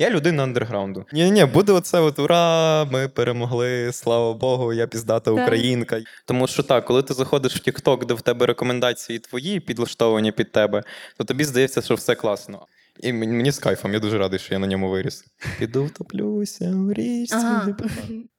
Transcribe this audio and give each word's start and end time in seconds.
Я 0.00 0.10
людина 0.10 0.42
андерграунду. 0.42 1.04
Ні, 1.12 1.30
ні, 1.30 1.44
буде 1.44 1.72
оце 1.72 2.00
от 2.00 2.18
ура, 2.18 2.84
ми 2.84 3.08
перемогли, 3.08 3.92
слава 3.92 4.34
Богу, 4.34 4.72
я 4.72 4.86
піздата 4.86 5.30
українка. 5.30 6.00
Тому 6.26 6.46
що 6.46 6.62
так, 6.62 6.84
коли 6.84 7.02
ти 7.02 7.14
заходиш 7.14 7.56
в 7.56 7.68
TikTok, 7.68 8.06
де 8.06 8.14
в 8.14 8.20
тебе 8.20 8.46
рекомендації 8.46 9.18
твої 9.18 9.60
підлаштовані 9.60 10.32
під 10.32 10.52
тебе, 10.52 10.82
то 11.18 11.24
тобі 11.24 11.44
здається, 11.44 11.82
що 11.82 11.94
все 11.94 12.14
класно. 12.14 12.66
І 13.00 13.12
мені 13.12 13.50
з 13.50 13.58
кайфом, 13.58 13.92
я 13.92 14.00
дуже 14.00 14.18
радий, 14.18 14.38
що 14.38 14.54
я 14.54 14.58
на 14.58 14.66
ньому 14.66 14.90
виріс. 14.90 15.24
Піду 15.58 15.84
втоплюся 15.84 16.72
в 16.74 16.92
річці. 16.92 17.34
Ага. 17.34 17.76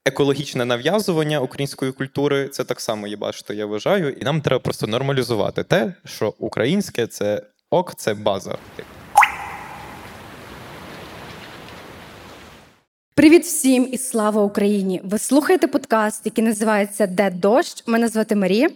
Екологічне 0.06 0.66
нав'язування 0.66 1.40
української 1.40 1.92
культури 1.92 2.48
це 2.48 2.64
так 2.64 2.82
само 2.82 3.08
є 3.08 3.16
бачите, 3.16 3.56
я 3.56 3.66
вважаю. 3.66 4.10
І 4.10 4.24
нам 4.24 4.42
треба 4.42 4.60
просто 4.60 4.88
нормалізувати 4.88 5.64
те, 5.64 5.94
що 6.06 6.34
українське 6.38 7.08
це 7.08 7.42
ок, 7.70 7.96
це 7.96 8.14
база. 8.14 8.58
Привіт 13.32 13.46
всім 13.46 13.88
і 13.92 13.98
слава 13.98 14.42
Україні! 14.42 15.02
Ви 15.04 15.18
слухаєте 15.18 15.68
подкаст, 15.68 16.22
який 16.26 16.44
називається 16.44 17.08
Де 17.08 17.30
дощ. 17.30 17.84
Мене 17.88 18.08
звати 18.08 18.36
Марія. 18.36 18.70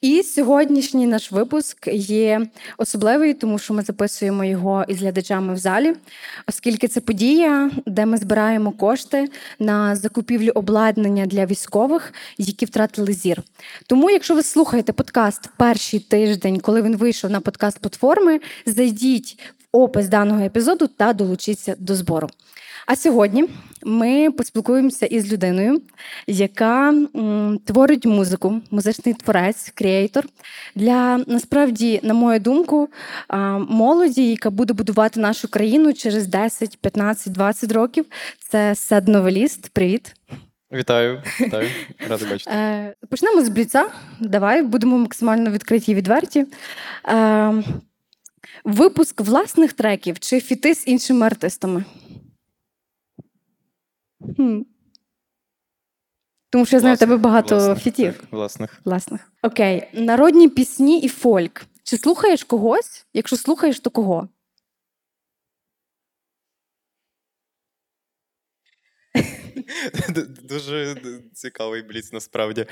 І 0.00 0.22
сьогоднішній 0.22 1.06
наш 1.06 1.32
випуск 1.32 1.88
є 1.92 2.46
особливий, 2.78 3.34
тому 3.34 3.58
що 3.58 3.74
ми 3.74 3.82
записуємо 3.82 4.44
його 4.44 4.84
із 4.88 4.98
глядачами 4.98 5.54
в 5.54 5.56
залі, 5.56 5.94
оскільки 6.46 6.88
це 6.88 7.00
подія, 7.00 7.70
де 7.86 8.06
ми 8.06 8.16
збираємо 8.16 8.72
кошти 8.72 9.28
на 9.58 9.96
закупівлю 9.96 10.52
обладнання 10.54 11.26
для 11.26 11.46
військових, 11.46 12.12
які 12.38 12.66
втратили 12.66 13.12
зір. 13.12 13.42
Тому, 13.86 14.10
якщо 14.10 14.34
ви 14.34 14.42
слухаєте 14.42 14.92
подкаст 14.92 15.48
перший 15.56 16.00
тиждень, 16.00 16.60
коли 16.60 16.82
він 16.82 16.96
вийшов 16.96 17.30
на 17.30 17.40
подкаст 17.40 17.78
платформи, 17.78 18.40
зайдіть 18.66 19.38
в 19.72 19.76
опис 19.76 20.08
даного 20.08 20.44
епізоду 20.44 20.86
та 20.86 21.12
долучіться 21.12 21.74
до 21.78 21.94
збору. 21.94 22.28
А 22.86 22.96
сьогодні 22.96 23.44
ми 23.84 24.30
поспілкуємося 24.30 25.06
із 25.06 25.32
людиною, 25.32 25.82
яка 26.26 26.88
м, 26.88 27.58
творить 27.64 28.06
музику, 28.06 28.60
музичний 28.70 29.14
творець, 29.14 29.72
креатор 29.74 30.24
для 30.74 31.24
насправді, 31.26 32.00
на 32.02 32.14
мою 32.14 32.40
думку, 32.40 32.88
молоді, 33.68 34.30
яка 34.30 34.50
буде 34.50 34.74
будувати 34.74 35.20
нашу 35.20 35.48
країну 35.48 35.92
через 35.92 36.26
10, 36.26 36.78
15, 36.80 37.32
20 37.32 37.72
років. 37.72 38.04
Це 38.48 38.74
Сед 38.74 39.08
Новеліст. 39.08 39.68
Привіт. 39.68 40.14
Вітаю, 40.72 41.22
вітаю, 41.40 41.68
радий 42.08 42.28
бачити. 42.28 42.50
Е, 42.50 42.94
почнемо 43.10 43.44
з 43.44 43.48
бліца. 43.48 43.88
Давай 44.20 44.62
будемо 44.62 44.98
максимально 44.98 45.50
відкриті 45.50 45.84
і 45.86 45.94
відверті. 45.94 46.46
Е, 47.08 47.52
випуск 48.64 49.20
власних 49.20 49.72
треків 49.72 50.18
чи 50.18 50.40
фіти 50.40 50.74
з 50.74 50.86
іншими 50.86 51.26
артистами. 51.26 51.84
Хм. 54.36 54.60
Тому 56.50 56.66
що 56.66 56.76
я 56.76 56.80
знаю 56.80 56.96
в 56.96 56.98
тебе 56.98 57.16
багато 57.16 57.56
власних, 57.56 57.78
фітів. 57.78 58.18
Так, 58.20 58.32
власних. 58.32 58.80
Власних. 58.84 59.32
Окей. 59.42 59.88
Народні 59.92 60.48
пісні 60.48 61.00
і 61.00 61.08
фольк. 61.08 61.62
Чи 61.82 61.98
слухаєш 61.98 62.44
когось? 62.44 63.06
Якщо 63.12 63.36
слухаєш, 63.36 63.80
то 63.80 63.90
кого? 63.90 64.28
Дуже 70.42 70.96
цікавий 71.34 71.82
бліц 71.82 72.12
насправді. 72.12 72.66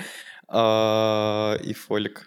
А, 0.49 1.57
І 1.65 1.75
фольк. 1.75 2.27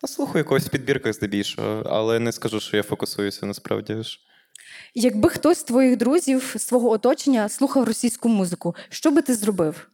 Та 0.00 0.06
слухаю 0.06 0.38
якогось 0.38 0.68
підбірках 0.68 1.12
здебільшого, 1.12 1.82
але 1.86 2.18
не 2.18 2.32
скажу, 2.32 2.60
що 2.60 2.76
я 2.76 2.82
фокусуюся 2.82 3.46
насправді. 3.46 4.02
ж. 4.02 4.20
Якби 4.94 5.28
хтось 5.28 5.58
з 5.58 5.64
твоїх 5.64 5.96
друзів 5.96 6.54
з 6.56 6.62
свого 6.62 6.90
оточення 6.90 7.48
слухав 7.48 7.84
російську 7.84 8.28
музику, 8.28 8.74
що 8.88 9.10
би 9.10 9.22
ти 9.22 9.34
зробив? 9.34 9.90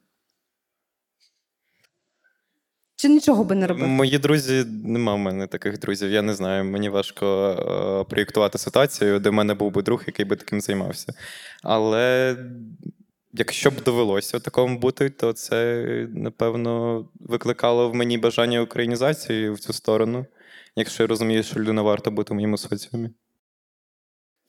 Чи 2.96 3.08
нічого 3.08 3.44
би 3.44 3.54
не 3.54 3.66
робив? 3.66 3.88
Мої 3.88 4.18
друзі, 4.18 4.64
нема 4.84 5.14
в 5.14 5.18
мене 5.18 5.46
таких 5.46 5.78
друзів. 5.78 6.10
Я 6.10 6.22
не 6.22 6.34
знаю. 6.34 6.64
Мені 6.64 6.88
важко 6.88 7.26
е, 7.26 8.10
проєктувати 8.10 8.58
ситуацію, 8.58 9.20
де 9.20 9.30
в 9.30 9.32
мене 9.32 9.54
був 9.54 9.72
би 9.72 9.82
друг, 9.82 10.04
який 10.06 10.24
би 10.24 10.36
таким 10.36 10.60
займався. 10.60 11.14
Але 11.62 12.36
якщо 13.32 13.70
б 13.70 13.82
довелося 13.84 14.40
такому 14.40 14.78
бути, 14.78 15.10
то 15.10 15.32
це, 15.32 15.84
напевно, 16.14 17.04
викликало 17.20 17.90
в 17.90 17.94
мені 17.94 18.18
бажання 18.18 18.60
українізації 18.60 19.50
в 19.50 19.60
цю 19.60 19.72
сторону, 19.72 20.26
якщо 20.76 21.02
я 21.02 21.06
розумію, 21.06 21.42
що 21.42 21.60
людина 21.60 21.82
варта 21.82 22.10
бути 22.10 22.32
в 22.32 22.34
моєму 22.34 22.58
соціумі. 22.58 23.10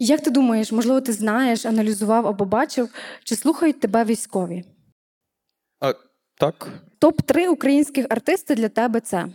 Як 0.03 0.21
ти 0.21 0.31
думаєш, 0.31 0.71
можливо, 0.71 1.01
ти 1.01 1.13
знаєш, 1.13 1.65
аналізував 1.65 2.27
або 2.27 2.45
бачив, 2.45 2.89
чи 3.23 3.35
слухають 3.35 3.79
тебе 3.79 4.03
військові? 4.03 4.63
А, 5.79 5.93
Так. 6.39 6.69
Топ-3 6.99 7.47
українських 7.47 8.05
артисти 8.09 8.55
для 8.55 8.69
тебе 8.69 8.99
це? 8.99 9.27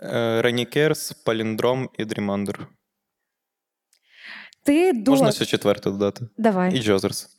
Е, 0.00 0.42
Ренікерс, 0.42 1.12
Паліндром 1.12 1.90
і 1.98 2.04
Дрімандер. 2.04 2.68
Ти 4.62 4.92
до... 4.92 5.10
Можна 5.10 5.32
ще 5.32 5.46
четверте 5.46 5.90
додати? 5.90 6.28
Давай. 6.38 6.76
І 6.76 6.82
Джозерс. 6.82 7.38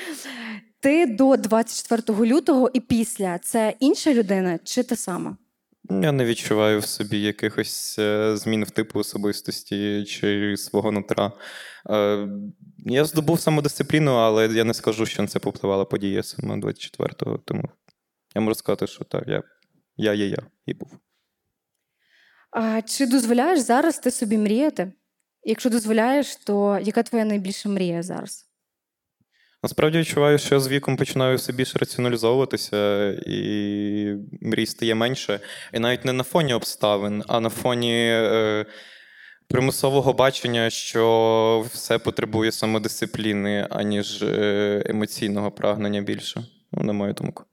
Ти 0.80 1.06
до 1.06 1.36
24 1.36 2.18
лютого 2.26 2.70
і 2.72 2.80
після 2.80 3.38
це 3.38 3.74
інша 3.80 4.14
людина 4.14 4.58
чи 4.64 4.82
та 4.82 4.96
сама? 4.96 5.36
Я 5.90 6.12
не 6.12 6.24
відчуваю 6.24 6.80
в 6.80 6.86
собі 6.86 7.20
якихось 7.20 7.98
е, 7.98 8.36
змін 8.36 8.64
в 8.64 8.70
типу 8.70 8.98
особистості 8.98 10.04
чи 10.04 10.56
свого 10.56 10.92
нутра. 10.92 11.32
Е, 11.90 12.28
я 12.78 13.04
здобув 13.04 13.40
самодисципліну, 13.40 14.12
але 14.12 14.46
я 14.46 14.64
не 14.64 14.74
скажу, 14.74 15.06
що 15.06 15.22
на 15.22 15.28
це 15.28 15.38
попливала 15.38 15.84
подія 15.84 16.22
саме 16.22 16.54
24-го. 16.54 17.38
Тому 17.38 17.68
я 18.34 18.40
можу 18.40 18.54
сказати, 18.54 18.86
що 18.86 19.04
так, 19.04 19.24
я 19.28 19.42
я 19.96 20.12
є 20.12 20.26
я 20.26 20.38
і 20.66 20.74
був. 20.74 20.98
А 22.50 22.82
Чи 22.82 23.06
дозволяєш 23.06 23.60
зараз 23.60 23.98
ти 23.98 24.10
собі 24.10 24.38
мріяти? 24.38 24.92
Якщо 25.42 25.70
дозволяєш, 25.70 26.36
то 26.36 26.78
яка 26.82 27.02
твоя 27.02 27.24
найбільша 27.24 27.68
мрія 27.68 28.02
зараз? 28.02 28.47
Насправді 29.62 29.98
відчуваю, 29.98 30.38
що 30.38 30.54
я 30.54 30.60
з 30.60 30.68
віком 30.68 30.96
починаю 30.96 31.36
все 31.36 31.52
більше 31.52 31.78
раціоналізовуватися, 31.78 33.10
і 33.26 34.14
мрій 34.40 34.66
стає 34.66 34.94
менше. 34.94 35.40
І 35.72 35.78
навіть 35.78 36.04
не 36.04 36.12
на 36.12 36.24
фоні 36.24 36.54
обставин, 36.54 37.24
а 37.28 37.40
на 37.40 37.48
фоні 37.48 38.08
е, 38.10 38.66
примусового 39.48 40.12
бачення, 40.12 40.70
що 40.70 41.66
все 41.72 41.98
потребує 41.98 42.52
самодисципліни, 42.52 43.66
аніж 43.70 44.22
е, 44.22 44.82
емоційного 44.86 45.50
прагнення 45.50 46.00
більше. 46.00 46.44
Ну, 46.72 46.82
на 46.82 46.92
мою 46.92 47.12
думку. 47.12 47.44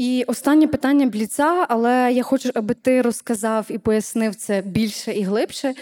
І 0.00 0.24
останнє 0.26 0.66
питання 0.66 1.06
бліца, 1.06 1.66
але 1.68 2.12
я 2.12 2.22
хочу, 2.22 2.50
аби 2.54 2.74
ти 2.74 3.02
розказав 3.02 3.66
і 3.68 3.78
пояснив 3.78 4.34
це 4.34 4.62
більше 4.62 5.12
і 5.12 5.22
глибше 5.22 5.74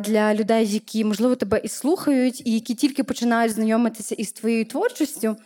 для 0.00 0.34
людей, 0.34 0.66
які, 0.66 1.04
можливо, 1.04 1.36
тебе 1.36 1.60
і 1.64 1.68
слухають, 1.68 2.46
і 2.46 2.54
які 2.54 2.74
тільки 2.74 3.04
починають 3.04 3.52
знайомитися 3.52 4.14
із 4.14 4.32
твоєю 4.32 4.64
творчістю. 4.64 5.36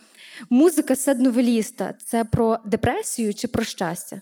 Музика 0.49 0.95
седновеліста 0.95 1.93
це 2.05 2.25
про 2.25 2.59
депресію 2.65 3.33
чи 3.33 3.47
про 3.47 3.63
щастя? 3.63 4.21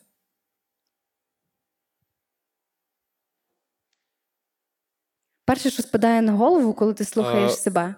Перше, 5.46 5.70
що 5.70 5.84
спадає 5.84 6.22
на 6.22 6.32
голову, 6.32 6.74
коли 6.74 6.94
ти 6.94 7.06
слухаєш 7.06 7.52
а... 7.52 7.56
себе. 7.56 7.96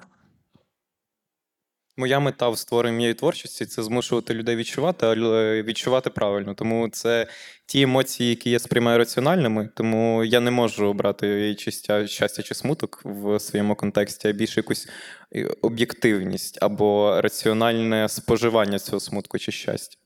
Моя 1.98 2.20
мета 2.20 2.50
в 2.50 2.58
створенні 2.58 2.96
моєї 2.96 3.14
творчості 3.14 3.66
це 3.66 3.84
змушувати 3.84 4.34
людей 4.34 4.56
відчувати, 4.56 5.06
але 5.06 5.64
відчувати 5.64 6.10
правильно. 6.10 6.54
Тому 6.54 6.90
це 6.90 7.28
ті 7.66 7.82
емоції, 7.82 8.30
які 8.30 8.50
я 8.50 8.60
сприймаю 8.60 8.98
раціональними, 8.98 9.70
тому 9.76 10.24
я 10.24 10.40
не 10.40 10.52
можу 10.52 10.88
обрати 10.88 11.56
щастя, 11.60 12.08
щастя 12.08 12.44
чи 12.44 12.56
смуток 12.56 13.02
в 13.06 13.40
своєму 13.40 13.76
контексті, 13.76 14.28
а 14.28 14.32
більше 14.32 14.60
якусь 14.60 14.88
е, 15.36 15.50
об'єктивність 15.62 16.58
або 16.62 17.22
раціональне 17.22 18.10
споживання 18.10 18.80
цього 18.80 19.00
смутку 19.00 19.40
чи 19.40 19.52
щастя. 19.52 19.98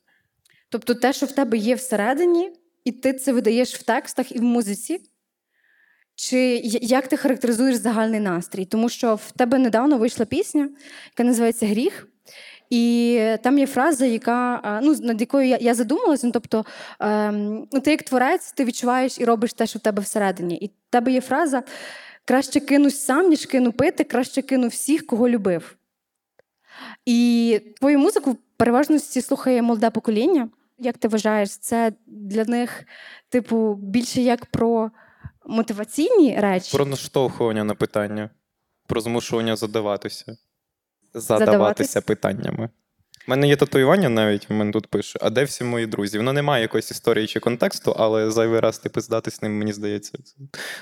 Тобто 0.70 0.96
те, 0.96 1.14
що 1.14 1.26
в 1.26 1.32
тебе 1.32 1.58
є 1.58 1.76
всередині, 1.76 2.52
і 2.84 2.92
ти 2.92 3.14
це 3.14 3.34
видаєш 3.34 3.76
в 3.76 3.84
текстах 3.84 4.32
і 4.32 4.40
в 4.40 4.44
музиці. 4.44 5.00
Чи 6.20 6.62
як 6.82 7.08
ти 7.08 7.18
характеризуєш 7.18 7.76
загальний 7.76 8.20
настрій? 8.20 8.66
Тому 8.66 8.90
що 8.90 9.16
в 9.16 9.32
тебе 9.32 9.58
недавно 9.58 9.98
вийшла 9.98 10.26
пісня, 10.26 10.70
яка 11.12 11.24
називається 11.24 11.68
Гріх. 11.68 12.08
І 12.70 13.22
там 13.44 13.60
є 13.60 13.68
фраза, 13.68 14.06
яка 14.06 14.80
ну, 14.84 14.96
над 15.02 15.22
якою 15.22 15.48
я 15.48 15.58
я 15.62 15.74
задумалася. 15.74 16.28
Ну, 16.28 16.32
тобто, 16.34 16.66
ем, 17.00 17.68
ну, 17.72 17.80
ти 17.80 17.92
як 17.92 18.04
творець, 18.04 18.52
ти 18.52 18.66
відчуваєш 18.66 19.20
і 19.20 19.26
робиш 19.26 19.54
те, 19.54 19.68
що 19.68 19.80
в 19.80 19.82
тебе 19.82 20.02
всередині. 20.02 20.56
І 20.56 20.68
в 20.68 20.72
тебе 20.90 21.12
є 21.12 21.22
фраза: 21.22 21.64
краще 22.26 22.60
кинусь 22.60 23.00
сам, 23.00 23.30
ніж 23.30 23.46
кину 23.46 23.72
пити, 23.72 24.04
краще 24.04 24.42
кину 24.42 24.68
всіх, 24.68 25.06
кого 25.08 25.30
любив. 25.30 25.78
І 27.06 27.62
твою 27.80 28.00
музику 28.00 28.32
в 28.32 28.38
переважності 28.58 29.22
слухає 29.22 29.62
молоде 29.62 29.90
покоління. 29.90 30.50
Як 30.80 30.98
ти 30.98 31.08
вважаєш, 31.08 31.58
це 31.58 31.92
для 32.08 32.46
них, 32.46 32.84
типу, 33.30 33.74
більше 33.74 34.22
як 34.22 34.46
про 34.46 34.92
мотиваційні 35.48 36.40
речі. 36.40 36.78
Про 36.78 36.86
наштовхування 36.86 37.64
на 37.64 37.76
питання. 37.76 38.30
про 38.88 39.02
змушування 39.02 39.56
задаватися. 39.56 40.38
Задаватися, 41.14 41.46
задаватися. 41.46 42.02
питаннями. 42.02 42.70
У 43.28 43.32
мене 43.32 43.48
є 43.48 43.56
татуювання 43.56 44.10
навіть, 44.10 44.50
в 44.50 44.54
мене 44.54 44.72
тут 44.72 44.88
пише, 44.88 45.20
а 45.22 45.30
де 45.30 45.44
всі 45.44 45.64
мої 45.64 45.86
друзі? 45.86 46.18
Воно 46.18 46.34
не 46.34 46.42
має 46.42 46.62
якоїсь 46.62 46.92
історії 46.92 47.28
чи 47.28 47.40
контексту, 47.40 47.96
але 47.98 48.32
зайвий 48.32 48.60
раз 48.60 48.80
типу, 48.80 49.02
здатись 49.02 49.42
ним, 49.42 49.58
мені 49.58 49.74
здається, 49.74 50.12
це 50.24 50.34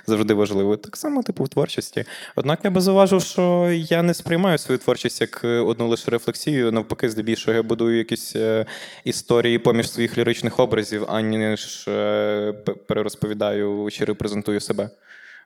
завжди 0.07 0.33
важливо. 0.33 0.77
Так 0.77 0.97
само, 0.97 1.23
типу, 1.23 1.43
в 1.43 1.49
творчості. 1.49 2.05
Однак 2.35 2.59
я 2.63 2.69
би 2.69 2.81
зауважив, 2.81 3.21
що 3.21 3.71
я 3.73 4.03
не 4.03 4.13
сприймаю 4.13 4.57
свою 4.57 4.77
творчість 4.77 5.21
як 5.21 5.41
е, 5.43 5.47
одну 5.47 5.87
лише 5.87 6.11
рефлексію. 6.11 6.71
Навпаки, 6.71 7.09
здебільшого 7.09 7.55
я 7.55 7.63
будую 7.63 7.97
якісь 7.97 8.35
е, 8.35 8.65
історії 9.03 9.59
поміж 9.59 9.91
своїх 9.91 10.17
ліричних 10.17 10.59
образів, 10.59 11.05
аніж 11.09 11.87
е, 11.87 12.53
перерозповідаю 12.87 13.89
чи 13.91 14.05
репрезентую 14.05 14.59
себе. 14.59 14.89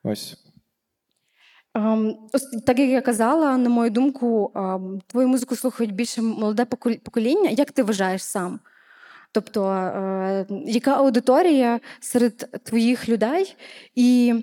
Ось. 0.03 0.37
Ем, 1.75 2.17
так 2.65 2.79
як 2.79 2.89
я 2.89 3.01
казала, 3.01 3.57
на 3.57 3.69
мою 3.69 3.89
думку, 3.89 4.51
твою 5.07 5.27
музику 5.27 5.55
слухають 5.55 5.93
більше 5.95 6.21
молоде 6.21 6.63
покол- 6.63 6.99
покоління. 6.99 7.49
Як 7.49 7.71
ти 7.71 7.83
вважаєш 7.83 8.23
сам? 8.23 8.59
Тобто, 9.31 9.69
е, 9.71 10.45
яка 10.65 10.91
аудиторія 10.95 11.79
серед 11.99 12.63
твоїх 12.63 13.09
людей? 13.09 13.55
І 13.95 14.33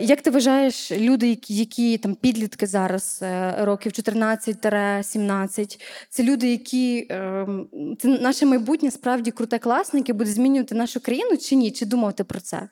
як 0.00 0.22
ти 0.22 0.30
вважаєш, 0.30 0.92
люди, 0.92 1.38
які, 1.48 1.98
там 1.98 2.14
підлітки 2.14 2.66
зараз, 2.66 3.20
е, 3.22 3.54
років 3.60 3.92
14-17, 3.92 5.80
це 6.10 6.22
люди, 6.22 6.50
які 6.50 7.06
ем, 7.10 7.68
це 7.98 8.08
наше 8.08 8.46
майбутнє 8.46 8.90
справді 8.90 9.30
круте, 9.30 9.58
класне, 9.58 10.00
яке 10.00 10.12
буде 10.12 10.30
змінювати 10.30 10.74
нашу 10.74 11.00
країну 11.00 11.36
чи 11.36 11.56
ні? 11.56 11.70
Чи 11.70 11.86
думав 11.86 12.12
ти 12.12 12.24
про 12.24 12.40
це? 12.40 12.68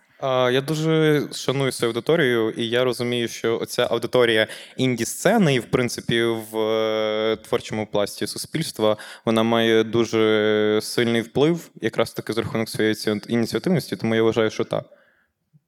Я 0.53 0.61
дуже 0.61 1.23
шаную 1.33 1.73
свою 1.73 1.91
аудиторію, 1.91 2.51
і 2.51 2.69
я 2.69 2.85
розумію, 2.85 3.29
що 3.29 3.59
оця 3.59 3.87
аудиторія 3.91 4.47
інді-сцени, 4.77 5.55
і 5.55 5.61
в 5.61 5.65
принципі 5.65 6.23
в 6.23 6.59
е, 6.59 7.37
творчому 7.37 7.87
пласті 7.87 8.27
суспільства 8.27 8.97
вона 9.25 9.43
має 9.43 9.85
дуже 9.85 10.79
сильний 10.83 11.23
вплив, 11.23 11.71
якраз 11.81 12.13
таки 12.13 12.33
з 12.33 12.39
рахунок 12.39 12.69
своєї 12.69 12.97
ініціативності. 13.29 13.97
Тому 13.97 14.15
я 14.15 14.23
вважаю, 14.23 14.51
що 14.51 14.65
так. 14.65 14.85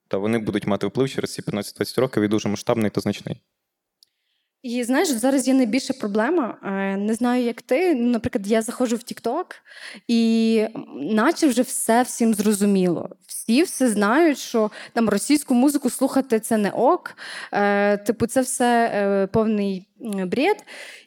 Та 0.08 0.18
вони 0.18 0.38
будуть 0.38 0.66
мати 0.66 0.86
вплив 0.86 1.08
через 1.08 1.34
ці 1.34 1.42
15-20 1.42 2.00
років 2.00 2.22
і 2.22 2.28
дуже 2.28 2.48
масштабний 2.48 2.90
та 2.90 3.00
значний. 3.00 3.40
І 4.62 4.84
знаєш, 4.84 5.08
зараз 5.08 5.48
є 5.48 5.54
найбільша 5.54 5.94
проблема. 5.94 6.58
е, 6.64 6.96
Не 6.96 7.14
знаю, 7.14 7.44
як 7.44 7.62
ти. 7.62 7.94
Ну, 7.94 8.08
Наприклад, 8.10 8.46
я 8.46 8.62
заходжу 8.62 8.96
в 8.96 8.98
TikTok, 8.98 9.44
і 10.08 10.64
наче 11.00 11.46
вже 11.48 11.62
все 11.62 12.02
всім 12.02 12.34
зрозуміло. 12.34 13.08
Всі 13.26 13.62
все 13.62 13.88
знають, 13.88 14.38
що 14.38 14.70
там 14.92 15.08
російську 15.08 15.54
музику 15.54 15.90
слухати 15.90 16.40
це 16.40 16.56
не 16.56 16.70
ок. 16.70 17.16
Е, 17.52 17.96
Типу, 17.96 18.26
це 18.26 18.40
все 18.40 18.90
е, 18.94 19.26
повний 19.26 19.88
бред. 20.26 20.56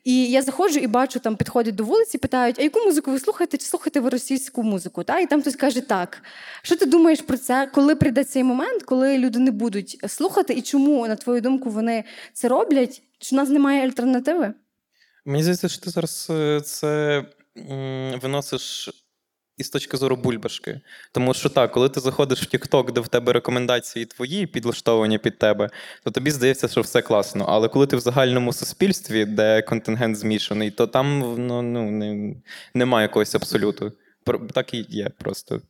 І 0.04 0.25
я 0.31 0.42
заходжу 0.42 0.80
і 0.80 0.88
бачу, 0.88 1.19
там 1.19 1.36
підходять 1.36 1.75
до 1.75 1.84
вулиці, 1.84 2.18
питають, 2.18 2.60
а 2.60 2.63
яку 2.63 2.80
музику 2.86 3.12
ви 3.12 3.19
слухаєте, 3.19 3.57
чи 3.57 3.66
слухаєте 3.66 4.00
ви 4.00 4.10
російську 4.10 4.63
музику? 4.63 5.04
Та? 5.04 5.19
І 5.19 5.25
там 5.25 5.42
хтось 5.42 5.56
каже 5.56 5.81
так. 5.81 6.22
Що 6.62 6.75
ти 6.75 6.86
думаєш 6.86 7.22
про 7.22 7.38
це, 7.38 7.69
коли 7.74 7.95
прийде 7.95 8.24
цей 8.24 8.44
момент, 8.44 8.84
коли 8.84 9.18
люди 9.18 9.40
не 9.40 9.52
будуть 9.52 9.98
слухати, 10.07 10.54
і 10.54 10.62
чому, 10.62 11.07
на 11.07 11.16
твою 11.16 11.42
думку, 11.42 11.69
вони 11.69 12.04
це 12.34 12.48
роблять? 12.48 13.02
Чи 13.19 13.36
в 13.36 13.38
нас 13.39 13.50
немає 13.50 13.86
альтернативи? 13.86 14.54
Мені 15.25 15.44
здається, 15.44 15.69
що 15.69 15.81
ти 15.81 15.89
зараз 15.89 16.27
е, 16.30 16.62
це 16.62 17.25
виносиш 18.21 18.89
із 19.57 19.69
точки 19.69 19.98
зору 19.98 20.16
бульбашки. 20.16 20.81
Тому 21.12 21.33
що 21.33 21.50
так, 21.50 21.71
коли 21.71 21.89
ти 21.89 22.00
заходиш 22.00 22.42
в 22.42 22.56
TikTok, 22.56 22.92
де 22.92 23.01
в 23.01 23.07
тебе 23.07 23.33
рекомендації 23.33 24.06
твої 24.06 24.48
підлаштовані 24.48 25.18
під 25.18 25.38
тебе, 25.38 25.69
то 26.04 26.12
тобі 26.12 26.31
здається, 26.31 26.68
що 26.68 26.81
все 26.81 27.01
класно. 27.01 27.45
Але 27.50 27.68
коли 27.68 27.88
ти 27.88 27.95
в 27.95 28.00
загальному 28.00 28.54
суспільстві, 28.54 29.25
де 29.25 29.62
контингент 29.62 30.18
змішаний, 30.18 30.71
то 30.71 30.88
там 30.88 31.19
ну, 31.19 31.62
ну, 31.62 31.92
не, 31.92 32.36
немає 32.74 33.04
якогось 33.04 33.36
абсолюту. 33.36 33.92
Так 34.54 34.74
і 34.74 34.86
є 34.89 35.10
просто. 35.18 35.62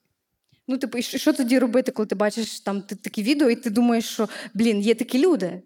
Ну, 0.67 0.77
типу, 0.77 0.97
і 0.97 1.01
що 1.01 1.33
тоді 1.33 1.59
робити, 1.59 1.91
коли 1.91 2.05
ти 2.05 2.15
бачиш 2.15 2.59
там 2.59 2.81
такі 2.81 3.23
відео, 3.23 3.49
і 3.49 3.55
ти 3.55 3.69
думаєш, 3.69 4.05
що 4.05 4.29
блін, 4.53 4.81
є 4.81 4.95
такі 4.95 5.19
люди, 5.19 5.61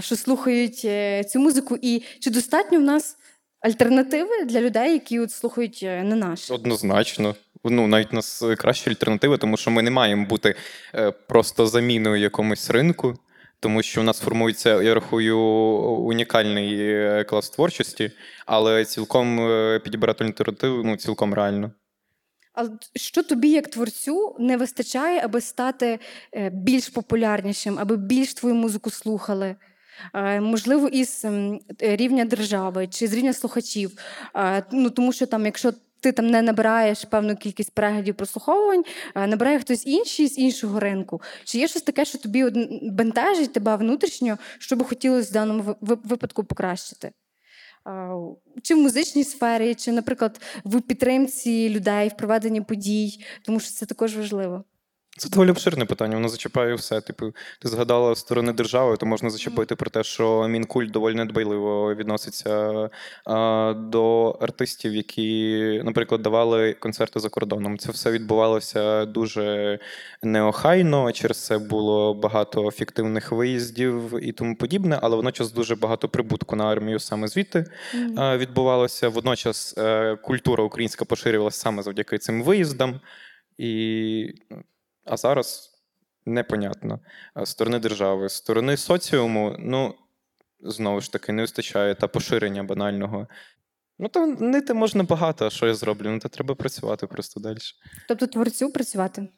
що 0.00 0.16
слухають 0.16 0.82
е, 0.84 1.24
цю 1.24 1.40
музику, 1.40 1.78
і 1.82 2.02
чи 2.20 2.30
достатньо 2.30 2.78
в 2.78 2.82
нас 2.82 3.16
альтернативи 3.60 4.44
для 4.44 4.60
людей, 4.60 4.92
які 4.92 5.20
от 5.20 5.30
слухають 5.30 5.80
е, 5.82 6.02
не 6.02 6.16
наш? 6.16 6.50
Однозначно. 6.50 7.34
Ну, 7.64 7.86
навіть 7.86 8.12
у 8.12 8.16
нас 8.16 8.44
кращі 8.58 8.90
альтернативи, 8.90 9.38
тому 9.38 9.56
що 9.56 9.70
ми 9.70 9.82
не 9.82 9.90
маємо 9.90 10.26
бути 10.26 10.54
е, 10.94 11.10
просто 11.10 11.66
заміною 11.66 12.16
якомусь 12.16 12.70
ринку, 12.70 13.14
тому 13.60 13.82
що 13.82 14.00
у 14.00 14.04
нас 14.04 14.20
формується, 14.20 14.82
я 14.82 14.94
рахую, 14.94 15.38
унікальний 15.38 16.78
е, 16.80 17.24
клас 17.24 17.50
творчості, 17.50 18.10
але 18.46 18.84
цілком 18.84 19.40
е, 19.40 19.78
підібрати 19.84 20.24
альтернативу 20.24 20.82
ну, 20.84 20.96
цілком 20.96 21.34
реально. 21.34 21.70
А 22.54 22.64
що 22.94 23.22
тобі, 23.22 23.50
як 23.50 23.68
творцю, 23.68 24.36
не 24.38 24.56
вистачає, 24.56 25.20
аби 25.24 25.40
стати 25.40 25.98
е, 26.34 26.50
більш 26.50 26.88
популярнішим, 26.88 27.78
аби 27.78 27.96
більш 27.96 28.34
твою 28.34 28.54
музику 28.54 28.90
слухали? 28.90 29.56
Можливо, 30.40 30.88
із 30.88 31.24
ем, 31.24 31.60
е, 31.82 31.96
рівня 31.96 32.24
держави 32.24 32.86
чи 32.86 33.06
з 33.06 33.12
рівня 33.12 33.32
слухачів. 33.32 33.98
Ну, 34.72 34.90
тому 34.90 35.12
що 35.12 35.26
там, 35.26 35.46
якщо 35.46 35.72
ти 36.00 36.12
там 36.12 36.26
не 36.26 36.42
набираєш 36.42 37.04
певну 37.04 37.36
кількість 37.36 37.74
переглядів 37.74 38.14
прослуховувань, 38.14 38.84
набирає 39.14 39.58
хтось 39.58 39.86
інший 39.86 40.28
з 40.28 40.38
іншого 40.38 40.80
ринку. 40.80 41.22
Чи 41.44 41.58
є 41.58 41.68
щось 41.68 41.82
таке, 41.82 42.04
що 42.04 42.18
тобі 42.18 42.44
бентежить 42.82 43.52
тебе 43.52 43.76
внутрішньо, 43.76 44.38
що 44.58 44.76
би 44.76 44.84
хотілося 44.84 45.30
в 45.30 45.32
даному 45.32 45.62
ви- 45.62 45.76
ви- 45.80 45.98
випадку 46.04 46.44
покращити? 46.44 47.12
Чи 48.62 48.74
в 48.74 48.78
музичній 48.78 49.24
сфері, 49.24 49.74
чи, 49.74 49.92
наприклад, 49.92 50.40
в 50.64 50.80
підтримці 50.80 51.70
людей, 51.70 52.08
в 52.08 52.16
проведенні 52.16 52.60
подій, 52.60 53.24
тому 53.42 53.60
що 53.60 53.70
це 53.70 53.86
також 53.86 54.16
важливо. 54.16 54.64
Це 55.18 55.28
доволі 55.28 55.50
обширне 55.50 55.84
питання, 55.84 56.14
воно 56.14 56.28
зачіпає 56.28 56.74
все. 56.74 57.00
Типу, 57.00 57.32
ти 57.60 57.68
згадала 57.68 58.14
сторони 58.14 58.52
держави, 58.52 58.96
то 58.96 59.06
можна 59.06 59.30
зачепити 59.30 59.76
про 59.76 59.90
те, 59.90 60.04
що 60.04 60.48
Мінкульт 60.48 60.90
доволі 60.90 61.14
недбайливо 61.14 61.94
відноситься 61.94 62.90
а, 63.24 63.74
до 63.76 64.30
артистів, 64.30 64.94
які, 64.94 65.82
наприклад, 65.84 66.22
давали 66.22 66.72
концерти 66.72 67.20
за 67.20 67.28
кордоном. 67.28 67.78
Це 67.78 67.92
все 67.92 68.10
відбувалося 68.10 69.04
дуже 69.04 69.78
неохайно. 70.22 71.12
Через 71.12 71.46
це 71.46 71.58
було 71.58 72.14
багато 72.14 72.70
фіктивних 72.70 73.32
виїздів 73.32 74.18
і 74.22 74.32
тому 74.32 74.56
подібне, 74.56 74.98
але 75.02 75.16
водночас 75.16 75.52
дуже 75.52 75.76
багато 75.76 76.08
прибутку 76.08 76.56
на 76.56 76.64
армію 76.64 76.98
саме 76.98 77.28
звідти 77.28 77.64
е, 78.18 78.36
відбувалося. 78.36 79.08
Водночас 79.08 79.74
е, 79.78 80.16
культура 80.16 80.64
українська 80.64 81.04
поширювалася 81.04 81.60
саме 81.60 81.82
завдяки 81.82 82.18
цим 82.18 82.42
виїздам. 82.42 83.00
І... 83.58 84.34
А 85.04 85.16
зараз 85.16 85.70
непонятно. 86.26 87.00
З 87.36 87.48
сторони 87.48 87.78
держави, 87.78 88.28
з 88.28 88.32
сторони 88.32 88.76
соціуму, 88.76 89.56
ну, 89.58 89.94
знову 90.60 91.00
ж 91.00 91.12
таки, 91.12 91.32
не 91.32 91.42
вистачає 91.42 91.94
та 91.94 92.08
поширення 92.08 92.62
банального. 92.62 93.28
Ну, 93.98 94.08
то 94.08 94.26
нити 94.26 94.74
можна 94.74 95.02
багато, 95.02 95.46
а 95.46 95.50
що 95.50 95.66
я 95.66 95.74
зроблю? 95.74 96.10
Ну, 96.10 96.18
то 96.18 96.28
треба 96.28 96.54
працювати 96.54 97.06
просто 97.06 97.40
далі. 97.40 97.58
Тобто 98.08 98.26
творцю 98.26 98.70
працювати. 98.70 99.28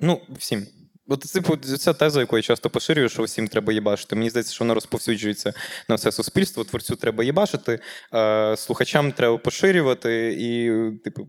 Ну, 0.00 0.20
всім. 0.28 0.66
От, 1.08 1.20
типу, 1.20 1.56
ця 1.56 1.92
теза, 1.92 2.20
яку 2.20 2.36
я 2.36 2.42
часто 2.42 2.70
поширюю, 2.70 3.08
що 3.08 3.22
всім 3.22 3.48
треба 3.48 3.72
їбашити. 3.72 4.16
Мені 4.16 4.30
здається, 4.30 4.52
що 4.54 4.64
вона 4.64 4.74
розповсюджується 4.74 5.52
на 5.88 5.94
все 5.94 6.12
суспільство. 6.12 6.64
Творцю 6.64 6.96
треба 6.96 7.24
їбашити, 7.24 7.80
е, 8.14 8.56
слухачам 8.56 9.12
треба 9.12 9.38
поширювати 9.38 10.36
і, 10.38 10.72
типу, 11.04 11.28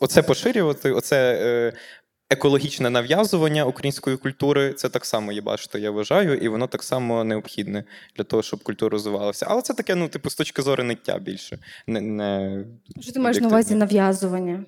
оце 0.00 0.22
поширювати, 0.22 0.92
оце 0.92 1.38
е, 1.42 1.72
екологічне 2.30 2.90
нав'язування 2.90 3.64
української 3.64 4.16
культури 4.16 4.72
це 4.72 4.88
так 4.88 5.04
само 5.04 5.32
їбашити, 5.32 5.80
я 5.80 5.90
вважаю, 5.90 6.34
і 6.34 6.48
воно 6.48 6.66
так 6.66 6.82
само 6.82 7.24
необхідне 7.24 7.84
для 8.16 8.24
того, 8.24 8.42
щоб 8.42 8.62
культура 8.62 8.90
розвивалася. 8.92 9.46
Але 9.48 9.62
це 9.62 9.74
таке, 9.74 9.94
ну, 9.94 10.08
типу, 10.08 10.30
з 10.30 10.34
точки 10.34 10.62
зору 10.62 10.84
ниття 10.84 11.18
більше. 11.18 11.58
Не, 11.86 12.00
не 12.00 12.64
Що 13.00 13.12
ти 13.12 13.20
маєш 13.20 13.40
на 13.40 13.48
увазі 13.48 13.74
нав'язування? 13.74 14.64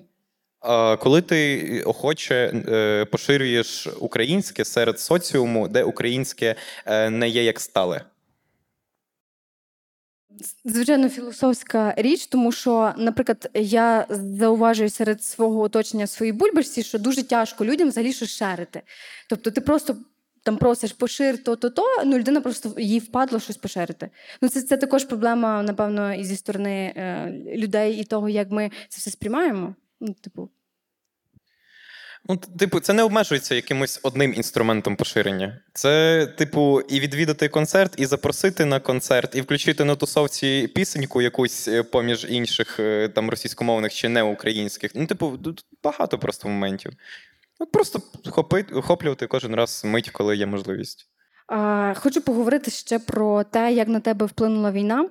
Коли 0.99 1.21
ти 1.21 1.83
охоче 1.83 2.63
е, 2.69 3.05
поширюєш 3.05 3.87
українське 3.99 4.65
серед 4.65 4.99
соціуму, 4.99 5.67
де 5.67 5.83
українське 5.83 6.55
е, 6.85 7.09
не 7.09 7.29
є 7.29 7.43
як 7.43 7.59
стале. 7.59 8.01
Звичайно, 10.65 11.09
філософська 11.09 11.93
річ, 11.97 12.27
тому 12.27 12.51
що, 12.51 12.93
наприклад, 12.97 13.49
я 13.53 14.05
зауважую 14.09 14.89
серед 14.89 15.23
свого 15.23 15.61
оточення 15.61 16.07
своїй 16.07 16.31
бульбашці, 16.31 16.83
що 16.83 16.99
дуже 16.99 17.23
тяжко 17.23 17.65
людям 17.65 17.89
взагалі 17.89 18.13
щось 18.13 18.29
шерити. 18.29 18.81
Тобто 19.29 19.51
ти 19.51 19.61
просто 19.61 19.97
там 20.43 20.57
просиш 20.57 20.93
пошир 20.93 21.43
то-то, 21.43 21.69
то 21.69 21.83
ну 22.05 22.17
людина 22.17 22.41
просто 22.41 22.73
їй 22.77 22.99
впадло 22.99 23.39
щось 23.39 23.57
поширити. 23.57 24.09
Ну 24.41 24.49
це, 24.49 24.61
це 24.61 24.77
також 24.77 25.05
проблема, 25.05 25.63
напевно, 25.63 26.13
і 26.13 26.23
зі 26.23 26.35
сторони 26.35 26.93
е, 26.95 27.31
людей 27.55 27.97
і 27.97 28.03
того, 28.03 28.29
як 28.29 28.51
ми 28.51 28.71
це 28.89 28.97
все 28.97 29.11
сприймаємо. 29.11 29.75
Ну, 29.99 30.13
типу, 30.13 30.49
Ну, 32.29 32.37
типу, 32.37 32.79
це 32.79 32.93
не 32.93 33.03
обмежується 33.03 33.55
якимось 33.55 33.99
одним 34.03 34.33
інструментом 34.33 34.95
поширення. 34.95 35.59
Це, 35.73 36.25
типу, 36.37 36.81
і 36.81 36.99
відвідати 36.99 37.49
концерт, 37.49 37.93
і 37.97 38.05
запросити 38.05 38.65
на 38.65 38.79
концерт, 38.79 39.35
і 39.35 39.41
включити 39.41 39.85
на 39.85 39.95
тусовці 39.95 40.69
пісеньку 40.75 41.21
якусь 41.21 41.67
е, 41.67 41.83
поміж 41.83 42.25
інших 42.29 42.79
е, 42.79 43.09
там 43.09 43.29
російськомовних 43.29 43.93
чи 43.93 44.09
неукраїнських. 44.09 44.91
Ну, 44.95 45.05
типу, 45.05 45.37
тут 45.43 45.65
багато 45.83 46.17
просто 46.19 46.49
моментів. 46.49 46.91
От 47.59 47.71
просто 47.71 48.01
хопити, 48.29 48.73
охоплювати 48.75 49.27
кожен 49.27 49.55
раз 49.55 49.81
мить, 49.85 50.09
коли 50.09 50.37
є 50.37 50.45
можливість. 50.45 51.07
Хочу 51.95 52.21
поговорити 52.21 52.71
ще 52.71 52.99
про 52.99 53.43
те, 53.43 53.73
як 53.73 53.87
на 53.87 53.99
тебе 53.99 54.25
вплинула 54.25 54.71
війна. 54.71 55.09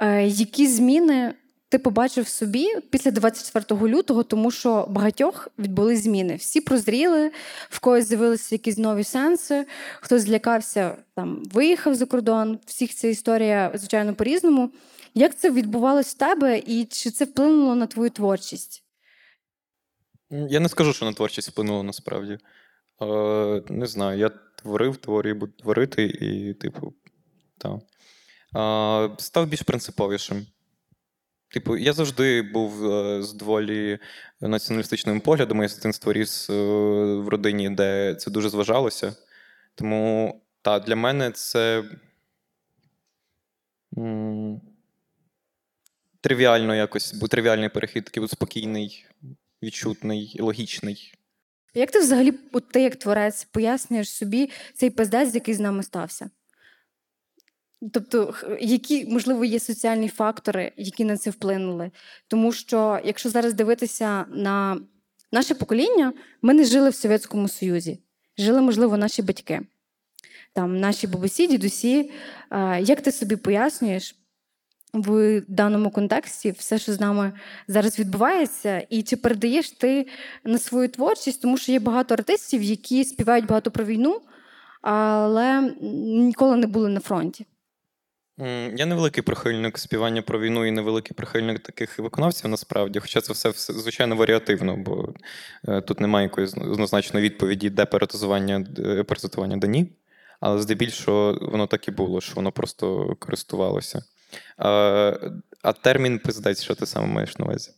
Е, 0.00 0.26
Які 0.26 0.66
зміни 0.66 1.34
ти 1.74 1.78
побачив 1.78 2.28
собі 2.28 2.66
після 2.90 3.10
24 3.10 3.80
лютого, 3.80 4.22
тому 4.22 4.50
що 4.50 4.86
багатьох 4.90 5.48
відбули 5.58 5.96
зміни. 5.96 6.36
Всі 6.36 6.60
прозріли, 6.60 7.30
в 7.70 7.78
когось 7.78 8.08
з'явилися 8.08 8.54
якісь 8.54 8.78
нові 8.78 9.04
сенси, 9.04 9.66
хтось 10.00 10.22
злякався, 10.22 10.96
там 11.14 11.42
виїхав 11.52 11.94
за 11.94 12.06
кордон. 12.06 12.58
Всіх 12.66 12.94
ця 12.94 13.08
історія, 13.08 13.72
звичайно, 13.74 14.14
по-різному. 14.14 14.70
Як 15.14 15.38
це 15.38 15.50
відбувалось 15.50 16.14
в 16.14 16.18
тебе, 16.18 16.58
і 16.58 16.84
чи 16.84 17.10
це 17.10 17.24
вплинуло 17.24 17.74
на 17.74 17.86
твою 17.86 18.10
творчість? 18.10 18.84
Я 20.30 20.60
не 20.60 20.68
скажу, 20.68 20.92
що 20.92 21.04
на 21.04 21.12
творчість 21.12 21.48
вплинуло 21.48 21.82
насправді. 21.82 22.38
Е, 23.02 23.62
не 23.68 23.86
знаю, 23.86 24.18
я 24.18 24.30
творив, 24.62 24.96
творю 24.96 25.30
і 25.30 25.34
буду 25.34 25.52
творити, 25.52 26.04
і, 26.04 26.54
типу, 26.54 26.94
так. 27.58 27.72
Е, 28.56 29.16
став 29.18 29.46
більш 29.46 29.62
принциповішим. 29.62 30.46
Типу, 31.54 31.76
я 31.76 31.92
завжди 31.92 32.42
був 32.42 32.92
е, 32.92 33.22
з 33.22 33.32
доволі 33.32 33.98
націоналістичними 34.40 35.20
поглядами. 35.20 35.64
Я 35.64 35.68
з 35.68 35.76
дитинства 35.76 36.12
ріс 36.12 36.50
е, 36.50 36.54
в 37.14 37.28
родині, 37.28 37.70
де 37.70 38.14
це 38.14 38.30
дуже 38.30 38.48
зважалося. 38.48 39.16
Тому, 39.74 40.34
та, 40.62 40.78
для 40.78 40.96
мене 40.96 41.30
це 41.30 41.84
м, 43.98 44.60
тривіально 46.20 46.74
якось, 46.74 47.14
був 47.14 47.28
тривіальний 47.28 47.68
перехід, 47.68 48.04
такий 48.04 48.28
спокійний, 48.28 49.06
відчутний, 49.62 50.36
логічний. 50.40 51.14
Як 51.74 51.90
ти 51.90 51.98
взагалі, 51.98 52.34
от 52.52 52.68
ти 52.68 52.82
як 52.82 52.96
творець, 52.96 53.44
пояснюєш 53.44 54.10
собі 54.10 54.50
цей 54.74 54.90
пиздець, 54.90 55.34
який 55.34 55.54
з 55.54 55.60
нами 55.60 55.82
стався? 55.82 56.30
Тобто, 57.92 58.34
які, 58.60 59.06
можливо, 59.06 59.44
є 59.44 59.60
соціальні 59.60 60.08
фактори, 60.08 60.72
які 60.76 61.04
на 61.04 61.16
це 61.16 61.30
вплинули? 61.30 61.90
Тому 62.28 62.52
що, 62.52 63.00
якщо 63.04 63.28
зараз 63.28 63.54
дивитися 63.54 64.24
на 64.28 64.80
наше 65.32 65.54
покоління, 65.54 66.12
ми 66.42 66.54
не 66.54 66.64
жили 66.64 66.90
в 66.90 66.94
Совєтському 66.94 67.48
Союзі, 67.48 67.98
жили, 68.38 68.60
можливо, 68.60 68.96
наші 68.96 69.22
батьки, 69.22 69.60
там, 70.52 70.80
наші 70.80 71.06
бабусі, 71.06 71.46
дідусі. 71.46 72.10
Як 72.80 73.00
ти 73.00 73.12
собі 73.12 73.36
пояснюєш 73.36 74.16
в 74.94 75.42
даному 75.48 75.90
контексті 75.90 76.50
все, 76.50 76.78
що 76.78 76.92
з 76.92 77.00
нами 77.00 77.32
зараз 77.68 77.98
відбувається, 77.98 78.86
і 78.90 79.02
чи 79.02 79.16
передаєш 79.16 79.70
ти 79.70 80.06
на 80.44 80.58
свою 80.58 80.88
творчість, 80.88 81.42
тому 81.42 81.58
що 81.58 81.72
є 81.72 81.78
багато 81.78 82.14
артистів, 82.14 82.62
які 82.62 83.04
співають 83.04 83.46
багато 83.46 83.70
про 83.70 83.84
війну, 83.84 84.20
але 84.82 85.74
ніколи 86.02 86.56
не 86.56 86.66
були 86.66 86.88
на 86.88 87.00
фронті. 87.00 87.46
Я 88.76 88.86
невеликий 88.86 89.22
прихильник 89.22 89.78
співання 89.78 90.22
про 90.22 90.40
війну 90.40 90.66
і 90.66 90.70
невеликий 90.70 91.14
прихильник 91.14 91.58
таких 91.58 91.98
виконавців 91.98 92.50
насправді. 92.50 93.00
Хоча 93.00 93.20
це 93.20 93.32
все, 93.32 93.52
звичайно 93.72 94.16
варіативно, 94.16 94.76
бо 94.76 95.08
е, 95.68 95.80
тут 95.80 96.00
немає 96.00 96.24
якоїсь 96.26 96.54
однозначної 96.54 97.24
відповіді, 97.24 97.70
де 97.70 97.84
перетазування, 97.84 98.66
е, 98.78 99.02
перецитування 99.02 99.56
де 99.56 99.68
ні. 99.68 99.92
Але 100.40 100.62
здебільшого 100.62 101.38
воно 101.42 101.66
так 101.66 101.88
і 101.88 101.90
було, 101.90 102.20
що 102.20 102.34
воно 102.34 102.52
просто 102.52 103.16
користувалося. 103.18 104.02
А, 104.56 105.12
а 105.62 105.72
термін 105.72 106.18
пиздець, 106.18 106.62
що 106.62 106.74
ти 106.74 106.86
саме 106.86 107.06
маєш 107.06 107.38
на 107.38 107.44
увазі? 107.44 107.70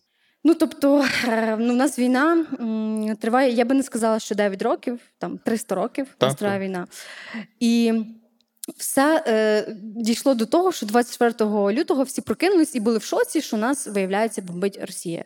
Ну, 0.45 0.55
тобто, 0.55 1.05
е, 1.29 1.57
ну, 1.59 1.73
в 1.73 1.77
нас 1.77 1.99
війна 1.99 2.47
м, 2.61 3.17
триває, 3.17 3.53
я 3.53 3.65
би 3.65 3.75
не 3.75 3.83
сказала, 3.83 4.19
що 4.21 4.35
9 4.35 4.63
років, 4.63 5.01
там 5.19 5.39
300 5.39 5.75
років 5.75 6.07
у 6.21 6.25
нас 6.25 6.33
Так, 6.33 6.39
триває 6.39 6.61
війна. 6.61 6.87
І 7.61 7.93
все 8.77 9.25
е, 9.27 9.67
дійшло 9.81 10.35
до 10.35 10.47
того, 10.47 10.73
що 10.73 10.87
24 10.87 11.51
лютого 11.51 12.03
всі 12.03 12.21
прокинулись 12.21 12.75
і 12.75 12.81
були 12.81 12.99
в 12.99 13.03
шоці, 13.03 13.43
що 13.43 13.57
нас, 13.57 13.87
виявляється, 13.87 14.43
бомбить 14.43 14.79
Росія. 14.81 15.25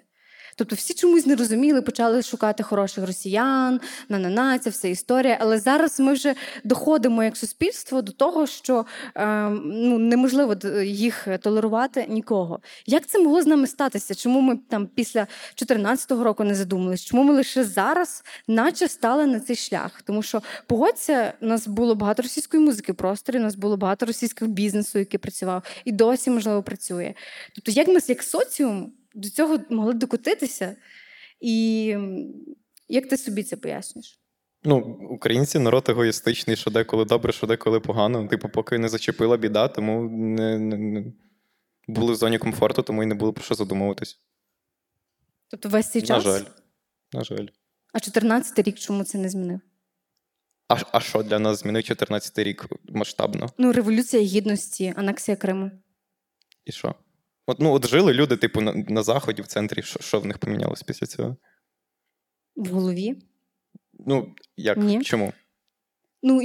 Тобто 0.60 0.76
всі 0.76 0.94
чомусь 0.94 1.26
не 1.26 1.36
розуміли, 1.36 1.82
почали 1.82 2.22
шукати 2.22 2.62
хороших 2.62 3.06
росіян, 3.06 3.80
на-на-на, 4.08 4.58
це 4.58 4.70
все 4.70 4.90
історія. 4.90 5.38
Але 5.40 5.58
зараз 5.58 6.00
ми 6.00 6.12
вже 6.12 6.34
доходимо 6.64 7.24
як 7.24 7.36
суспільство 7.36 8.02
до 8.02 8.12
того, 8.12 8.46
що 8.46 8.86
е, 9.14 9.48
ну, 9.64 9.98
неможливо 9.98 10.56
їх 10.82 11.28
толерувати 11.40 12.06
нікого. 12.08 12.60
Як 12.86 13.06
це 13.06 13.18
могло 13.18 13.42
з 13.42 13.46
нами 13.46 13.66
статися? 13.66 14.14
Чому 14.14 14.40
ми 14.40 14.56
там 14.68 14.86
після 14.86 15.20
2014 15.20 16.10
року 16.10 16.44
не 16.44 16.54
задумались? 16.54 17.04
Чому 17.04 17.22
ми 17.22 17.34
лише 17.34 17.64
зараз, 17.64 18.24
наче 18.48 18.88
стали 18.88 19.26
на 19.26 19.40
цей 19.40 19.56
шлях? 19.56 20.02
Тому 20.02 20.22
що 20.22 20.42
погодься, 20.66 21.32
у 21.40 21.46
нас 21.46 21.66
було 21.66 21.94
багато 21.94 22.22
російської 22.22 22.62
музики 22.62 22.92
в 22.92 22.96
просторі, 22.96 23.38
у 23.38 23.42
нас 23.42 23.54
було 23.54 23.76
багато 23.76 24.06
російського 24.06 24.50
бізнесу, 24.50 24.98
який 24.98 25.18
працював, 25.18 25.62
і 25.84 25.92
досі 25.92 26.30
можливо 26.30 26.62
працює. 26.62 27.14
Тобто, 27.54 27.70
як 27.70 27.88
ми 27.88 27.98
як 28.08 28.22
соціум 28.22 28.92
до 29.14 29.30
цього 29.30 29.58
могли 29.70 29.94
докотитися? 29.94 30.76
І 31.40 31.96
як 32.88 33.08
ти 33.08 33.16
собі 33.16 33.42
це 33.42 33.56
пояснюєш? 33.56 34.20
Ну, 34.64 34.78
українці 35.10 35.58
народ 35.58 35.88
егоїстичний, 35.88 36.56
що 36.56 36.70
деколи 36.70 37.04
добре, 37.04 37.32
що 37.32 37.46
деколи 37.46 37.80
погано. 37.80 38.28
Типу, 38.28 38.48
поки 38.48 38.78
не 38.78 38.88
зачепила 38.88 39.36
біда, 39.36 39.68
тому 39.68 40.02
не, 40.10 40.58
не, 40.58 40.76
не 40.76 41.12
були 41.88 42.12
в 42.12 42.16
зоні 42.16 42.38
комфорту, 42.38 42.82
тому 42.82 43.02
і 43.02 43.06
не 43.06 43.14
було 43.14 43.32
про 43.32 43.44
що 43.44 43.54
задумуватись. 43.54 44.20
Тобто 45.48 45.68
весь 45.68 45.90
цей 45.90 46.02
На 46.02 46.06
час? 46.08 46.24
жаль. 46.24 46.42
На 47.12 47.24
жаль. 47.24 47.46
А 47.92 48.00
14 48.00 48.58
рік 48.66 48.78
чому 48.78 49.04
це 49.04 49.18
не 49.18 49.28
змінив? 49.28 49.60
А, 50.68 50.76
а 50.92 51.00
що 51.00 51.22
для 51.22 51.38
нас 51.38 51.60
змінив 51.60 51.82
14 51.84 52.38
рік 52.38 52.66
масштабно? 52.88 53.50
Ну, 53.58 53.72
революція 53.72 54.22
гідності, 54.22 54.94
анексія 54.96 55.36
Криму. 55.36 55.70
І 56.64 56.72
що? 56.72 56.94
От, 57.46 57.60
ну, 57.60 57.72
от 57.72 57.86
жили 57.86 58.12
люди, 58.12 58.36
типу, 58.36 58.60
на, 58.60 58.72
на 58.72 59.02
заході, 59.02 59.42
в 59.42 59.46
центрі. 59.46 59.82
Що, 59.82 60.00
що 60.00 60.20
в 60.20 60.26
них 60.26 60.38
помінялось 60.38 60.82
після 60.82 61.06
цього? 61.06 61.36
В 62.56 62.68
голові. 62.68 63.16
Ну, 64.06 64.34
як? 64.56 64.76
Ні. 64.78 65.02
Чому? 65.02 65.32
Ну, 66.22 66.40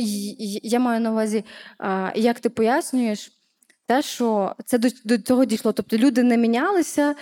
я 0.63 0.79
маю 0.79 1.01
на 1.01 1.11
увазі, 1.11 1.43
а, 1.77 2.11
як 2.15 2.39
ти 2.39 2.49
пояснюєш 2.49 3.31
те, 3.87 4.01
що 4.01 4.55
це 4.65 4.77
до, 4.77 4.87
до 5.03 5.17
цього 5.17 5.45
дійшло. 5.45 5.71
Тобто 5.71 5.97
люди 5.97 6.23
не 6.23 6.37
мінялися, 6.37 7.15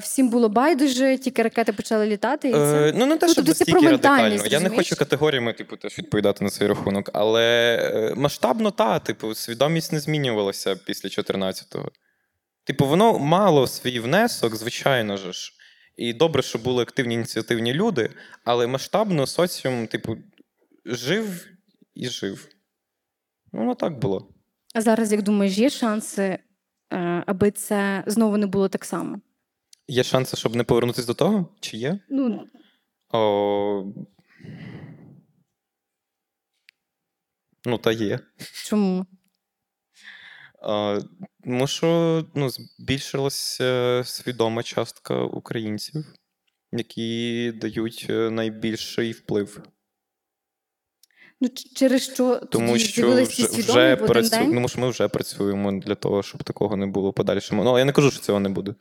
всім 0.00 0.28
було 0.28 0.48
байдуже, 0.48 1.18
тільки 1.18 1.42
ракети 1.42 1.72
почали 1.72 2.06
літати. 2.06 2.48
І 2.48 2.52
це... 2.52 2.88
Е, 2.88 2.92
ну, 2.96 3.06
не 3.06 3.16
те, 3.16 3.26
Ну, 3.26 3.32
щоб 3.32 3.44
тобто 3.44 3.58
настільки 3.58 3.86
радикально. 3.86 4.46
Я 4.46 4.60
не 4.60 4.70
хочу 4.70 4.96
категоріями, 4.96 5.52
типу, 5.52 5.76
теж 5.76 5.98
відповідати 5.98 6.44
на 6.44 6.50
цей 6.50 6.68
рахунок, 6.68 7.10
але 7.12 7.76
е, 7.94 8.14
масштабно 8.16 8.70
та, 8.70 8.98
типу, 8.98 9.34
свідомість 9.34 9.92
не 9.92 10.00
змінювалася 10.00 10.76
після 10.76 11.08
14-го. 11.08 11.90
Типу, 12.64 12.86
воно 12.86 13.18
мало 13.18 13.66
свій 13.66 14.00
внесок, 14.00 14.56
звичайно 14.56 15.16
ж. 15.16 15.52
І 15.96 16.12
добре, 16.12 16.42
що 16.42 16.58
були 16.58 16.82
активні 16.82 17.14
ініціативні 17.14 17.74
люди, 17.74 18.10
але 18.44 18.66
масштабно 18.66 19.26
соціум, 19.26 19.86
типу, 19.86 20.16
жив 20.84 21.46
і 21.94 22.08
жив. 22.08 22.48
Ну, 23.52 23.60
воно 23.60 23.74
так 23.74 23.98
було. 23.98 24.28
А 24.74 24.80
зараз, 24.80 25.12
як 25.12 25.22
думаєш, 25.22 25.58
є 25.58 25.70
шанси, 25.70 26.38
е, 26.92 27.24
аби 27.26 27.50
це 27.50 28.04
знову 28.06 28.36
не 28.36 28.46
було 28.46 28.68
так 28.68 28.84
само? 28.84 29.20
Є 29.88 30.02
шанси, 30.02 30.36
щоб 30.36 30.56
не 30.56 30.64
повернутися 30.64 31.06
до 31.06 31.14
того? 31.14 31.54
Чи 31.60 31.76
є? 31.76 31.98
Ну, 32.08 32.48
О... 33.12 33.84
Ну, 37.64 37.78
та 37.78 37.92
є. 37.92 38.18
чому? 38.64 39.06
Тому 41.44 41.66
що 41.66 42.24
ну, 42.34 42.48
збільшилася 42.48 44.02
свідома 44.04 44.62
частка 44.62 45.22
українців, 45.22 46.04
які 46.72 47.52
дають 47.60 48.06
е, 48.10 48.30
найбільший 48.30 49.12
вплив. 49.12 49.62
Ну, 51.40 51.48
через 51.74 52.02
що 52.02 52.36
Тому 52.36 52.72
тоді 52.72 52.84
що 52.84 53.10
вже, 53.10 53.22
вже 53.60 53.96
працю... 53.96 54.36
тому 54.36 54.68
що 54.68 54.80
ми 54.80 54.88
вже 54.88 55.08
працюємо 55.08 55.72
для 55.72 55.94
того, 55.94 56.22
щоб 56.22 56.44
такого 56.44 56.76
не 56.76 56.86
було 56.86 57.12
подальшому. 57.12 57.64
Ну, 57.64 57.78
я 57.78 57.84
не 57.84 57.92
кажу, 57.92 58.10
що 58.10 58.20
цього 58.20 58.40
не 58.40 58.48
буде. 58.48 58.74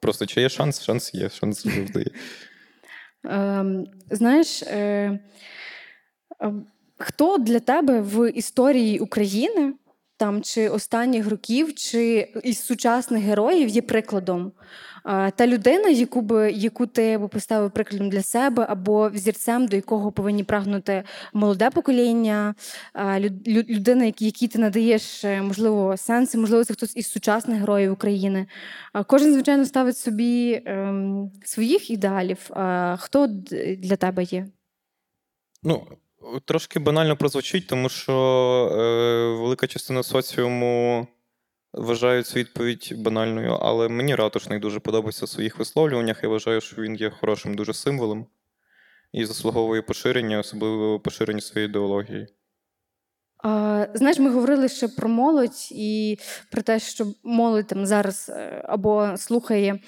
Просто 0.00 0.26
чи 0.26 0.40
є 0.40 0.48
шанс? 0.48 0.82
Шанс 0.82 1.14
є, 1.14 1.30
шанс 1.30 1.62
завжди 1.62 2.00
є. 2.00 2.10
Ем, 3.24 3.86
знаєш, 4.10 4.62
е, 4.62 4.78
е, 6.42 6.52
хто 6.98 7.38
для 7.38 7.60
тебе 7.60 8.00
в 8.00 8.30
історії 8.30 8.98
України 8.98 9.74
там 10.22 10.42
чи 10.42 10.68
останніх 10.68 11.28
років, 11.28 11.74
чи 11.74 12.28
із 12.44 12.64
сучасних 12.64 13.22
героїв 13.22 13.68
є 13.68 13.82
прикладом. 13.82 14.52
Та 15.36 15.46
людина, 15.46 15.88
яку 15.88 16.20
би 16.20 16.52
яку 16.52 16.86
ти 16.86 17.18
б 17.18 17.28
поставив 17.28 17.70
прикладом 17.70 18.10
для 18.10 18.22
себе, 18.22 18.66
або 18.68 19.08
взірцем, 19.08 19.66
до 19.66 19.76
якого 19.76 20.12
повинні 20.12 20.44
прагнути 20.44 21.02
молоде 21.32 21.70
покоління, 21.70 22.54
людина, 23.46 24.04
якій 24.04 24.48
ти 24.48 24.58
надаєш, 24.58 25.24
е, 25.24 25.42
можливо, 25.42 25.96
сенси, 25.96 26.38
можливо, 26.38 26.64
це 26.64 26.74
хтось 26.74 26.96
із 26.96 27.10
сучасних 27.10 27.58
героїв 27.58 27.92
України. 27.92 28.46
Кожен, 29.06 29.32
звичайно, 29.32 29.64
ставить 29.64 29.98
собі 29.98 30.62
ем, 30.66 31.30
своїх 31.44 31.90
ідеалів. 31.90 32.50
Хто 32.98 33.26
для 33.78 33.96
тебе 33.96 34.22
є? 34.22 34.46
Ну, 35.62 35.86
трошки 36.44 36.78
банально 36.78 37.16
прозвучить, 37.16 37.66
тому 37.66 37.88
що 37.88 38.12
е, 38.72 39.40
велика 39.40 39.66
частина 39.66 40.02
соціуму 40.02 41.06
вважає 41.72 42.22
цю 42.22 42.38
відповідь 42.38 42.92
банальною, 42.96 43.52
але 43.52 43.88
мені 43.88 44.14
ратушник 44.14 44.60
дуже 44.60 44.80
подобається 44.80 45.24
в 45.24 45.28
своїх 45.28 45.58
висловлюваннях. 45.58 46.22
Я 46.22 46.28
вважаю, 46.28 46.60
що 46.60 46.82
він 46.82 46.94
є 46.96 47.10
хорошим 47.10 47.54
дуже 47.54 47.74
символом 47.74 48.26
і 49.12 49.24
заслуговує 49.24 49.82
поширення, 49.82 50.38
особливо 50.38 51.00
поширення 51.00 51.40
своєї 51.40 51.68
ідеології. 51.68 52.28
Знаєш, 53.94 54.18
ми 54.18 54.30
говорили 54.30 54.68
ще 54.68 54.88
про 54.88 55.08
молодь 55.08 55.68
і 55.70 56.18
про 56.50 56.62
те, 56.62 56.78
що 56.78 57.06
молодь 57.24 57.66
там 57.66 57.86
зараз 57.86 58.30
е, 58.34 58.64
або 58.68 59.08
слухає 59.16 59.78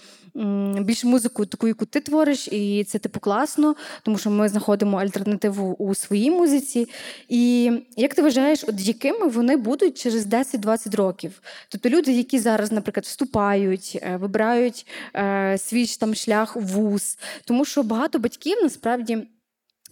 більш 0.80 1.04
музику, 1.04 1.46
таку, 1.46 1.68
яку 1.68 1.86
ти 1.86 2.00
твориш, 2.00 2.48
і 2.48 2.84
це 2.84 2.98
типу 2.98 3.20
класно, 3.20 3.74
тому 4.02 4.18
що 4.18 4.30
ми 4.30 4.48
знаходимо 4.48 4.96
альтернативу 4.96 5.72
у 5.78 5.94
своїй 5.94 6.30
музиці. 6.30 6.88
І 7.28 7.72
як 7.96 8.14
ти 8.14 8.22
вважаєш, 8.22 8.64
от 8.68 8.80
якими 8.80 9.28
вони 9.28 9.56
будуть 9.56 9.98
через 9.98 10.26
10-20 10.26 10.96
років? 10.96 11.42
Тобто 11.68 11.88
люди, 11.88 12.12
які 12.12 12.38
зараз, 12.38 12.72
наприклад, 12.72 13.04
вступають, 13.04 13.98
е, 14.02 14.16
вибирають 14.16 14.86
е, 15.16 15.58
свій 15.58 15.86
там 15.86 16.14
шлях 16.14 16.56
в 16.56 16.60
вуз, 16.60 17.18
тому 17.44 17.64
що 17.64 17.82
багато 17.82 18.18
батьків 18.18 18.58
насправді. 18.62 19.26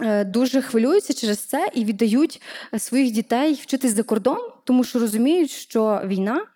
Е, 0.03 0.25
дуже 0.25 0.63
хвилюються 0.63 1.15
через 1.15 1.39
це 1.39 1.69
і 1.75 1.85
віддають 1.85 2.43
своїх 2.79 3.13
дітей 3.13 3.55
вчитись 3.63 3.95
за 3.95 4.03
кордон, 4.03 4.39
тому 4.65 4.85
що 4.85 4.99
розуміють, 4.99 5.51
що 5.51 6.03
війна 6.07 6.47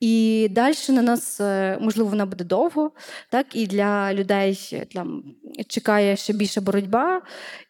і 0.00 0.48
далі 0.50 0.74
на 0.88 1.02
нас, 1.02 1.40
е, 1.40 1.78
можливо, 1.80 2.10
вона 2.10 2.26
буде 2.26 2.44
довго, 2.44 2.90
так 3.30 3.46
і 3.52 3.66
для 3.66 4.14
людей 4.14 4.84
там 4.94 5.24
чекає 5.68 6.16
ще 6.16 6.32
більша 6.32 6.60
боротьба. 6.60 7.22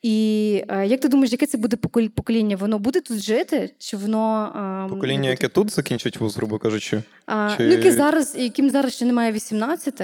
І 0.03 0.65
е, 0.69 0.87
як 0.87 1.01
ти 1.01 1.09
думаєш, 1.09 1.33
яке 1.33 1.47
це 1.47 1.59
буде 1.59 1.77
покоління? 2.15 2.57
Воно 2.57 2.79
буде 2.79 3.01
тут 3.01 3.19
жити? 3.19 3.75
Чи 3.79 3.97
воно 3.97 4.87
покоління, 4.91 5.19
буде... 5.19 5.31
яке 5.31 5.49
тут 5.49 5.71
закінчить 5.71 6.21
вуз, 6.21 6.37
грубо 6.37 6.59
кажучи? 6.59 7.03
А, 7.27 7.55
Чи... 7.57 7.63
Ну, 7.63 7.73
які 7.73 7.91
зараз, 7.91 8.37
яким 8.39 8.71
зараз 8.71 8.95
ще 8.95 9.05
немає 9.05 9.33
18, 9.33 10.03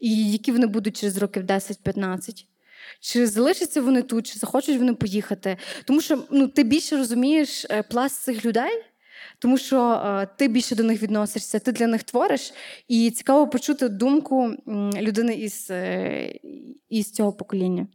і 0.00 0.32
які 0.32 0.52
вони 0.52 0.66
будуть 0.66 0.96
через 1.00 1.16
років 1.16 1.42
10-15? 1.42 2.44
Чи 3.00 3.26
залишаться 3.26 3.82
вони 3.82 4.02
тут, 4.02 4.26
чи 4.26 4.38
захочуть 4.38 4.78
вони 4.78 4.94
поїхати? 4.94 5.56
Тому 5.84 6.00
що 6.00 6.24
ну, 6.30 6.48
ти 6.48 6.62
більше 6.62 6.96
розумієш 6.96 7.66
е, 7.70 7.82
пласт 7.82 8.22
цих 8.22 8.44
людей. 8.44 8.82
Тому 9.38 9.58
що 9.58 9.92
е, 9.92 10.28
ти 10.36 10.48
більше 10.48 10.74
до 10.74 10.82
них 10.82 11.02
відносишся, 11.02 11.58
ти 11.58 11.72
для 11.72 11.86
них 11.86 12.02
твориш, 12.02 12.52
і 12.88 13.10
цікаво 13.10 13.48
почути 13.48 13.88
думку 13.88 14.54
людини 14.96 15.34
із, 15.34 15.66
е, 15.70 16.34
із 16.88 17.12
цього 17.12 17.32
покоління. 17.32 17.86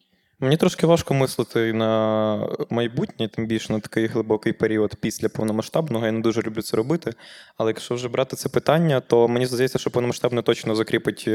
Мені 0.42 0.58
трошки 0.58 0.88
важко 0.88 1.14
мислити 1.14 1.74
на 1.74 2.48
майбутнє, 2.70 3.28
тим 3.28 3.48
більше 3.48 3.74
на 3.74 3.80
такий 3.80 4.08
глибокий 4.08 4.54
період 4.54 4.96
після 4.96 5.30
повномасштабного. 5.30 6.06
Я 6.06 6.12
не 6.12 6.20
дуже 6.20 6.42
люблю 6.42 6.62
це 6.62 6.78
робити. 6.78 7.14
Але 7.58 7.70
якщо 7.70 7.96
вже 7.96 8.10
брати 8.10 8.36
це 8.36 8.50
питання, 8.50 9.00
то 9.00 9.28
мені 9.28 9.46
здається, 9.46 9.80
що 9.80 9.90
повномасштабне 9.90 10.42
точно 10.42 10.76
закріпить 10.76 11.26
е, 11.28 11.32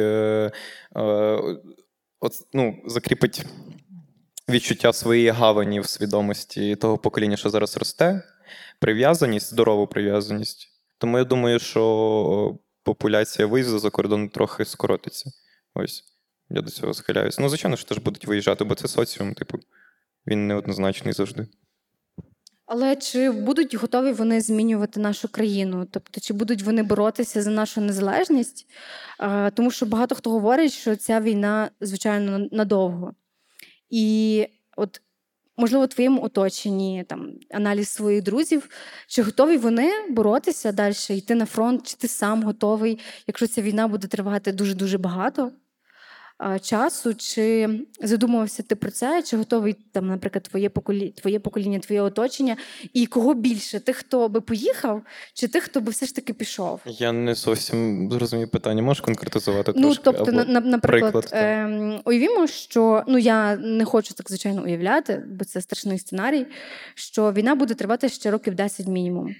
е, 0.96 1.40
от, 2.24 2.32
ну, 2.52 2.82
закріпить 2.86 3.46
відчуття 4.48 4.92
своєї 4.92 5.30
гавані 5.30 5.80
в 5.80 5.86
свідомості 5.86 6.76
того 6.76 6.98
покоління, 6.98 7.36
що 7.36 7.50
зараз 7.50 7.76
росте 7.76 8.22
прив'язаність, 8.80 9.50
здорову 9.50 9.86
прив'язаність. 9.86 10.68
Тому 10.98 11.18
я 11.18 11.24
думаю, 11.24 11.58
що 11.58 12.58
популяція 12.82 13.46
виїзду 13.46 13.78
за 13.78 13.90
кордон 13.90 14.28
трохи 14.28 14.64
скоротиться. 14.64 15.30
Ось. 15.74 16.04
Я 16.50 16.62
до 16.62 16.70
цього 16.70 16.94
схиляюсь. 16.94 17.38
Ну, 17.38 17.48
звичайно, 17.48 17.76
що 17.76 17.88
теж 17.88 17.98
будуть 17.98 18.26
виїжджати, 18.26 18.64
бо 18.64 18.74
це 18.74 18.88
соціум, 18.88 19.34
типу, 19.34 19.58
він 20.26 20.46
неоднозначний 20.46 21.14
завжди. 21.14 21.46
Але 22.66 22.96
чи 22.96 23.30
будуть 23.30 23.74
готові 23.74 24.12
вони 24.12 24.40
змінювати 24.40 25.00
нашу 25.00 25.28
країну? 25.28 25.86
Тобто, 25.90 26.20
чи 26.20 26.34
будуть 26.34 26.62
вони 26.62 26.82
боротися 26.82 27.42
за 27.42 27.50
нашу 27.50 27.80
незалежність? 27.80 28.66
Тому 29.54 29.70
що 29.70 29.86
багато 29.86 30.14
хто 30.14 30.30
говорить, 30.30 30.72
що 30.72 30.96
ця 30.96 31.20
війна, 31.20 31.70
звичайно, 31.80 32.48
надовго. 32.52 33.14
І 33.90 34.46
от 34.76 35.00
можливо, 35.56 35.84
в 35.84 35.88
твоєму 35.88 36.22
оточенні, 36.22 37.04
там 37.08 37.32
аналіз 37.50 37.88
своїх 37.88 38.22
друзів, 38.22 38.68
чи 39.08 39.22
готові 39.22 39.56
вони 39.56 39.92
боротися 40.10 40.72
далі, 40.72 40.94
йти 41.10 41.34
на 41.34 41.46
фронт, 41.46 41.86
чи 41.86 41.96
ти 41.96 42.08
сам 42.08 42.42
готовий, 42.42 42.98
якщо 43.26 43.46
ця 43.46 43.62
війна 43.62 43.88
буде 43.88 44.06
тривати 44.06 44.52
дуже 44.52 44.74
дуже 44.74 44.98
багато? 44.98 45.52
Часу, 46.62 47.14
чи 47.14 47.68
задумувався 48.02 48.62
ти 48.62 48.76
про 48.76 48.90
це, 48.90 49.22
чи 49.22 49.36
готовий 49.36 49.76
там, 49.92 50.06
наприклад, 50.06 50.42
твоє 50.42 50.68
покоління, 50.68 51.12
твоє 51.16 51.40
покоління, 51.40 51.78
твоє 51.78 52.02
оточення, 52.02 52.56
і 52.92 53.06
кого 53.06 53.34
більше? 53.34 53.80
Тих, 53.80 53.96
хто 53.96 54.28
би 54.28 54.40
поїхав, 54.40 55.02
чи 55.34 55.48
тих, 55.48 55.64
хто 55.64 55.80
би 55.80 55.90
все 55.90 56.06
ж 56.06 56.14
таки 56.14 56.32
пішов? 56.32 56.80
Я 56.86 57.12
не 57.12 57.34
зовсім 57.34 58.08
зрозумів 58.12 58.50
питання. 58.50 58.82
Можеш 58.82 59.00
конкретизувати 59.00 59.72
ну, 59.76 59.82
трошки? 59.82 60.02
Тобто, 60.04 60.22
або 60.22 60.32
на, 60.32 60.60
наприклад, 60.60 61.12
приклад, 61.12 61.30
е, 61.32 62.00
уявімо, 62.04 62.46
що 62.46 63.04
ну 63.06 63.18
я 63.18 63.56
не 63.56 63.84
хочу 63.84 64.14
так 64.14 64.28
звичайно 64.28 64.62
уявляти, 64.62 65.22
бо 65.26 65.44
це 65.44 65.60
страшний 65.60 65.98
сценарій, 65.98 66.46
що 66.94 67.32
війна 67.32 67.54
буде 67.54 67.74
тривати 67.74 68.08
ще 68.08 68.30
років 68.30 68.54
10 68.54 68.86
мінімум. 68.86 69.34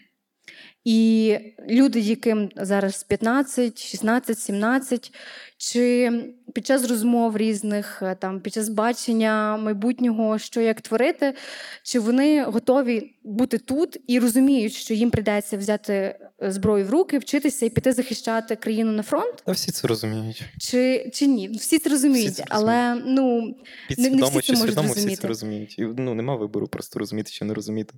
І 0.85 1.38
люди, 1.70 2.01
яким 2.01 2.51
зараз 2.57 3.05
15, 3.05 3.83
16, 3.83 4.38
17, 4.38 5.12
чи 5.57 6.12
під 6.55 6.66
час 6.66 6.88
розмов 6.88 7.37
різних, 7.37 8.03
е, 8.03 8.16
там 8.20 8.40
під 8.40 8.55
час 8.55 8.68
бачення 8.68 9.57
майбутнього, 9.57 10.38
що 10.38 10.61
як 10.61 10.81
творити, 10.81 11.35
чи 11.83 11.99
вони 11.99 12.44
готові 12.44 13.11
бути 13.23 13.59
тут 13.59 14.01
і 14.07 14.18
розуміють, 14.18 14.73
що 14.73 14.94
їм 14.94 15.11
прийдеться 15.11 15.57
взяти 15.57 15.92
е, 15.92 16.33
зброю 16.53 16.85
в 16.85 16.90
руки, 16.90 17.18
вчитися 17.18 17.66
і 17.66 17.70
піти 17.70 17.92
захищати 17.92 18.57
країну 18.57 18.92
на 18.92 19.03
фронт? 19.03 19.42
Та 19.47 19.53
всі 19.53 19.73
це 19.73 19.88
розуміють. 19.88 20.42
Чи 20.59 21.11
чи 21.14 21.27
ні? 21.27 21.49
Всі 21.49 21.79
це 21.79 21.90
розуміють, 21.90 22.33
всі 22.33 22.42
це 22.42 22.44
але 22.49 22.94
ну 22.94 23.55
не, 23.99 24.11
не 24.11 24.23
всі 24.23 24.40
це 24.40 24.53
можуть 24.53 24.77
розуміти. 24.77 25.01
всі 25.01 25.16
це 25.16 25.29
розуміють. 25.29 25.79
І 25.79 25.83
ну 25.83 26.14
нема 26.14 26.37
вибору, 26.37 26.66
просто 26.66 26.99
розуміти 26.99 27.31
чи 27.31 27.44
не 27.44 27.55
розуміти. 27.55 27.94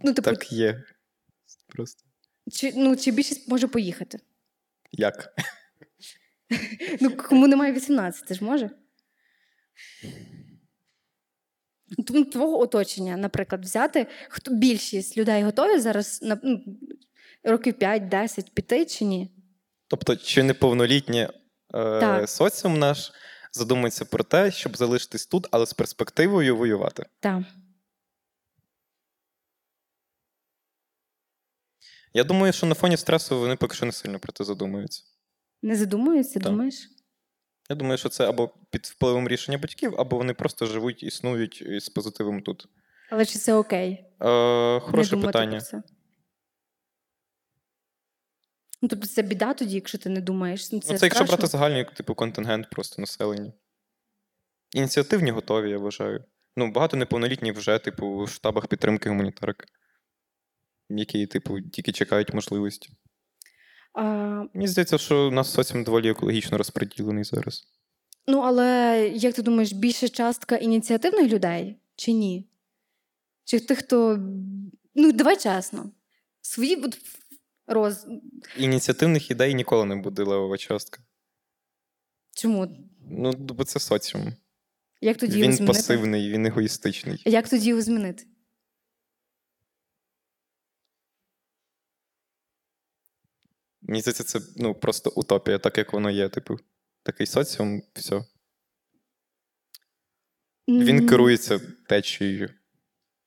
Ну, 0.00 0.12
типу, 0.12 0.30
Так 0.30 0.52
є. 0.52 0.82
Просто. 1.68 2.04
Чи 2.52 2.72
ну, 2.76 2.96
чи 2.96 3.10
більшість 3.10 3.48
може 3.48 3.68
поїхати? 3.68 4.18
Як? 4.92 5.34
Ну, 7.00 7.16
Кому 7.16 7.48
немає 7.48 7.72
18, 7.72 8.26
ти 8.26 8.34
ж 8.34 8.44
може? 8.44 8.70
Твого 12.32 12.60
оточення, 12.60 13.16
наприклад, 13.16 13.64
взяти, 13.64 14.06
хто 14.28 14.54
більшість 14.54 15.16
людей 15.16 15.42
готові 15.42 15.80
зараз 15.80 16.22
на 16.22 16.40
ну, 16.42 16.64
років 17.44 17.74
5-10 17.74 18.50
піти 18.54 18.84
чи 18.84 19.04
ні? 19.04 19.30
Тобто, 19.88 20.16
чи 20.16 20.42
неповнолітнє 20.42 21.30
е, 21.74 22.26
соціум 22.26 22.78
наш 22.78 23.12
задумується 23.52 24.04
про 24.04 24.24
те, 24.24 24.50
щоб 24.50 24.76
залишитись 24.76 25.26
тут, 25.26 25.46
але 25.50 25.66
з 25.66 25.72
перспективою 25.72 26.56
воювати? 26.56 27.06
Так. 27.20 27.42
Я 32.14 32.24
думаю, 32.24 32.52
що 32.52 32.66
на 32.66 32.74
фоні 32.74 32.96
стресу 32.96 33.38
вони 33.38 33.56
поки 33.56 33.76
що 33.76 33.86
не 33.86 33.92
сильно 33.92 34.18
про 34.18 34.32
це 34.32 34.44
задумуються. 34.44 35.02
Не 35.62 35.76
задумуються, 35.76 36.34
так. 36.34 36.42
думаєш? 36.42 36.74
Я 37.70 37.76
думаю, 37.76 37.98
що 37.98 38.08
це 38.08 38.28
або 38.28 38.54
під 38.70 38.86
впливом 38.86 39.28
рішення 39.28 39.58
батьків, 39.58 39.94
або 39.98 40.16
вони 40.16 40.34
просто 40.34 40.66
живуть, 40.66 41.02
існують 41.02 41.64
з 41.82 41.88
позитивом 41.88 42.42
тут. 42.42 42.68
Але 43.10 43.24
чи 43.24 43.38
це 43.38 43.54
окей? 43.54 44.04
Е, 44.20 44.80
Хороше 44.80 45.16
питання. 45.16 45.60
Це. 45.60 45.82
Ну, 48.82 48.88
Тобто 48.88 49.06
це 49.06 49.22
біда 49.22 49.54
тоді, 49.54 49.74
якщо 49.74 49.98
ти 49.98 50.08
не 50.08 50.20
думаєш. 50.20 50.72
Ну, 50.72 50.80
Це, 50.80 50.92
ну, 50.92 50.98
це 50.98 51.06
якщо 51.06 51.24
брати 51.24 51.46
загальний 51.46 51.84
типу, 51.84 52.14
контингент 52.14 52.70
просто 52.70 53.02
населення. 53.02 53.52
Ініціативні 54.74 55.30
готові, 55.30 55.70
я 55.70 55.78
вважаю. 55.78 56.24
Ну, 56.56 56.70
багато 56.70 56.96
неповнолітніх 56.96 57.56
вже, 57.56 57.78
типу, 57.78 58.24
в 58.24 58.30
штабах 58.30 58.66
підтримки 58.66 59.08
гуманітарки 59.08 59.66
які, 60.88 61.26
типу, 61.26 61.60
тільки 61.60 61.92
чекають 61.92 62.34
можливості. 62.34 62.90
А... 63.92 64.02
Мені 64.54 64.68
здається, 64.68 64.98
що 64.98 65.28
у 65.28 65.30
нас 65.30 65.52
соціум 65.52 65.84
доволі 65.84 66.10
екологічно 66.10 66.58
розподілений 66.58 67.24
зараз. 67.24 67.64
Ну, 68.26 68.38
але 68.40 68.98
як 69.14 69.34
ти 69.34 69.42
думаєш, 69.42 69.72
більша 69.72 70.08
частка 70.08 70.56
ініціативних 70.56 71.32
людей 71.32 71.76
чи 71.96 72.12
ні? 72.12 72.48
Чи 73.44 73.60
тих, 73.60 73.78
хто. 73.78 74.18
Ну, 74.94 75.12
давай 75.12 75.36
чесно. 75.36 75.90
Свої 76.40 76.84
роз... 77.66 78.06
Ініціативних 78.58 79.30
ідей 79.30 79.54
ніколи 79.54 79.84
не 79.84 79.96
буде 79.96 80.22
левова 80.22 80.56
частка. 80.56 81.02
Чому? 82.36 82.76
Ну, 83.10 83.32
бо 83.32 83.64
це 83.64 83.80
соціум. 83.80 84.32
Як 85.00 85.16
тоді 85.16 85.38
його 85.38 85.44
Він 85.50 85.56
змінити? 85.56 85.78
пасивний, 85.78 86.30
він 86.30 86.46
егоїстичний. 86.46 87.22
Як 87.24 87.48
тоді 87.48 87.68
його 87.68 87.82
змінити? 87.82 88.24
Мені 93.88 94.00
здається, 94.00 94.24
це 94.24 94.40
ну, 94.56 94.74
просто 94.74 95.12
утопія, 95.16 95.58
так 95.58 95.78
як 95.78 95.92
воно 95.92 96.10
є. 96.10 96.28
Типу, 96.28 96.58
такий 97.02 97.26
соціум, 97.26 97.82
все. 97.94 98.24
Він 100.68 101.08
керується 101.08 101.60
течією. 101.88 102.50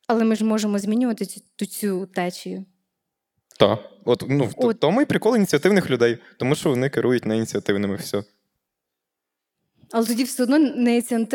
Але 0.07 0.23
ми 0.23 0.35
ж 0.35 0.45
можемо 0.45 0.79
змінювати 0.79 1.25
цю, 1.25 1.65
цю 1.65 2.05
течію. 2.05 2.65
Так. 3.59 3.79
От, 4.05 4.23
ну, 4.29 4.49
От. 4.57 4.79
тому 4.79 5.01
і 5.01 5.05
прикол 5.05 5.35
ініціативних 5.35 5.89
людей, 5.89 6.17
тому 6.37 6.55
що 6.55 6.69
вони 6.69 6.89
керують 6.89 7.25
не 7.25 7.37
ініціативними 7.37 7.95
все. 7.95 8.23
Але 9.91 10.05
тоді 10.05 10.23
все 10.23 10.43
одно 10.43 10.59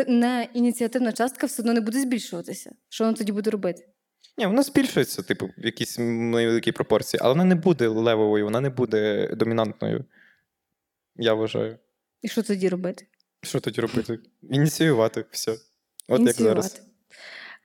не 0.05 0.49
ініціативна 0.53 1.13
частка 1.13 1.47
все 1.47 1.61
одно 1.61 1.73
не 1.73 1.81
буде 1.81 2.01
збільшуватися. 2.01 2.75
Що 2.89 3.03
вона 3.03 3.17
тоді 3.17 3.31
буде 3.31 3.49
робити? 3.49 3.87
Ні, 4.37 4.45
вона 4.45 4.63
збільшується, 4.63 5.23
типу, 5.23 5.49
в 5.57 5.65
якійсь 5.65 5.97
невеликій 5.99 6.71
пропорції, 6.71 7.21
але 7.23 7.33
вона 7.33 7.43
не 7.43 7.55
буде 7.55 7.87
левовою, 7.87 8.45
вона 8.45 8.61
не 8.61 8.69
буде 8.69 9.27
домінантною. 9.35 10.05
Я 11.15 11.33
вважаю. 11.33 11.77
І 12.21 12.27
що 12.27 12.43
тоді 12.43 12.69
робити? 12.69 13.07
Що 13.41 13.59
тоді 13.59 13.81
робити? 13.81 14.19
Ініціювати 14.49 15.25
все. 15.31 15.57
От 16.07 16.21
як 16.21 16.35
зараз. 16.35 16.81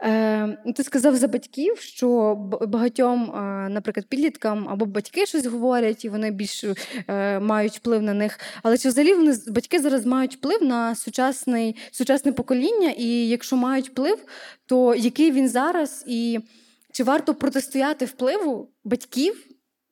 Е, 0.03 0.59
ти 0.77 0.85
сказав 0.85 1.17
за 1.17 1.29
батьків, 1.29 1.79
що 1.79 2.35
багатьом, 2.69 3.23
е, 3.23 3.69
наприклад, 3.69 4.07
підліткам 4.07 4.69
або 4.69 4.87
батьки 4.87 5.27
щось 5.27 5.47
говорять, 5.47 6.05
і 6.05 6.09
вони 6.09 6.31
більш 6.31 6.65
е, 7.09 7.41
мають 7.41 7.77
вплив 7.77 8.03
на 8.03 8.15
них. 8.15 8.39
Але 8.63 8.79
чи 8.79 8.89
взагалі 8.89 9.15
вони 9.15 9.37
батьки 9.49 9.81
зараз 9.81 10.07
мають 10.07 10.37
вплив 10.37 10.63
на 10.63 10.95
сучасний, 10.95 11.77
сучасне 11.91 12.33
покоління? 12.33 12.95
І 12.99 13.29
якщо 13.29 13.57
мають 13.57 13.89
вплив, 13.91 14.19
то 14.67 14.95
який 14.95 15.33
він 15.33 15.49
зараз? 15.49 16.05
І 16.07 16.39
чи 16.93 17.05
варто 17.05 17.35
протистояти 17.35 18.05
впливу 18.05 18.69
батьків, 18.85 19.47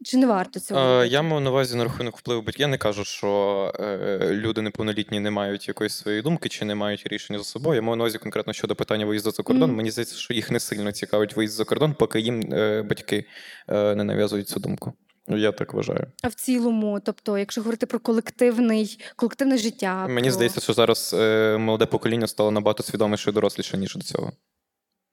чи 0.04 0.16
не 0.16 0.26
варто 0.26 0.60
цього? 0.60 0.80
Е, 0.80 1.06
я 1.08 1.22
мав 1.22 1.40
на 1.40 1.50
увазі 1.50 1.76
на 1.76 1.84
рахунок 1.84 2.16
впливу 2.18 2.42
батьків. 2.42 2.60
Я 2.60 2.66
не 2.66 2.78
кажу, 2.78 3.04
що 3.04 3.72
е, 3.80 4.30
люди 4.32 4.62
неповнолітні 4.62 5.20
не 5.20 5.30
мають 5.30 5.68
якоїсь 5.68 5.94
своєї 5.94 6.22
думки 6.22 6.48
чи 6.48 6.64
не 6.64 6.74
мають 6.74 7.06
рішення 7.06 7.38
за 7.38 7.44
собою. 7.44 7.76
Я 7.76 7.82
мав 7.82 7.96
на 7.96 8.04
увазі 8.04 8.18
конкретно 8.18 8.52
щодо 8.52 8.74
питання 8.74 9.06
виїзду 9.06 9.30
за 9.30 9.42
кордон. 9.42 9.68
Мгм. 9.68 9.76
Мені 9.76 9.90
здається, 9.90 10.16
що 10.16 10.34
їх 10.34 10.50
не 10.50 10.60
сильно 10.60 10.92
цікавить 10.92 11.36
виїзд 11.36 11.54
за 11.54 11.64
кордон, 11.64 11.94
поки 11.94 12.20
їм 12.20 12.52
е, 12.52 12.82
батьки 12.82 13.24
е, 13.68 13.94
не 13.94 14.04
нав'язують 14.04 14.48
цю 14.48 14.60
думку. 14.60 14.92
Я 15.28 15.52
так 15.52 15.74
вважаю. 15.74 16.06
А 16.22 16.28
в 16.28 16.34
цілому, 16.34 17.00
тобто, 17.04 17.38
якщо 17.38 17.60
говорити 17.60 17.86
про 17.86 17.98
колективний, 17.98 19.00
колективне 19.16 19.58
життя, 19.58 20.06
Мені 20.08 20.28
про... 20.28 20.34
здається, 20.34 20.60
що 20.60 20.72
зараз 20.72 21.14
е, 21.18 21.56
молоде 21.58 21.86
покоління 21.86 22.26
стало 22.26 22.50
набагато 22.50 22.82
свідоміше 22.82 23.30
і 23.30 23.32
доросліше, 23.32 23.78
ніж 23.78 23.94
до 23.94 24.02
цього. 24.02 24.32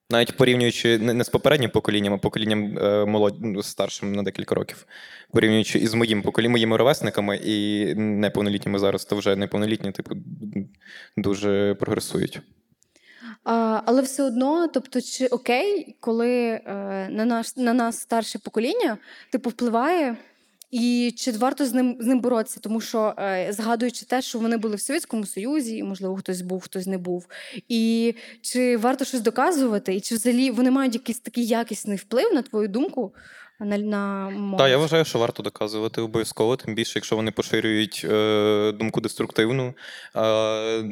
Навіть 0.09 0.37
порівнюючи 0.37 0.97
не, 0.97 1.23
з 1.23 1.29
попереднім 1.29 1.69
поколінням, 1.69 2.13
а 2.13 2.17
поколінням 2.17 2.77
е, 2.77 3.05
молод... 3.05 3.35
ну, 3.41 3.63
старшим 3.63 4.13
на 4.13 4.23
декілька 4.23 4.55
років. 4.55 4.85
Порівнюючи 5.31 5.79
із 5.79 5.93
моїм 5.93 6.21
поколінням, 6.21 6.51
моїми 6.51 6.77
ровесниками 6.77 7.39
і 7.43 7.85
неповнолітніми 7.95 8.79
зараз, 8.79 9.05
то 9.05 9.15
вже 9.15 9.35
неповнолітні, 9.35 9.91
типу, 9.91 10.15
дуже 11.17 11.75
прогресують. 11.79 12.41
А, 13.43 13.81
але 13.85 14.01
все 14.01 14.23
одно, 14.23 14.67
тобто, 14.67 15.01
чи 15.01 15.27
окей, 15.27 15.95
коли 15.99 16.31
е, 16.31 16.61
на, 17.11 17.25
наш, 17.25 17.57
на 17.57 17.73
нас 17.73 17.99
старше 17.99 18.39
покоління 18.39 18.97
типу 19.31 19.49
впливає, 19.49 20.17
і 20.71 21.13
чи 21.17 21.31
варто 21.31 21.65
з 21.65 21.73
ним 21.73 21.97
з 21.99 22.05
ним 22.05 22.19
боротися? 22.19 22.59
Тому 22.59 22.81
що 22.81 23.13
е, 23.17 23.47
згадуючи 23.53 24.05
те, 24.05 24.21
що 24.21 24.39
вони 24.39 24.57
були 24.57 24.75
в 24.75 24.81
Совєтському 24.81 25.25
Союзі, 25.25 25.77
і 25.77 25.83
можливо 25.83 26.15
хтось 26.15 26.41
був, 26.41 26.61
хтось 26.61 26.85
не 26.85 26.97
був. 26.97 27.27
І 27.69 28.15
чи 28.41 28.77
варто 28.77 29.05
щось 29.05 29.21
доказувати, 29.21 29.95
і 29.95 30.01
чи 30.01 30.15
взагалі 30.15 30.51
вони 30.51 30.71
мають 30.71 30.93
якийсь 30.93 31.19
такий 31.19 31.45
якісний 31.47 31.97
вплив 31.97 32.33
на 32.33 32.41
твою 32.41 32.67
думку 32.67 33.13
на, 33.59 33.77
на? 33.77 34.57
Так, 34.57 34.69
я 34.69 34.77
вважаю, 34.77 35.05
що 35.05 35.19
варто 35.19 35.43
доказувати 35.43 36.01
обов'язково, 36.01 36.55
тим 36.55 36.75
більше, 36.75 36.91
якщо 36.95 37.15
вони 37.15 37.31
поширюють 37.31 38.05
е, 38.09 38.71
думку 38.71 39.01
деструктивну, 39.01 39.73
е, 40.15 40.85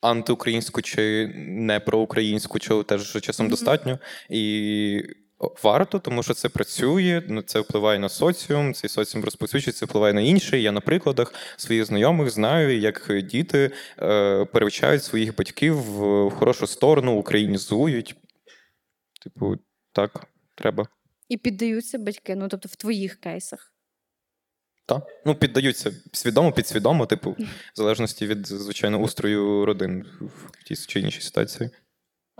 антиукраїнську 0.00 0.82
чи 0.82 1.32
не 1.36 1.80
проукраїнську, 1.80 2.58
чого 2.58 2.82
теж 2.82 3.20
часом 3.20 3.46
Мгм. 3.46 3.50
достатньо. 3.50 3.98
І 4.28 5.02
варто, 5.62 5.98
тому 5.98 6.22
що 6.22 6.34
це 6.34 6.48
працює, 6.48 7.22
ну, 7.28 7.42
це 7.42 7.60
впливає 7.60 7.98
на 7.98 8.08
соціум, 8.08 8.74
цей 8.74 8.90
соціум 8.90 9.24
розповсюджується, 9.24 9.86
впливає 9.86 10.12
на 10.12 10.20
інший. 10.20 10.62
Я 10.62 10.72
на 10.72 10.80
прикладах 10.80 11.34
своїх 11.56 11.84
знайомих 11.84 12.30
знаю, 12.30 12.78
як 12.78 13.12
діти 13.24 13.70
е, 14.02 14.44
перевчають 14.44 15.04
своїх 15.04 15.36
батьків 15.36 15.74
в 15.74 16.30
хорошу 16.30 16.66
сторону, 16.66 17.12
українізують. 17.18 18.16
Типу, 19.22 19.56
так, 19.92 20.26
треба. 20.54 20.86
І 21.28 21.36
піддаються 21.36 21.98
батьки, 21.98 22.34
ну 22.36 22.48
тобто 22.48 22.68
в 22.72 22.76
твоїх 22.76 23.20
кейсах. 23.20 23.72
Так. 24.86 25.06
Ну, 25.26 25.34
піддаються 25.34 25.92
свідомо, 26.12 26.52
підсвідомо, 26.52 27.06
типу, 27.06 27.30
в 27.30 27.46
залежності 27.74 28.26
від, 28.26 28.46
звичайно, 28.46 28.98
устрою 28.98 29.64
родин 29.64 30.06
в 30.20 30.64
тій 30.64 30.76
чи 30.76 31.00
іншій 31.00 31.20
ситуації. 31.20 31.70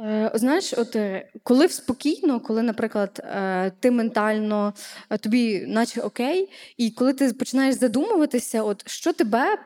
Е, 0.00 0.31
Знаєш, 0.35 0.72
от 0.72 0.96
е, 0.96 1.31
коли 1.42 1.68
спокійно, 1.68 2.40
коли, 2.40 2.62
наприклад, 2.62 3.20
е, 3.24 3.72
ти 3.81 3.90
ментально 3.90 4.74
тобі, 5.20 5.64
наче 5.68 6.00
окей, 6.00 6.50
і 6.76 6.90
коли 6.90 7.12
ти 7.12 7.33
починаєш 7.33 7.74
задумуватися, 7.74 8.62
от 8.62 8.88
що 8.88 9.12
тебе 9.12 9.59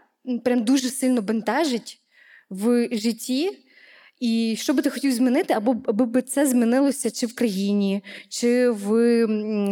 прям 0.44 0.64
дуже 0.64 0.90
сильно 0.90 1.22
бентежить 1.22 2.00
в 2.50 2.88
житті, 2.92 3.58
і 4.20 4.56
що 4.58 4.74
би 4.74 4.82
ти 4.82 4.90
хотів 4.90 5.12
змінити, 5.12 5.54
або 5.54 5.76
аби 5.86 6.06
би 6.06 6.22
це 6.22 6.46
змінилося 6.46 7.10
чи 7.10 7.26
в 7.26 7.34
країні, 7.34 8.04
чи 8.28 8.70
в 8.70 8.88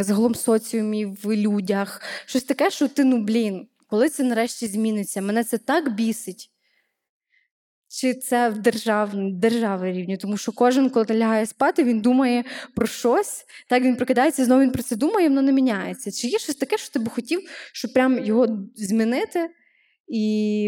загалом 0.00 0.34
соціумі, 0.34 1.06
в 1.06 1.36
людях. 1.36 2.02
Щось 2.26 2.44
таке, 2.44 2.70
що 2.70 2.88
ти, 2.88 3.04
ну 3.04 3.18
блін, 3.18 3.66
коли 3.86 4.08
це 4.08 4.22
нарешті 4.24 4.66
зміниться? 4.66 5.22
Мене 5.22 5.44
це 5.44 5.58
так 5.58 5.94
бісить. 5.94 6.50
Чи 8.00 8.14
це 8.14 8.48
в 8.48 8.58
держав, 8.58 9.10
держави 9.14 9.92
рівні? 9.92 10.16
Тому 10.16 10.36
що 10.36 10.52
кожен, 10.52 10.90
коли 10.90 11.06
лягає 11.10 11.46
спати, 11.46 11.84
він 11.84 12.00
думає 12.00 12.44
про 12.74 12.86
щось, 12.86 13.44
так 13.68 13.82
він 13.82 13.96
прокидається, 13.96 14.44
знову 14.44 14.62
він 14.62 14.70
про 14.70 14.82
це 14.82 14.96
думає, 14.96 15.26
і 15.26 15.28
воно 15.28 15.42
не 15.42 15.52
міняється. 15.52 16.12
Чи 16.12 16.28
є 16.28 16.38
щось 16.38 16.56
таке, 16.56 16.78
що 16.78 16.92
ти 16.92 16.98
би 16.98 17.10
хотів, 17.10 17.40
щоб 17.72 17.92
прям 17.92 18.24
його 18.24 18.68
змінити, 18.74 19.50
і, 20.08 20.64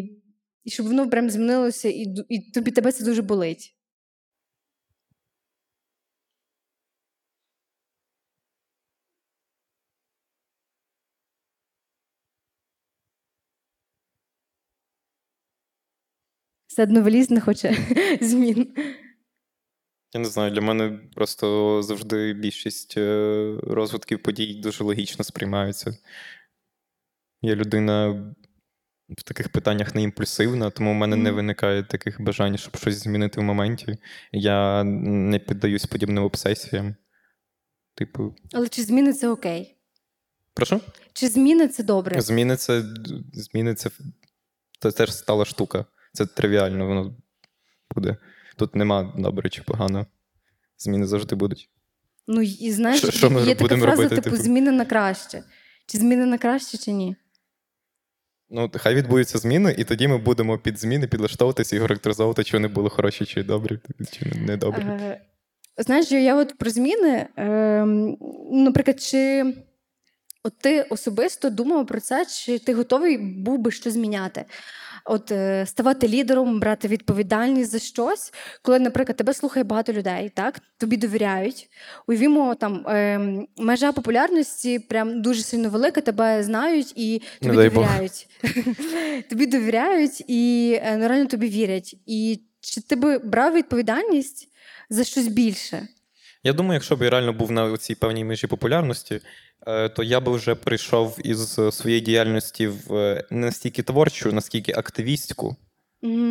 і 0.65 0.71
щоб 0.71 0.87
воно 0.87 1.11
прям 1.11 1.31
змінилося, 1.31 1.89
і, 1.89 2.07
і 2.29 2.51
тобі 2.51 2.71
тебе 2.71 2.93
це 2.93 3.05
дуже 3.05 3.23
болить? 3.23 3.76
Все 16.77 16.83
одно 16.83 17.03
валіз 17.03 17.31
не 17.31 17.41
хоче 17.41 17.77
змін. 18.21 18.75
Я 20.15 20.21
не 20.21 20.29
знаю, 20.29 20.51
для 20.51 20.61
мене 20.61 20.99
просто 21.15 21.83
завжди 21.83 22.33
більшість 22.33 22.95
е, 22.99 23.59
розвитків 23.63 24.23
подій 24.23 24.55
дуже 24.55 24.85
логічно 24.85 25.25
сприймаються. 25.25 25.97
Я 27.43 27.55
людина 27.55 28.09
в 29.09 29.23
таких 29.23 29.49
питаннях 29.49 29.95
не 29.95 30.03
імпульсивна, 30.03 30.71
тому 30.71 30.93
в 30.93 30.95
мене 30.95 31.17
не 31.17 31.33
виникає 31.33 31.83
таких 31.83 32.21
бажань, 32.21 32.59
щоб 32.59 32.77
щось 32.77 32.95
змінити 32.95 33.41
в 33.41 33.45
моменті. 33.45 33.99
Я 34.33 34.85
не 34.85 35.39
піддаюсь 35.39 35.87
подібним 35.87 36.25
обсесіям. 36.25 36.97
Типу, 37.95 38.35
Але 38.53 38.69
чи 38.69 38.83
зміни 38.83 39.13
це 39.13 39.29
окей? 39.29 39.77
прошу? 40.55 40.81
Чи 41.13 41.29
зміни 41.29 41.69
це 41.69 41.83
добре? 41.83 42.21
Зміни 42.21 42.57
це, 42.57 42.83
зміни 43.33 43.75
це, 43.75 43.91
це 44.81 44.91
теж 44.93 45.15
стала 45.15 45.45
штука. 45.45 45.87
Це 46.17 46.27
тривіально, 46.27 46.87
воно 46.87 47.17
буде. 47.95 48.17
Тут 48.57 48.75
нема 48.75 49.13
добре 49.19 49.51
чи 49.51 49.63
погано. 49.63 50.07
Зміни 50.79 51.07
завжди 51.07 51.37
будуть. 51.37 51.71
Ну 52.27 52.43
і 52.43 52.73
знаєш, 52.73 52.99
Що- 52.99 53.11
що 53.11 53.31
ми 53.31 53.43
є 53.43 53.55
така 53.55 53.77
фраза, 53.77 53.87
робити, 53.87 54.09
типу, 54.09 54.31
типу? 54.31 54.37
зміни 54.37 54.71
на 54.71 54.85
краще. 54.85 55.43
Чи 55.87 55.99
зміни 55.99 56.27
на 56.27 56.39
краще, 56.39 56.79
чи 56.79 56.93
ні? 56.93 57.17
Ну, 58.51 58.71
хай 58.75 58.95
відбудуться 58.95 59.39
зміни, 59.39 59.75
і 59.79 59.85
тоді 59.85 60.09
ми 60.09 60.19
будемо 60.19 60.59
під 60.59 60.79
зміни 60.79 61.07
підлаштовуватися 61.07 61.77
і 61.77 61.79
характеризовувати, 61.79 62.45
чи 62.45 62.57
вони 62.57 62.69
були 62.69 62.91
хороші, 62.91 63.25
чи 63.27 63.43
добрі, 63.43 63.79
чи 64.13 64.25
недобрі. 64.41 64.83
Е, 64.83 65.21
знаєш, 65.79 66.13
я 66.13 66.37
от 66.37 66.59
про 66.59 66.71
зміни, 66.71 67.27
е, 67.39 67.85
наприклад, 68.53 69.01
чи 69.01 69.45
От 70.47 70.59
ти 70.59 70.83
особисто 70.83 71.51
думав 71.51 71.87
про 71.87 72.01
це, 72.01 72.27
чи 72.27 72.59
ти 72.59 72.75
готовий 72.75 73.19
був 73.19 73.59
би 73.59 73.71
щось 73.71 73.93
зміняти? 73.93 74.45
От 75.05 75.31
е, 75.33 75.67
ставати 75.67 76.09
лідером, 76.09 76.61
брати 76.61 76.89
відповідальність 76.89 77.71
за 77.71 77.79
щось, 77.79 78.33
коли, 78.63 78.79
наприклад, 78.79 79.17
тебе 79.17 79.35
слухає 79.35 79.65
багато 79.65 79.93
людей, 79.93 80.33
так 80.35 80.61
тобі 80.79 80.97
довіряють. 80.97 81.69
Уявімо, 82.07 82.55
там 82.55 82.87
е, 82.89 83.21
межа 83.57 83.93
популярності 83.93 84.79
прям 84.79 85.23
дуже 85.23 85.43
сильно 85.43 85.69
велика, 85.69 86.01
тебе 86.01 86.43
знають 86.43 86.93
і 86.97 87.23
тобі 87.41 87.55
Бог. 87.57 87.65
довіряють. 87.65 88.29
тобі 89.29 89.47
довіряють 89.47 90.25
і 90.27 90.73
е, 90.83 91.09
реально 91.09 91.27
тобі 91.27 91.49
вірять. 91.49 91.97
І 92.07 92.41
чи 92.61 92.81
ти 92.81 92.97
би 92.97 93.19
брав 93.19 93.55
відповідальність 93.55 94.49
за 94.91 95.05
щось 95.05 95.27
більше? 95.27 95.89
Я 96.47 96.53
думаю, 96.53 96.75
якщо 96.75 96.97
б 96.97 97.03
я 97.03 97.11
реально 97.11 97.33
був 97.33 97.51
на 97.51 97.77
цій 97.77 97.95
певній 97.95 98.25
межі 98.25 98.47
популярності, 98.47 99.21
е, 99.67 99.89
то 99.89 100.03
я 100.03 100.21
би 100.21 100.33
вже 100.33 100.55
прийшов 100.55 101.19
із 101.25 101.61
своєї 101.71 102.01
діяльності 102.01 102.67
в 102.67 102.95
е, 102.95 103.25
не 103.31 103.47
настільки 103.47 103.83
творчу, 103.83 104.33
наскільки 104.33 104.73
активістську. 104.73 105.57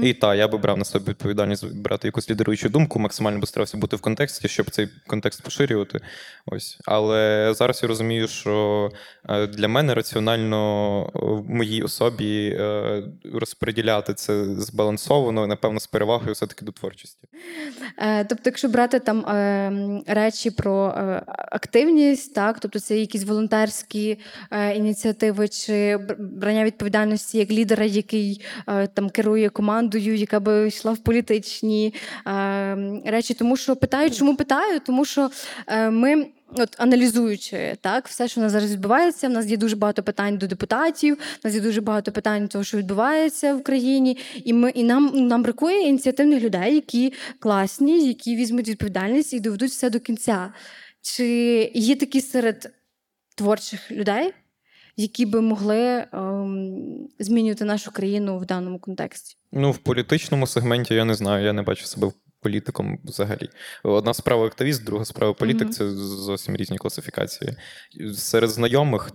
І 0.04 0.14
так, 0.14 0.38
я 0.38 0.48
би 0.48 0.58
брав 0.58 0.78
на 0.78 0.86
себе 0.86 1.06
відповідальність 1.10 1.76
брати 1.76 2.08
якусь 2.08 2.30
лідеруючу 2.30 2.70
думку, 2.70 3.00
максимально 3.00 3.40
би 3.40 3.48
старався 3.48 3.78
бути 3.78 3.96
в 3.96 4.02
контексті, 4.02 4.48
щоб 4.48 4.70
цей 4.70 4.88
контекст 5.08 5.44
поширювати. 5.44 6.00
Ось. 6.46 6.80
Але 6.86 7.54
зараз 7.56 7.80
я 7.84 7.90
розумію, 7.90 8.28
що 8.28 8.90
е, 9.30 9.48
для 9.48 9.68
мене 9.68 9.94
раціонально 9.94 11.02
е, 11.16 11.20
в 11.20 11.50
моїй 11.50 11.82
особі 11.82 12.58
е, 12.60 13.04
розподіляти 13.34 14.14
це 14.14 14.46
збалансовано, 14.46 15.48
напевно, 15.48 15.80
з 15.80 15.88
перевагою 15.88 16.34
все-таки 16.34 16.66
до 16.66 16.72
творчості. 16.72 17.28
Тобто, 18.30 18.44
якщо 18.46 18.70
брати 18.70 19.00
там 19.00 19.26
речі 20.08 20.52
про 20.52 20.94
активність, 21.28 22.36
так, 22.36 22.60
тобто 22.60 22.80
це 22.80 22.98
якісь 22.98 23.24
волонтерські 23.24 24.20
ініціативи 24.76 25.48
чи 25.48 25.98
брання 26.20 26.64
відповідальності 26.64 27.38
як 27.38 27.52
лідера, 27.52 27.86
який 27.86 28.42
там 28.94 29.10
керує 29.10 29.50
командою, 29.50 29.65
яка 30.16 30.40
би 30.40 30.68
йшла 30.68 30.92
в 30.92 30.98
політичні 30.98 31.94
е, 32.28 33.02
речі. 33.06 33.34
Тому 33.34 33.58
що 33.58 33.76
питаю, 33.76 34.12
чому 34.12 34.36
питаю? 34.36 34.80
Тому 34.80 35.06
що 35.06 35.30
е, 35.68 35.90
ми. 35.90 36.28
От 36.58 36.76
аналізуючи 36.78 37.78
так, 37.82 38.08
все, 38.08 38.28
що 38.28 38.42
у 38.42 38.44
нас 38.44 38.52
зараз 38.52 38.72
відбувається, 38.72 39.28
в 39.28 39.32
нас 39.32 39.46
є 39.46 39.58
дуже 39.58 39.76
багато 39.76 40.04
питань 40.04 40.38
до 40.38 40.48
депутатів, 40.48 41.16
в 41.16 41.46
нас 41.46 41.54
є 41.54 41.62
дуже 41.62 41.82
багато 41.82 42.12
питань 42.12 42.42
до 42.42 42.48
того, 42.48 42.64
що 42.64 42.78
відбувається 42.78 43.56
в 43.56 43.64
країні, 43.64 44.18
і 44.44 44.54
ми 44.54 44.70
і 44.70 44.84
нам, 44.84 45.28
нам 45.28 45.44
бракує 45.44 45.88
ініціативних 45.88 46.44
людей, 46.44 46.76
які 46.76 47.14
класні, 47.40 48.08
які 48.08 48.36
візьмуть 48.36 48.70
відповідальність 48.70 49.34
і 49.34 49.40
доведуть 49.40 49.72
все 49.72 49.90
до 49.90 50.00
кінця. 50.00 50.54
Чи 51.02 51.26
є 51.74 51.96
такі 51.96 52.22
серед 52.22 52.74
творчих 53.36 53.92
людей, 53.92 54.34
які 54.98 55.26
би 55.26 55.42
могли 55.42 56.06
ем, 56.14 57.08
змінювати 57.20 57.66
нашу 57.66 57.92
країну 57.92 58.40
в 58.40 58.46
даному 58.46 58.80
контексті? 58.80 59.38
Ну, 59.52 59.72
в 59.72 59.78
політичному 59.78 60.48
сегменті 60.48 60.94
я 60.94 61.06
не 61.06 61.14
знаю, 61.14 61.46
я 61.46 61.54
не 61.54 61.62
бачу 61.62 61.86
себе 61.86 62.12
політиком 62.42 63.00
взагалі. 63.04 63.50
Одна 63.84 64.14
справа 64.14 64.46
активіст, 64.46 64.86
друга 64.86 65.06
справа 65.06 65.34
політик 65.34 65.62
Мгм. 65.62 65.72
це 65.72 65.90
зовсім 65.92 66.56
різні 66.56 66.78
класифікації. 66.78 67.56
Серед 68.14 68.50
знайомих. 68.50 69.12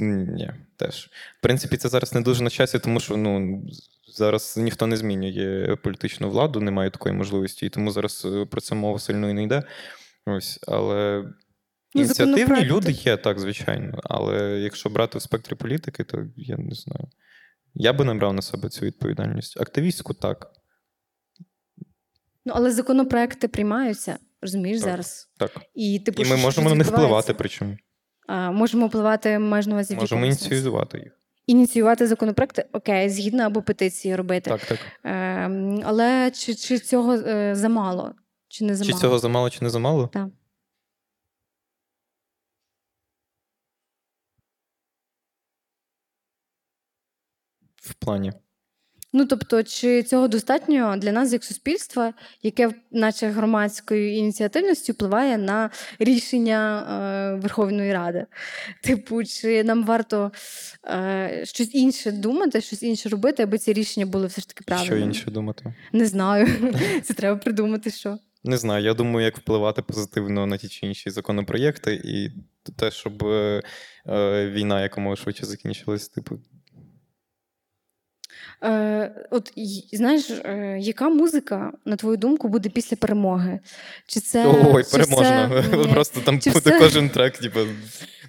Ні, 0.00 0.50
теж. 0.76 1.10
В 1.38 1.42
принципі, 1.42 1.76
це 1.76 1.88
зараз 1.88 2.14
не 2.14 2.20
дуже 2.20 2.42
на 2.42 2.50
часі, 2.50 2.78
тому 2.78 3.00
що 3.00 3.16
ну, 3.16 3.62
зараз 4.08 4.56
ніхто 4.56 4.86
не 4.86 4.96
змінює 4.96 5.76
політичну 5.76 6.30
владу, 6.30 6.60
немає 6.60 6.90
такої 6.90 7.14
можливості, 7.14 7.66
і 7.66 7.68
тому 7.68 7.90
зараз 7.90 8.26
е, 8.34 8.44
про 8.44 8.60
це 8.60 8.74
мова 8.74 8.98
сильно 8.98 9.30
і 9.30 9.32
не 9.32 9.42
йде. 9.42 9.62
Ось, 10.26 10.60
але 10.68 11.24
ініціативні 12.00 12.64
люди 12.64 12.92
є, 12.92 13.16
так, 13.16 13.38
звичайно. 13.38 14.00
Але 14.04 14.60
якщо 14.60 14.90
брати 14.90 15.18
в 15.18 15.22
спектрі 15.22 15.54
політики, 15.54 16.04
то 16.04 16.24
я 16.36 16.56
не 16.56 16.74
знаю. 16.74 17.08
Я 17.74 17.92
би 17.92 18.04
не 18.04 18.14
брав 18.14 18.34
на 18.34 18.42
себе 18.42 18.68
цю 18.68 18.86
відповідальність. 18.86 19.60
Активістську 19.60 20.14
так. 20.14 20.50
Ну, 22.44 22.52
але 22.56 22.70
законопроекти 22.70 23.48
приймаються, 23.48 24.18
розумієш, 24.42 24.80
Так. 24.80 24.90
зараз. 24.90 25.28
так. 25.38 25.50
І, 25.74 25.98
типу, 25.98 26.22
І 26.22 26.24
ми 26.24 26.36
що 26.36 26.44
можемо 26.46 26.68
на 26.68 26.74
них 26.74 26.86
впливати, 26.86 27.34
причому. 27.34 27.76
А, 28.26 28.50
можемо 28.50 28.86
впливати 28.86 29.38
майже 29.38 29.68
на 29.68 29.74
увазі 29.74 29.96
Можемо 29.96 30.26
ініціювати 30.26 30.98
їх. 30.98 31.12
Ініціювати 31.46 32.06
законопроекти, 32.06 32.66
окей, 32.72 33.10
згідно 33.10 33.42
або 33.42 33.62
петиції 33.62 34.16
робити. 34.16 34.50
Так, 34.50 34.64
так. 34.64 34.78
Ем, 35.04 35.82
але 35.84 36.30
чи, 36.30 36.54
чи 36.54 36.78
цього 36.78 37.14
е, 37.14 37.54
замало? 37.54 38.14
Чи 38.48 38.64
не 38.64 38.76
замало? 38.76 38.94
Чи 38.94 39.00
цього 39.00 39.18
замало, 39.18 39.50
чи 39.50 39.64
не 39.64 39.70
замало? 39.70 40.10
Так. 40.12 40.28
В 47.90 47.94
плані. 47.94 48.32
Ну 49.12 49.26
тобто, 49.26 49.62
чи 49.62 50.02
цього 50.02 50.28
достатньо 50.28 50.96
для 50.96 51.12
нас 51.12 51.32
як 51.32 51.44
суспільства, 51.44 52.14
яке, 52.42 52.70
наче 52.90 53.28
громадською 53.28 54.14
ініціативністю, 54.14 54.92
впливає 54.92 55.38
на 55.38 55.70
рішення 55.98 56.80
е, 56.80 57.40
Верховної 57.40 57.92
Ради? 57.92 58.26
Типу, 58.82 59.24
чи 59.24 59.64
нам 59.64 59.84
варто 59.84 60.32
е, 60.84 61.42
щось 61.44 61.74
інше 61.74 62.12
думати, 62.12 62.60
щось 62.60 62.82
інше 62.82 63.08
робити, 63.08 63.42
аби 63.42 63.58
ці 63.58 63.72
рішення 63.72 64.06
були 64.06 64.26
все 64.26 64.40
ж 64.40 64.48
таки 64.48 64.64
правильними? 64.66 64.96
Що 64.96 65.06
інше 65.06 65.30
думати? 65.30 65.74
Не 65.92 66.06
знаю. 66.06 66.48
Це 67.02 67.14
треба 67.14 67.36
придумати, 67.36 67.90
що. 67.90 68.18
Не 68.44 68.56
знаю. 68.56 68.84
Я 68.84 68.94
думаю, 68.94 69.24
як 69.24 69.38
впливати 69.38 69.82
позитивно 69.82 70.46
на 70.46 70.56
ті 70.56 70.68
чи 70.68 70.86
інші 70.86 71.10
законопроєкти, 71.10 72.00
і 72.04 72.30
те, 72.76 72.90
щоб 72.90 73.24
е, 73.24 73.62
е, 74.08 74.50
війна 74.50 74.82
якомога 74.82 75.16
швидше 75.16 75.46
закінчилась, 75.46 76.08
типу. 76.08 76.38
Е, 78.64 79.26
от 79.30 79.52
знаєш, 79.92 80.30
е, 80.30 80.76
яка 80.80 81.08
музика, 81.08 81.72
на 81.84 81.96
твою 81.96 82.16
думку, 82.16 82.48
буде 82.48 82.68
після 82.68 82.96
перемоги? 82.96 83.58
Чи 84.06 84.20
це 84.20 84.46
Ой, 84.72 84.84
чи 84.84 84.90
переможна. 84.90 85.64
це- 85.70 85.78
Просто 85.92 86.20
там 86.20 86.40
Чи 86.40 86.50
буде 86.50 86.70
все- 86.70 86.78
кожен 86.78 87.10
трек, 87.10 87.38
типу, 87.38 87.60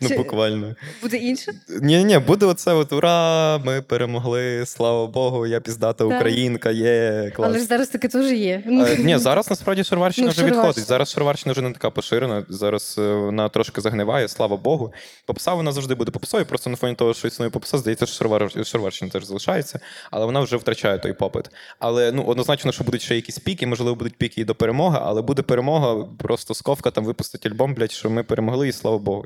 ну 0.01 0.10
Чи- 0.10 0.17
буквально. 0.17 0.75
буде 1.01 1.17
інше? 1.17 1.51
Ні, 1.81 2.03
ні, 2.03 2.17
буде 2.19 2.45
оце 2.45 2.73
от 2.73 2.93
ура! 2.93 3.57
Ми 3.57 3.81
перемогли, 3.81 4.65
слава 4.65 5.07
Богу, 5.07 5.47
я 5.47 5.60
піздата 5.60 6.07
Так. 6.07 6.17
українка, 6.17 6.71
є 6.71 7.31
клас. 7.36 7.49
Але 7.49 7.60
ж 7.60 7.65
зараз 7.65 7.88
таке 7.88 8.07
теж 8.07 8.31
є. 8.31 8.63
Ну, 8.65 8.86
Е, 8.86 8.97
Ні, 8.97 9.17
зараз 9.17 9.49
насправді 9.49 9.83
шароварщина 9.83 10.25
Ну, 10.25 10.31
вже 10.31 10.36
шароварщина. 10.41 10.67
відходить. 10.67 10.88
Зараз 10.88 11.12
шароварщина 11.12 11.51
вже 11.53 11.62
не 11.62 11.71
така 11.71 11.89
поширена. 11.89 12.45
Зараз 12.49 12.95
е, 12.99 13.13
вона 13.13 13.49
трошки 13.49 13.81
загниває, 13.81 14.27
слава 14.27 14.57
Богу. 14.57 14.93
Попса 15.25 15.53
вона 15.53 15.71
завжди 15.71 15.95
буде 15.95 16.12
попсою, 16.12 16.45
просто 16.45 16.69
на 16.69 16.75
фоні 16.75 16.95
того, 16.95 17.13
що 17.13 17.27
існує 17.27 17.49
попса, 17.51 17.77
здається, 17.77 18.05
що 18.05 18.15
шаровар... 18.15 18.65
шароварщина 18.65 19.12
теж 19.12 19.23
залишається, 19.25 19.79
але 20.12 20.25
вона 20.25 20.39
вже 20.39 20.57
втрачає 20.57 20.97
той 20.99 21.13
попит. 21.13 21.45
Але 21.79 22.12
ну 22.12 22.23
однозначно, 22.23 22.71
що 22.71 22.83
будуть 22.83 23.01
ще 23.01 23.15
якісь 23.15 23.39
піки, 23.39 23.67
можливо, 23.67 23.95
будуть 23.95 24.15
піки 24.17 24.41
і 24.41 24.45
до 24.45 24.55
перемоги, 24.55 24.99
але 25.01 25.21
буде 25.21 25.41
перемога, 25.41 26.05
просто 26.17 26.53
сковка 26.53 26.91
там 26.91 27.05
випустить 27.05 27.45
альбом, 27.45 27.73
блядь, 27.73 27.91
що 27.91 28.10
ми 28.10 28.23
перемогли, 28.23 28.67
і 28.67 28.71
слава 28.71 28.97
Богу. 28.97 29.25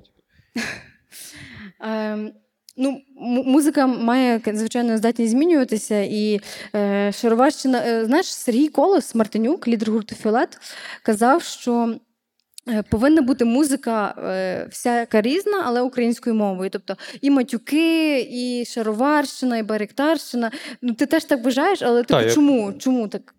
Ем, 1.79 2.31
Ну, 2.77 3.01
музика 3.45 3.87
має 3.87 4.41
звичайно 4.53 4.97
здатність 4.97 5.31
змінюватися, 5.31 6.01
і 6.01 6.39
е, 6.75 7.11
Шароварщина, 7.11 7.83
е, 7.85 8.05
знаєш, 8.05 8.25
Сергій 8.25 8.67
Колос 8.67 9.15
Мартинюк, 9.15 9.67
лідер 9.67 9.91
гурту 9.91 10.15
Фіолет, 10.15 10.57
казав, 11.03 11.43
що 11.43 11.95
е, 12.67 12.83
повинна 12.89 13.21
бути 13.21 13.45
музика 13.45 14.15
е, 14.17 14.67
всяка 14.71 15.21
різна, 15.21 15.63
але 15.65 15.81
українською 15.81 16.35
мовою. 16.35 16.69
Тобто 16.69 16.95
і 17.21 17.29
матюки, 17.29 18.19
і 18.31 18.65
шароварщина, 18.65 19.57
і 19.57 19.63
баректарщина. 19.63 20.51
Ну, 20.81 20.93
ти 20.93 21.05
теж 21.05 21.23
так 21.25 21.43
вважаєш, 21.43 21.81
але 21.81 22.03
типу, 22.03 22.19
я- 22.21 22.33
чому? 22.33 22.73
чому 22.73 23.07
так? 23.07 23.35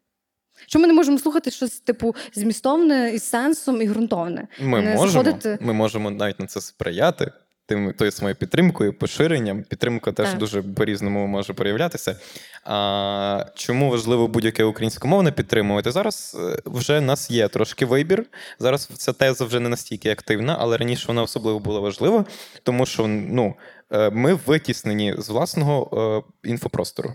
Чому 0.66 0.82
ми 0.82 0.88
не 0.88 0.94
можемо 0.94 1.18
слухати 1.18 1.50
щось 1.50 1.80
типу 1.80 2.14
змістовне 2.34 3.10
із 3.14 3.22
сенсом 3.22 3.82
і 3.82 3.86
ґрунтовне? 3.86 4.48
Ми 4.60 4.80
Не 4.82 4.94
можемо, 4.96 5.22
заходити- 5.24 5.58
ми 5.60 5.72
можемо 5.72 6.10
навіть 6.10 6.40
на 6.40 6.46
це 6.46 6.60
сприяти. 6.60 7.32
Тим 7.66 7.92
тою 7.92 8.10
самою 8.10 8.34
підтримкою, 8.34 8.98
поширенням. 8.98 9.62
Підтримка 9.62 10.12
теж 10.12 10.28
Так. 10.28 10.38
дуже 10.38 10.62
по-різному 10.62 11.26
може 11.26 11.52
проявлятися. 11.52 12.16
А, 12.64 13.44
чому 13.54 13.90
важливо 13.90 14.28
будь-яке 14.28 14.64
українськомовне 14.64 15.32
підтримувати? 15.32 15.90
Зараз 15.90 16.36
е, 16.40 16.62
вже 16.66 16.98
в 16.98 17.02
нас 17.02 17.30
є 17.30 17.48
трошки 17.48 17.86
вибір. 17.86 18.24
Зараз 18.58 18.86
ця 18.86 19.12
теза 19.12 19.44
вже 19.44 19.60
не 19.60 19.68
настільки 19.68 20.10
активна, 20.10 20.56
але 20.60 20.76
раніше 20.76 21.04
вона 21.08 21.22
особливо 21.22 21.58
була 21.58 21.80
важлива, 21.80 22.24
тому 22.62 22.86
що 22.86 23.06
ну, 23.06 23.54
е, 23.90 24.10
ми 24.10 24.34
витіснені 24.34 25.14
з 25.18 25.28
власного 25.28 26.24
е, 26.44 26.48
інфопростору. 26.48 27.14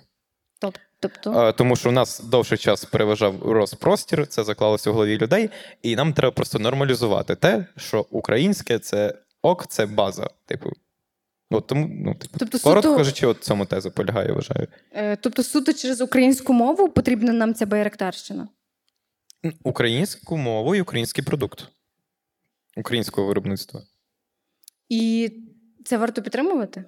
Тоб- 0.62 0.76
Тобто, 1.00 1.48
Е, 1.48 1.54
Тому 1.54 1.76
що 1.76 1.90
у 1.90 1.92
нас 1.92 2.20
довший 2.20 2.58
час 2.58 2.86
переважав 2.86 3.44
розпростір, 3.52 4.28
це 4.28 4.44
заклалося 4.44 4.92
в 4.92 4.94
голові 4.94 5.18
людей, 5.18 5.50
і 5.82 5.96
нам 5.96 6.14
треба 6.14 6.32
просто 6.32 6.60
нормалізувати 6.60 7.36
те, 7.36 7.66
що 7.78 8.06
українське 8.12 8.80
це 8.80 9.14
ок, 9.42 9.68
це 9.68 9.86
база. 9.86 10.30
Типу. 10.46 10.70
От 11.50 11.68
тому, 11.68 11.88
ну, 11.92 12.16
типу, 12.16 12.36
Тобто 12.40 12.60
коротко 12.60 12.90
суто- 12.90 12.98
кажучи, 12.98 13.28
от 13.28 13.44
цьому 13.44 13.66
теза 13.66 13.90
полягає, 13.90 14.32
вважаю. 14.32 14.68
Е, 14.92 15.16
Тобто, 15.16 15.44
суто 15.44 15.74
через 15.74 16.02
українську 16.02 16.54
мову 16.54 16.90
потрібна 16.90 17.34
нам 17.34 17.54
ця 17.54 17.66
байрактарщина. 17.66 18.48
Українську 19.64 20.38
мову 20.38 20.76
і 20.76 20.82
український 20.82 21.24
продукт 21.24 21.68
українського 22.78 23.28
виробництва. 23.28 23.82
І 24.90 25.32
Це 25.86 25.98
варто 25.98 26.22
підтримувати? 26.22 26.86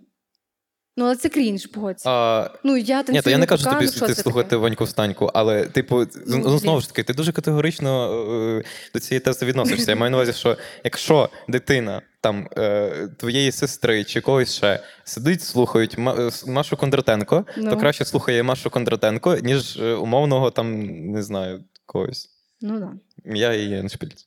Ну, 0.99 1.05
але 1.05 1.15
це 1.15 1.29
крінж, 1.29 1.65
погодься. 1.65 2.09
А, 2.09 2.49
Ну, 2.63 2.77
я 2.77 3.03
ні, 3.09 3.21
то 3.21 3.29
я 3.29 3.38
не 3.38 3.45
кажу 3.45 3.63
пока, 3.63 3.75
тобі 3.75 3.91
що 3.91 4.07
ти 4.07 4.15
слухати 4.15 4.49
таке? 4.49 4.55
Ваньку 4.55 4.83
встаньку, 4.83 5.31
але, 5.33 5.65
типу, 5.65 6.05
Ну, 6.27 6.38
ну, 6.38 6.57
знову 6.57 6.81
ж 6.81 6.88
таки, 6.88 7.03
ти 7.03 7.13
дуже 7.13 7.31
категорично 7.31 8.13
е, 8.59 8.63
до 8.93 8.99
цієї 8.99 9.19
тези 9.19 9.45
відносишся. 9.45 9.91
Я 9.91 9.95
маю 9.97 10.12
на 10.12 10.17
увазі, 10.17 10.33
що 10.33 10.57
якщо 10.83 11.29
дитина 11.47 12.01
там 12.21 12.47
е, 12.57 13.07
твоєї 13.17 13.51
сестри 13.51 14.03
чи 14.03 14.21
когось 14.21 14.55
ще 14.55 14.79
сидить, 15.03 15.41
слухають 15.41 15.95
е, 15.99 16.29
Машу 16.47 16.77
Кондратенко, 16.77 17.45
то 17.55 17.62
Ну. 17.62 17.77
краще 17.77 18.05
слухає 18.05 18.43
Машу 18.43 18.69
Кондратенко, 18.69 19.38
ніж 19.43 19.77
е, 19.77 19.93
умовного 19.93 20.51
там, 20.51 20.81
не 21.12 21.23
знаю, 21.23 21.63
когось. 21.85 22.29
Ну, 22.62 22.79
да. 22.79 22.91
Я 23.35 23.53
і 23.53 23.62
Єншпільц. 23.62 24.25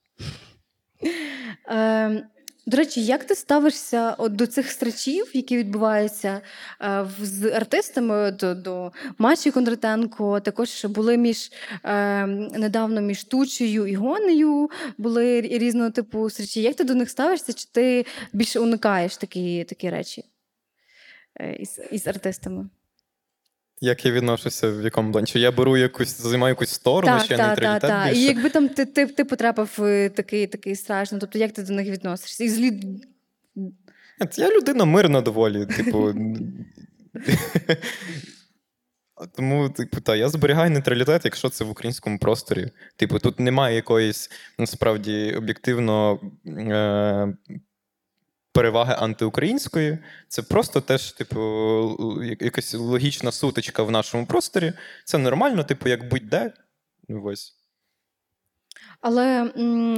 Е, 1.70 2.24
до 2.66 2.76
речі, 2.76 3.04
як 3.04 3.24
ти 3.24 3.34
ставишся 3.34 4.14
от 4.18 4.36
до 4.36 4.46
цих 4.46 4.70
стрічів, 4.70 5.30
які 5.34 5.56
відбуваються 5.56 6.40
е, 6.82 7.06
з 7.20 7.52
артистами 7.52 8.30
до, 8.30 8.54
до 8.54 8.92
Маші 9.18 9.50
Кондратенко? 9.50 10.40
Також 10.40 10.84
були 10.84 11.16
між 11.16 11.52
е, 11.84 12.26
недавно 12.26 13.00
між 13.00 13.24
Тучею 13.24 13.86
і 13.86 13.94
Гонею, 13.94 14.70
були 14.98 15.40
різного 15.40 15.90
типу 15.90 16.30
стрічі. 16.30 16.62
Як 16.62 16.76
ти 16.76 16.84
до 16.84 16.94
них 16.94 17.10
ставишся? 17.10 17.52
Чи 17.52 17.66
ти 17.72 18.06
більше 18.32 18.60
уникаєш 18.60 19.16
такі, 19.16 19.64
такі 19.64 19.90
речі 19.90 20.24
е, 21.40 21.54
із, 21.54 21.80
із 21.90 22.06
артистами? 22.06 22.68
Як 23.84 24.04
я 24.04 24.12
відношуся 24.12 24.70
в 24.70 24.84
якому 24.84 25.12
плані? 25.12 25.26
Чи 25.26 25.40
я 25.40 25.52
беру 25.52 25.76
якусь, 25.76 26.20
займаю 26.20 26.52
якусь 26.52 26.68
сторону, 26.68 27.16
так, 27.16 27.24
ще 27.24 27.36
так, 27.36 27.46
нейтралітет 27.46 27.80
так, 27.90 28.06
так. 28.06 28.16
І 28.16 28.24
якби 28.24 28.50
там 28.50 28.68
ти, 28.68 28.86
ти, 28.86 29.06
ти 29.06 29.24
потрапив 29.24 29.74
в 29.78 30.08
такий, 30.08 30.46
такий 30.46 30.76
страшний, 30.76 31.20
тобто 31.20 31.38
як 31.38 31.52
ти 31.52 31.62
до 31.62 31.72
них 31.72 31.88
відносишся? 31.88 32.44
І 32.44 32.48
злі 32.48 32.80
Я 34.36 34.50
людина 34.50 34.84
мирна 34.84 35.20
доволі, 35.20 35.66
типу. 35.66 36.14
Тому, 39.36 39.70
типу, 39.70 40.00
та, 40.00 40.16
я 40.16 40.28
зберігаю 40.28 40.70
нейтралітет, 40.70 41.24
якщо 41.24 41.48
це 41.48 41.64
в 41.64 41.70
українському 41.70 42.18
просторі. 42.18 42.70
Типу, 42.96 43.18
тут 43.18 43.40
немає 43.40 43.76
якоїсь 43.76 44.30
насправді 44.58 45.34
об'єктивно 45.36 46.20
е- 46.46 47.34
переваги 48.52 48.96
антиукраїнської. 48.98 49.98
Це 50.28 50.42
просто 50.42 50.80
теж, 50.80 51.12
типу, 51.12 51.40
якась 52.40 52.74
логічна 52.74 53.32
сутичка 53.32 53.82
в 53.82 53.90
нашому 53.90 54.26
просторі. 54.26 54.72
Це 55.04 55.18
нормально, 55.18 55.64
типу, 55.64 55.88
як 55.88 56.08
будь-де. 56.08 56.52
Ось. 57.24 57.54
Але 59.00 59.52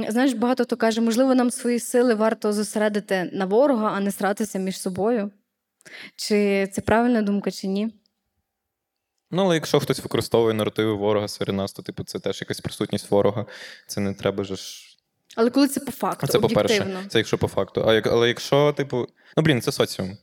знаєш, 0.09 0.33
багато 0.33 0.63
хто 0.63 0.77
каже, 0.77 1.01
можливо, 1.01 1.35
нам 1.35 1.51
свої 1.51 1.79
сили 1.79 2.13
варто 2.13 2.53
зосередити 2.53 3.29
на 3.33 3.45
ворога, 3.45 3.91
а 3.95 3.99
не 3.99 4.11
сратися 4.11 4.59
між 4.59 4.79
собою. 4.79 5.31
Чи 6.15 6.67
це 6.73 6.81
правильна 6.81 7.21
думка, 7.21 7.51
чи 7.51 7.67
ні? 7.67 7.93
Ну, 9.31 9.41
але 9.41 9.55
якщо 9.55 9.79
хтось 9.79 9.99
використовує 9.99 10.53
наративи 10.53 10.93
ворога 10.93 11.27
серед 11.27 11.55
нас, 11.55 11.73
то 11.73 11.81
типу, 11.81 12.03
це 12.03 12.19
теж 12.19 12.41
якась 12.41 12.61
присутність 12.61 13.11
ворога. 13.11 13.45
Це 13.87 14.01
не 14.01 14.13
треба 14.13 14.43
ж 14.43 14.55
Але 15.35 15.49
коли 15.49 15.67
це 15.67 15.79
по 15.79 15.91
факту, 15.91 16.27
Це 16.27 16.39
по-перше, 16.39 17.05
це 17.09 17.17
якщо 17.17 17.37
по 17.37 17.47
факту. 17.47 17.83
А 17.87 17.93
як, 17.93 18.07
але 18.07 18.27
якщо, 18.27 18.73
типу, 18.73 19.07
ну 19.37 19.43
блін, 19.43 19.61
це 19.61 19.71
соціум. 19.71 20.17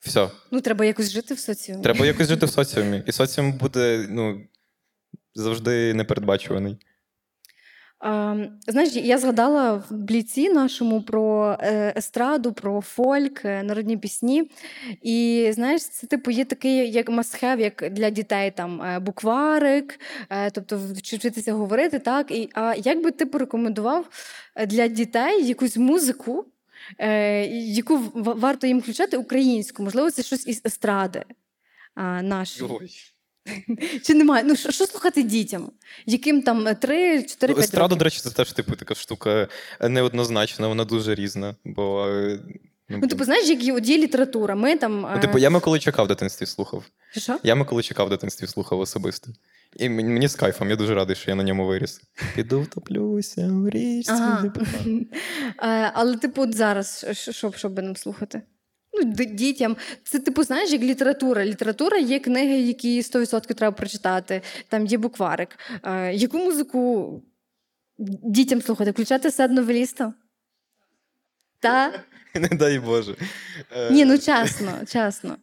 Все. 0.00 0.30
Ну, 0.50 0.60
треба 0.60 0.84
якось 0.84 1.10
жити 1.10 1.34
в 1.34 1.38
соціумі. 1.38 1.82
Треба 1.82 2.06
якось 2.06 2.28
жити 2.28 2.46
в 2.46 2.50
соціумі. 2.50 3.02
І 3.06 3.12
соціум 3.12 3.52
буде 3.52 4.06
ну, 4.10 4.40
завжди 5.34 5.94
непередбачуваний. 5.94 6.78
Знаєш, 8.68 8.96
я 8.96 9.18
згадала 9.18 9.72
в 9.72 9.94
бліці 9.94 10.50
нашому 10.50 11.02
про 11.02 11.56
е, 11.60 11.94
естраду, 11.96 12.52
про 12.52 12.80
фольк, 12.80 13.44
е, 13.44 13.62
народні 13.62 13.96
пісні. 13.96 14.50
І 15.02 15.48
знаєш, 15.54 15.88
це 15.88 16.06
типу 16.06 16.30
є 16.30 16.44
такий 16.44 16.90
як 16.90 17.08
must-have, 17.08 17.58
як 17.58 17.92
для 17.92 18.10
дітей 18.10 18.50
там 18.50 18.82
е, 18.82 18.98
букварик, 18.98 20.00
тобто 20.52 20.80
вчитися 20.96 21.52
говорити, 21.52 21.98
так. 21.98 22.30
І, 22.30 22.48
а 22.54 22.74
як 22.74 23.02
би 23.02 23.10
ти 23.10 23.26
порекомендував 23.26 24.08
для 24.66 24.88
дітей 24.88 25.46
якусь 25.46 25.76
музику, 25.76 26.44
яку 27.48 28.00
варто 28.14 28.66
їм 28.66 28.80
включати 28.80 29.16
українську? 29.16 29.82
Можливо, 29.82 30.10
це 30.10 30.22
щось 30.22 30.46
із 30.46 30.62
естради. 30.64 31.24
Нашої. 32.22 32.68
Чи 34.02 34.14
немає? 34.14 34.44
Ну, 34.44 34.56
що, 34.56 34.72
слухати 34.72 35.22
дітям? 35.22 35.70
Яким 36.06 36.42
там 36.42 36.64
3, 36.74 37.22
4, 37.22 37.50
Ну, 37.52 37.54
5 37.54 37.58
Естрада, 37.58 37.82
років? 37.82 37.98
до 37.98 38.04
речі, 38.04 38.20
це 38.20 38.30
теж 38.30 38.52
типу 38.52 38.76
така 38.76 38.94
штука 38.94 39.48
неоднозначна, 39.80 40.68
вона 40.68 40.84
дуже 40.84 41.14
різна. 41.14 41.56
Бо, 41.64 42.06
е, 42.08 42.38
ну, 42.88 42.98
Ну, 43.02 43.08
типу, 43.08 43.24
знаєш, 43.24 43.48
як 43.48 43.62
є, 43.62 43.72
от 43.72 43.86
є 43.88 43.98
література. 43.98 44.54
Ми 44.54 44.76
там. 44.76 45.06
ну, 45.14 45.20
типу, 45.20 45.38
я 45.38 45.50
Миколайчука 45.50 46.02
в 46.02 46.08
дитинстві 46.08 46.46
слухав. 46.46 46.84
е... 47.16 47.20
Що? 47.20 47.38
Я 47.42 47.54
Миколайчука 47.54 48.04
в 48.04 48.10
дитинстві 48.10 48.46
слухав 48.46 48.80
особисто. 48.80 49.30
І 49.76 49.88
мені, 49.88 50.28
з 50.28 50.34
кайфом, 50.34 50.70
я 50.70 50.76
дуже 50.76 50.94
радий, 50.94 51.16
що 51.16 51.30
я 51.30 51.34
на 51.34 51.42
ньому 51.42 51.66
виріс. 51.66 52.00
Піду 52.34 52.60
втоплюся 52.60 53.48
в 53.52 53.68
річці. 53.68 54.12
Ага. 54.12 54.52
Е, 55.62 55.90
але, 55.94 56.16
типу, 56.16 56.42
от 56.42 56.54
зараз, 56.54 57.06
що, 57.30 57.50
би 57.68 57.82
нам 57.82 57.96
слухати? 57.96 58.42
Дітям. 59.04 59.76
Це, 60.04 60.18
типу, 60.18 60.42
знаєш, 60.42 60.70
як 60.72 60.82
література. 60.82 61.44
Література 61.44 61.98
є 61.98 62.18
книги, 62.18 62.60
які 62.60 63.00
100% 63.00 63.54
треба 63.54 63.76
прочитати. 63.76 64.42
Там 64.68 64.86
є 64.86 64.98
букварик. 64.98 65.58
Е, 65.82 66.14
яку 66.14 66.38
музику 66.38 67.22
дітям 68.22 68.62
слухати? 68.62 68.90
Включати 68.90 69.30
сад 69.30 69.52
новеліста? 69.52 70.14
Та? 71.58 72.04
Не 72.34 72.48
дай 72.48 72.78
Боже. 72.78 73.16
Е, 73.76 73.90
Ні, 73.90 74.04
ну 74.04 74.18
чесно, 74.18 74.72
чесно. 74.86 75.36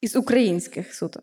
Із 0.00 0.16
українських 0.16 0.94
суто. 0.94 1.22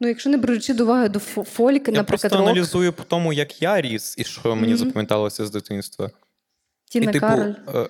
Ну, 0.00 0.08
якщо 0.08 0.30
не 0.30 0.36
беручи 0.36 0.74
до 0.74 0.84
уваги 0.84 1.08
до 1.08 1.18
фо- 1.18 1.44
фольк, 1.44 1.88
Я 1.88 1.94
наприклад, 1.94 2.06
просто 2.06 2.28
рок, 2.28 2.40
аналізую 2.48 2.92
по 2.92 3.02
тому, 3.04 3.32
як 3.32 3.62
я 3.62 3.80
ріс, 3.80 4.14
і 4.18 4.24
що 4.24 4.56
мені 4.56 4.74
Мгм. 4.74 4.76
запам'яталося 4.84 5.46
з 5.46 5.50
дитинства. 5.50 6.10
Тіна 6.90 7.10
і, 7.10 7.12
типу, 7.12 7.26
Кароль. 7.26 7.54
е, 7.74 7.88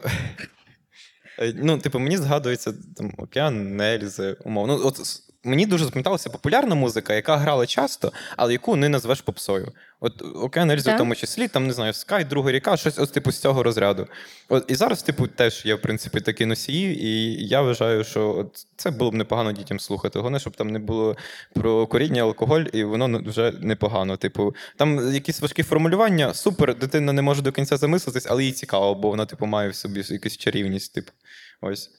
е, 1.38 1.52
ну, 1.56 1.78
типу, 1.78 1.98
мені 1.98 2.16
згадується 2.16 2.72
там 2.96 3.14
Океан 3.18 3.76
Нельзи, 3.76 4.36
умовно. 4.44 4.76
Ну, 4.78 4.86
от 4.86 5.00
мені 5.44 5.66
дуже 5.66 5.84
запам'яталася 5.84 6.30
популярна 6.30 6.74
музика, 6.74 7.14
яка 7.14 7.36
грала 7.36 7.66
часто, 7.66 8.12
але 8.36 8.52
яку 8.52 8.76
не 8.76 8.88
назвеш 8.88 9.20
попсою. 9.20 9.72
От 10.00 10.22
Океан 10.34 10.68
Нельзи, 10.68 10.84
Так. 10.84 10.94
в 10.94 10.98
тому 10.98 11.14
числі, 11.14 11.48
там 11.48 11.66
не 11.66 11.72
знаю, 11.72 11.92
Скай, 11.92 12.24
друга 12.24 12.52
ріка, 12.52 12.76
щось 12.76 12.98
от, 12.98 13.12
типу, 13.12 13.32
з 13.32 13.38
цього 13.38 13.62
розряду. 13.62 14.06
От, 14.48 14.64
і 14.68 14.74
зараз, 14.74 15.02
типу, 15.02 15.26
теж 15.26 15.66
є, 15.66 15.74
в 15.74 15.82
принципі, 15.82 16.20
такі 16.20 16.46
носії, 16.46 17.04
і 17.04 17.34
я 17.48 17.62
вважаю, 17.62 18.04
що 18.04 18.36
от 18.38 18.66
це 18.76 18.90
було 18.90 19.10
б 19.10 19.14
непогано 19.14 19.52
дітям 19.52 19.80
слухати. 19.80 20.18
Головне, 20.18 20.38
щоб 20.38 20.56
там 20.56 20.70
не 20.70 20.78
було 20.78 21.16
про 21.54 21.86
коріння, 21.86 22.22
алкоголь, 22.22 22.64
і 22.72 22.84
воно 22.84 23.22
вже 23.26 23.52
непогано. 23.60 24.16
Типу, 24.16 24.54
там 24.76 25.14
якісь 25.14 25.40
важкі 25.40 25.62
формулювання, 25.62 26.34
супер, 26.34 26.78
дитина 26.78 27.12
не 27.12 27.22
може 27.22 27.42
до 27.42 27.52
кінця 27.52 27.76
замислитись, 27.76 28.26
але 28.30 28.44
їй 28.44 28.52
цікаво, 28.52 28.94
бо 28.94 29.08
вона, 29.08 29.26
типу, 29.26 29.46
має 29.46 29.68
в 29.68 29.74
собі 29.74 30.02
якусь 30.08 30.36
чарівність. 30.36 30.94
Типу. 30.94 31.12
Ось. 31.60 31.90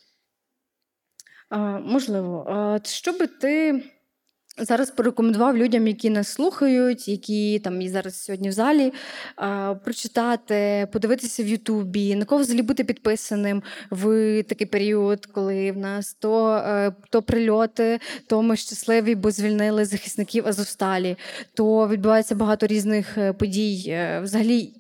Можливо. 1.82 2.80
Що 2.84 3.14
би 3.14 3.28
ти 3.28 3.84
зараз 4.58 4.92
порекомендував 4.92 5.58
людям, 5.58 5.88
які 5.88 6.10
нас 6.10 6.28
слухають, 6.28 7.08
які 7.08 7.60
там 7.60 7.82
і 7.82 7.90
зараз 7.90 8.24
сьогодні 8.24 8.50
в 8.50 8.52
залі, 8.52 8.94
прочитати, 9.84 10.88
подивитися 10.92 11.44
в 11.44 11.48
Ютубі, 11.48 12.16
на 12.16 12.26
кого 12.26 12.42
взагалі 12.42 12.62
бути 12.62 12.84
підписаним 12.84 13.64
в 13.90 14.44
такий 14.44 14.68
період, 14.68 15.26
коли 15.26 15.72
в 15.72 15.78
нас 15.78 16.14
то, 16.14 16.52
е, 16.52 16.94
то 17.10 17.22
прильоти, 17.22 18.00
то 18.28 18.42
ми 18.42 18.56
щасливі, 18.58 19.16
бо 19.16 19.32
звільнили 19.32 19.86
захисників 19.86 20.48
Азовсталі, 20.48 21.18
то 21.54 21.88
відбувається 21.88 22.36
багато 22.36 22.68
різних 22.68 23.18
е, 23.18 23.34
подій. 23.34 23.86
Е, 23.88 24.20
Взагалі, 24.24 24.74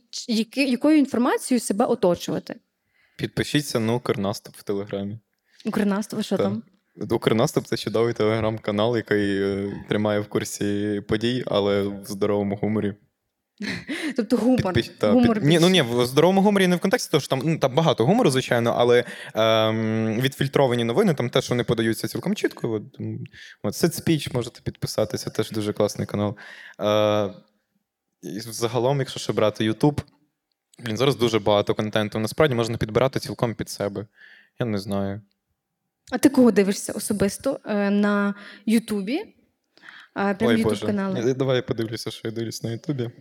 якою 0.55 0.97
інформацією 0.97 1.59
себе 1.59 1.85
оточувати? 1.85 2.55
Підпишіться 3.17 3.79
на 3.79 3.93
Укрнаступ 3.93 4.55
в 4.55 4.63
Телеграмі. 4.63 5.19
Укрнастав, 5.65 6.23
що 6.23 6.37
там? 6.37 6.63
Укрнаступ 7.11 7.65
це 7.65 7.77
чудовий 7.77 8.13
телеграм-канал, 8.13 8.95
який 8.95 9.41
е, 9.41 9.85
тримає 9.89 10.19
в 10.19 10.27
курсі 10.27 11.01
подій, 11.07 11.43
але 11.47 11.83
в 11.83 12.05
здоровому 12.05 12.55
гуморі. 12.55 12.93
Тобто 14.15 14.37
гумор. 14.37 14.61
Підпиш- 14.61 14.97
та, 14.97 15.11
гумор 15.11 15.39
під... 15.39 15.43
Ні, 15.43 15.59
ну 15.59 15.69
ні, 15.69 15.81
в 15.81 16.05
здоровому 16.05 16.41
гуморі 16.41 16.67
не 16.67 16.75
в 16.75 16.79
контексті, 16.79 17.11
того, 17.11 17.21
що 17.21 17.29
там, 17.29 17.41
ну, 17.45 17.57
там 17.57 17.75
багато 17.75 18.05
гумору, 18.05 18.29
звичайно, 18.29 18.75
але 18.77 19.03
ем, 19.33 20.21
відфільтровані 20.21 20.83
новини, 20.83 21.13
там 21.13 21.29
те, 21.29 21.41
що 21.41 21.55
не 21.55 21.63
подаються 21.63 22.07
цілком 22.07 22.35
чітко. 22.35 22.71
От, 22.71 22.83
от 23.63 23.75
Сетспіч 23.75 24.33
можете 24.33 24.61
підписатися, 24.61 25.29
теж 25.29 25.51
дуже 25.51 25.73
класний 25.73 26.07
канал. 26.07 26.37
Е, 26.79 27.33
і 28.21 28.39
загалом, 28.39 28.99
якщо 28.99 29.19
ще 29.19 29.33
брати 29.33 29.65
Ютуб, 29.65 30.01
блін, 30.79 30.97
зараз 30.97 31.15
дуже 31.15 31.39
багато 31.39 31.75
контенту. 31.75 32.19
Насправді 32.19 32.55
можна 32.55 32.77
підбирати 32.77 33.19
цілком 33.19 33.55
під 33.55 33.69
себе. 33.69 34.07
Я 34.59 34.65
не 34.65 34.77
знаю. 34.77 35.21
А 36.11 36.17
ти 36.17 36.29
кого 36.29 36.51
дивишся 36.51 36.93
особисто 36.93 37.59
е, 37.65 37.89
на 37.89 38.35
Ютубі? 38.65 39.35
Прям 40.13 40.57
ютуб 40.57 40.79
канали. 40.79 41.33
Давай 41.33 41.55
я 41.55 41.61
подивлюся, 41.61 42.11
що 42.11 42.27
я 42.27 42.31
дивлюсь 42.31 42.63
на 42.63 42.71
Ютубі. 42.71 43.11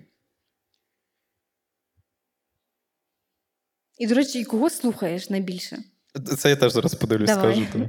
І, 3.99 4.07
до 4.07 4.15
речі, 4.15 4.41
і 4.41 4.45
кого 4.45 4.71
слухаєш 4.71 5.31
найбільше? 5.31 5.79
Це 6.39 6.49
я 6.49 6.57
теж 6.57 6.73
зараз 6.73 6.95
подивлюсь, 6.95 7.31
Давай. 7.31 7.55
скажу 7.55 7.73
тобі. 7.73 7.85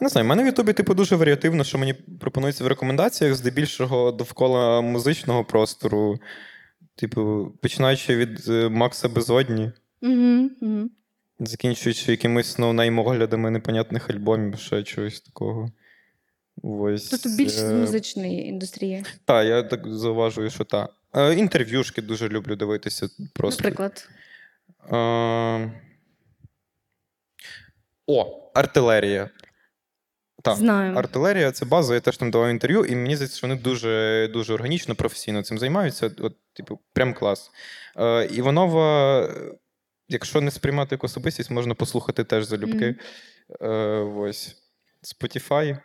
Я 0.00 0.04
не 0.04 0.08
знаю, 0.08 0.24
в 0.24 0.28
мене 0.28 0.42
в 0.42 0.46
Ютубі, 0.46 0.72
типу, 0.72 0.94
дуже 0.94 1.16
варіативно, 1.16 1.64
що 1.64 1.78
мені 1.78 1.94
пропонується 1.94 2.64
в 2.64 2.66
рекомендаціях, 2.66 3.34
здебільшого 3.34 4.12
довкола 4.12 4.80
музичного 4.80 5.44
простору. 5.44 6.18
Типу, 6.96 7.52
починаючи 7.62 8.16
від 8.16 8.48
е, 8.48 8.68
Макса 8.68 9.08
Безодні, 9.08 9.72
Угу, 10.02 10.50
угу. 10.60 10.90
Закінчуючи 11.40 12.10
якимись 12.10 12.58
no 12.58 12.71
name 12.71 12.98
оглядами 12.98 13.50
непонятних 13.50 14.10
альбомів, 14.10 14.58
ще 14.58 14.82
чогось 14.82 15.20
такого. 15.20 15.70
Ось. 16.62 17.08
Тобто 17.08 17.28
більше 17.28 17.58
з 17.58 17.62
е, 17.62 17.74
музичної 17.74 18.46
індустрії, 18.46 19.04
Так, 19.24 19.46
я 19.46 19.62
так 19.62 19.88
зауважую, 19.88 20.50
що 20.50 20.64
так. 20.64 20.90
Е, 21.16 21.34
інтерв'юшки 21.34 22.02
дуже 22.02 22.28
люблю 22.28 22.56
дивитися. 22.56 23.08
Просто. 23.34 23.62
наприклад. 23.62 24.08
Е, 24.92 25.72
О, 28.06 28.50
артилерія. 28.54 29.30
Так. 30.42 30.56
Знаю. 30.56 30.94
Артилерія 30.96 31.52
це 31.52 31.64
база, 31.64 31.94
я 31.94 32.00
теж 32.00 32.16
там 32.16 32.30
давав 32.30 32.50
інтерв'ю, 32.50 32.84
і 32.84 32.96
мені 32.96 33.16
здається, 33.16 33.38
що 33.38 33.46
вони 33.46 33.60
дуже, 33.60 34.30
дуже 34.32 34.54
органічно, 34.54 34.94
професійно 34.94 35.42
цим 35.42 35.58
займаються. 35.58 36.10
От, 36.18 36.36
типу, 36.52 36.80
прям 36.92 37.14
клас. 37.14 37.50
Е, 37.96 38.26
Іванова, 38.26 39.28
якщо 40.08 40.40
не 40.40 40.50
сприймати 40.50 40.94
як 40.94 41.04
особистість, 41.04 41.50
можна 41.50 41.74
послухати 41.74 42.24
теж 42.24 42.44
залюбки. 42.44 42.96
Е, 43.60 43.68
ось. 43.98 44.56
Spotify. 45.02 45.80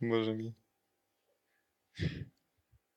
Боже 0.00 0.32
мій. 0.32 0.54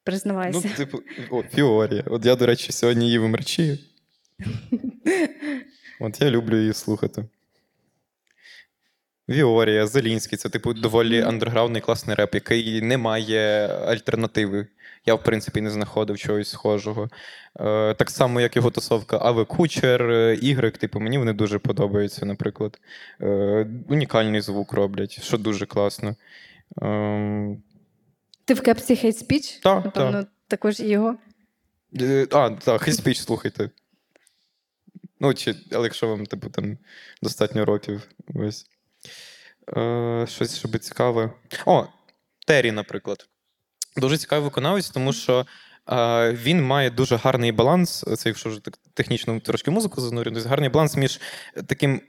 Признавайся. 0.04 0.62
Ну, 0.64 0.76
типу, 0.76 1.00
о, 1.32 1.44
Фіорія. 1.44 2.04
От 2.08 2.26
я, 2.26 2.36
до 2.36 2.46
речі, 2.46 2.72
сьогодні 2.72 3.06
її 3.06 3.20
мерчі. 3.20 3.80
От 6.00 6.22
я 6.22 6.30
люблю 6.30 6.58
її 6.58 6.74
слухати. 6.74 7.30
Віорія, 9.30 9.88
Зелінський 9.88 10.38
це, 10.38 10.50
типу, 10.50 10.74
доволі 10.74 11.22
андерграундний 11.22 11.82
класний 11.82 12.16
реп, 12.16 12.36
який 12.36 12.82
не 12.82 12.98
має 12.98 13.68
альтернативи. 13.68 14.68
Я, 15.06 15.16
в 15.16 15.24
принципі, 15.24 15.62
не 15.62 15.70
знаходив 15.70 16.18
чогось 16.18 16.50
схожого. 16.50 17.10
Е, 17.60 17.94
так 17.94 18.10
само, 18.10 18.42
як 18.42 18.56
його 18.56 18.72
тусовка 18.72 19.18
Аве 19.22 19.46
Кучер, 19.46 20.12
е, 20.12 20.36
Ігрек, 20.36 20.78
типу, 20.78 21.00
мені 21.00 21.18
вони 21.18 21.34
дуже 21.34 21.60
подобаються, 21.60 22.26
наприклад. 22.26 22.80
Е, 23.22 23.68
унікальний 23.90 24.42
звук 24.42 24.74
роблять, 24.74 25.24
що 25.24 25.38
дуже 25.38 25.66
класно. 25.66 26.16
Ем, 26.82 27.64
Ти 28.46 28.54
в 28.54 28.62
кепці 28.62 28.94
Hate 28.94 29.32
Speech? 29.32 29.62
Так, 29.62 29.86
Напевно, 29.86 30.26
також 30.48 30.80
і 30.80 30.88
його. 30.88 31.16
Е, 32.02 32.28
А, 32.32 32.50
так, 32.50 32.82
хейспіч 32.82 33.20
слухайте. 33.20 33.70
Ну, 35.20 35.34
чи, 35.34 35.56
але 35.72 35.84
якщо 35.84 36.08
вам, 36.08 36.26
типу, 36.26 36.50
там 36.50 36.78
достатньо 37.22 37.66
років. 37.66 38.02
Ось. 38.36 38.66
Е, 39.78 40.26
щось 40.30 40.58
щоб 40.58 40.80
цікаве. 40.80 41.32
О, 41.66 41.86
Террі, 42.48 42.72
наприклад. 42.72 43.28
Дуже 43.98 44.18
цікавий 44.18 44.44
виконавець, 44.44 44.90
тому 44.90 45.14
що 45.14 45.46
е, 45.90 46.32
він 46.32 46.64
має 46.64 46.90
дуже 46.90 47.16
гарний 47.16 47.52
баланс. 47.52 48.06
Це, 48.18 48.30
якщо 48.30 48.50
вже 48.50 48.60
так 48.60 48.78
технічно 48.94 49.40
трошки 49.40 49.72
музику 49.72 50.02
занурювати, 50.02 50.50
гарний 50.50 50.70
баланс 50.70 50.96
між 50.96 51.22
таким 51.68 52.02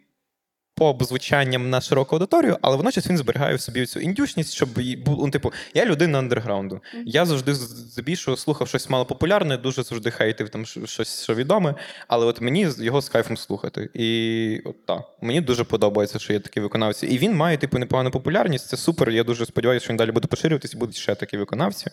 поп-звучанням 0.76 1.70
на 1.70 1.80
широку 1.80 2.16
аудиторію, 2.16 2.58
але 2.62 2.76
водночас 2.76 3.06
він 3.06 3.18
зберігає 3.18 3.54
в 3.54 3.60
собі 3.60 3.86
цю 3.86 4.00
індюшність, 4.00 4.54
щоб 4.54 4.80
їй 4.80 4.96
бу- 4.96 5.16
ну, 5.20 5.30
типу, 5.30 5.52
я 5.74 5.84
людина 5.84 6.18
андерграунду. 6.18 6.80
Я 7.04 7.26
завжди 7.26 7.54
здебільшого 7.54 8.36
слухав 8.36 8.68
щось 8.68 8.90
малопопулярне, 8.90 9.56
дуже 9.56 9.82
завжди 9.82 10.10
хейтив 10.10 10.48
там 10.48 10.66
щось, 10.66 11.22
що 11.22 11.34
відоме, 11.34 11.74
але 12.08 12.26
от 12.26 12.40
мені 12.40 12.68
його 12.78 13.00
з 13.00 13.08
кайфом 13.08 13.36
слухати. 13.36 13.90
І 13.94 14.60
от 14.64 14.86
так, 14.86 15.02
мені 15.20 15.40
дуже 15.40 15.64
подобається, 15.64 16.18
що 16.18 16.32
є 16.32 16.40
такі 16.40 16.60
виконавці. 16.60 17.06
І 17.06 17.18
він 17.18 17.34
має, 17.34 17.56
типу, 17.56 17.78
непогану 17.78 18.10
популярність. 18.10 18.68
Це 18.68 18.76
супер. 18.76 19.10
Я 19.10 19.24
дуже 19.24 19.46
сподіваюся, 19.46 19.84
що 19.84 19.90
він 19.90 19.96
далі 19.96 20.10
буде 20.10 20.28
поширюватись 20.28 20.74
і 20.74 20.76
будуть 20.76 20.96
ще 20.96 21.14
такі 21.14 21.36
виконавці. 21.36 21.86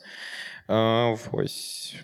Е, 0.70 1.18
ось. 1.32 1.96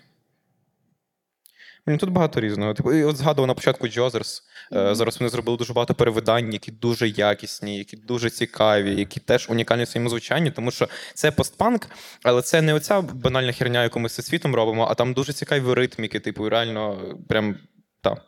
Тут 1.86 2.10
багато 2.10 2.40
різного. 2.40 2.74
Типу, 2.74 2.92
і 2.92 3.04
от 3.04 3.16
згадував 3.16 3.48
на 3.48 3.54
початку 3.54 3.88
Джозерс. 3.88 4.42
Е, 4.72 4.94
Зараз 4.94 5.20
вони 5.20 5.30
зробили 5.30 5.58
дуже 5.58 5.72
багато 5.72 5.94
перевидань, 5.94 6.52
які 6.52 6.72
дуже 6.72 7.08
якісні, 7.08 7.78
які 7.78 7.96
дуже 7.96 8.30
цікаві, 8.30 8.94
які 8.94 9.20
теж 9.20 9.50
унікальні 9.50 9.84
в 9.84 9.88
своєму 9.88 10.10
звучанні, 10.10 10.50
тому 10.50 10.70
що 10.70 10.88
це 11.14 11.30
постпанк, 11.30 11.86
але 12.22 12.42
це 12.42 12.62
не 12.62 12.74
оця 12.74 13.00
банальна 13.00 13.52
херня, 13.52 13.82
яку 13.82 14.00
ми 14.00 14.08
з 14.08 14.26
світом 14.26 14.54
робимо, 14.54 14.86
а 14.90 14.94
там 14.94 15.12
дуже 15.12 15.32
цікаві 15.32 15.74
ритміки, 15.74 16.20
типу, 16.20 16.46
і 16.46 16.50
реально 16.50 16.98
прям 17.28 17.56
так. 18.00 18.22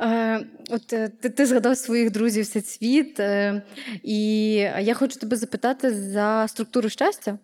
Е, 0.00 0.40
от 0.70 0.92
е, 0.92 1.08
ти, 1.08 1.30
ти 1.30 1.46
згадав 1.46 1.76
своїх 1.76 2.10
друзів 2.10 2.44
Всецвіт, 2.44 3.20
е, 3.20 3.62
і 4.02 4.50
я 4.80 4.94
хочу 4.94 5.18
тебе 5.18 5.36
запитати 5.36 5.94
за 5.94 6.46
структуру 6.48 6.88
щастя. 6.88 7.38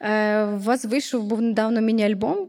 Е, 0.00 0.44
у 0.44 0.58
вас 0.58 0.84
вийшов 0.84 1.24
був 1.24 1.42
недавно 1.42 1.80
міні-альбом. 1.80 2.48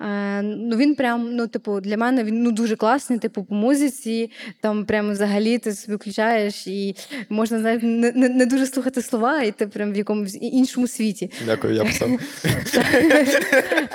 Е, 0.00 0.42
ну 0.42 0.76
він 0.76 0.94
прям, 0.94 1.36
ну, 1.36 1.46
типу, 1.46 1.80
для 1.80 1.96
мене 1.96 2.24
він 2.24 2.42
ну, 2.42 2.52
дуже 2.52 2.76
класний, 2.76 3.18
типу, 3.18 3.44
по 3.44 3.54
музиці. 3.54 4.30
Там 4.60 4.84
прям 4.84 5.10
взагалі 5.10 5.58
ти 5.58 5.72
собі 5.72 5.96
включаєш 5.96 6.66
і 6.66 6.96
можна 7.28 7.58
знаєш, 7.58 7.82
не, 7.82 8.12
не, 8.12 8.28
не 8.28 8.46
дуже 8.46 8.66
слухати 8.66 9.02
слова, 9.02 9.42
і 9.42 9.50
ти 9.50 9.66
прям 9.66 9.92
в 9.92 9.96
якомусь 9.96 10.38
іншому 10.40 10.86
світі. 10.86 11.30
Дякую, 11.46 11.74
я 11.74 11.84
писав. 11.84 12.10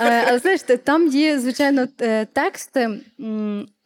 Е, 0.00 0.24
Але 0.28 0.38
знаєш, 0.38 0.60
там 0.84 1.08
є, 1.08 1.38
звичайно, 1.38 1.86
тексти. 2.32 2.90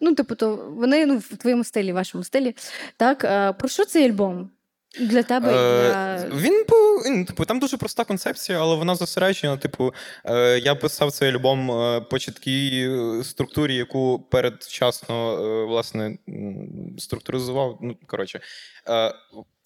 Ну, 0.00 0.14
типу, 0.16 0.34
то 0.34 0.72
вони 0.76 1.06
ну, 1.06 1.16
в 1.16 1.36
твоєму 1.36 1.64
стилі, 1.64 1.92
в 1.92 1.94
вашому 1.94 2.24
стилі. 2.24 2.54
Так, 2.96 3.18
про 3.58 3.68
що 3.68 3.84
цей 3.84 4.08
альбом? 4.08 4.50
Для 5.01 5.22
тебе 5.22 5.49
Е, 5.49 6.18
для. 6.28 6.36
Він 6.36 6.64
був 6.68 7.03
він, 7.07 7.24
типу, 7.24 7.45
там 7.45 7.59
дуже 7.59 7.76
проста 7.76 8.05
концепція, 8.05 8.61
але 8.61 8.76
вона 8.76 8.95
зосереджена. 8.95 9.57
Типу, 9.57 9.95
е, 10.24 10.59
я 10.59 10.74
писав 10.74 11.12
цей 11.12 11.30
альбом 11.30 11.70
е, 11.70 12.01
по 12.01 12.18
чіткій 12.18 12.88
е, 12.90 13.24
структурі, 13.24 13.74
яку 13.74 14.26
передчасно 14.30 15.32
е, 15.32 15.64
власне 15.64 16.18
структуризував. 16.99 17.78
Ну, 17.82 17.97
коротше, 18.07 18.40
е, 18.88 19.14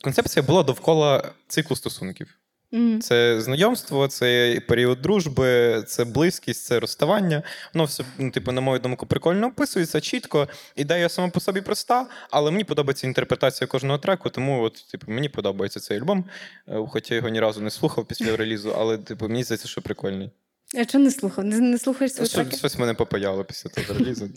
концепція 0.05 0.43
була 0.43 0.63
довкола 0.63 1.33
циклу 1.49 1.77
стосунків. 1.77 2.29
Мгм. 2.73 3.01
Це 3.01 3.41
знайомство, 3.41 4.09
це 4.09 4.61
період 4.69 5.03
дружби, 5.03 5.83
це 5.87 6.05
близькість, 6.05 6.65
це 6.65 6.81
розставання. 6.81 7.43
Воно 7.75 7.85
все, 7.85 8.05
ну, 8.19 8.31
типу, 8.31 8.53
на 8.53 8.61
мою 8.61 8.79
думку, 8.79 9.07
прикольно 9.07 9.47
описується 9.47 10.01
чітко. 10.01 10.49
Ідея 10.77 11.09
сама 11.09 11.29
по 11.29 11.41
собі 11.41 11.61
проста, 11.61 12.07
але 12.31 12.51
мені 12.51 12.65
подобається 12.65 13.07
інтерпретація 13.07 13.69
кожного 13.69 13.99
треку, 13.99 14.31
тому 14.31 14.63
от, 14.63 14.87
типу, 14.91 15.13
мені 15.13 15.29
подобається 15.29 15.81
цей 15.81 15.99
альбом. 15.99 16.25
Е, 16.69 16.87
Хоча 16.89 17.15
я 17.15 17.17
його 17.17 17.29
ні 17.29 17.41
разу 17.41 17.61
не 17.61 17.71
слухав 17.71 18.07
після 18.07 18.37
релізу, 18.37 18.75
але 18.79 18.99
типу, 18.99 19.29
мені 19.29 19.45
здається, 19.45 19.69
що 19.69 19.83
прикольний. 19.83 20.31
А 20.81 20.85
чого 20.85 21.05
не 21.05 21.11
слухав? 21.11 21.45
Не, 21.45 21.61
не 21.61 21.79
слухаєш 21.79 22.13
свої 22.13 22.29
Що, 22.29 22.37
треки? 22.39 22.57
щось 22.57 22.79
мене 22.79 22.95
попаяло 22.95 23.45
після 23.45 23.71
того 23.71 23.99
релізу. 23.99 24.29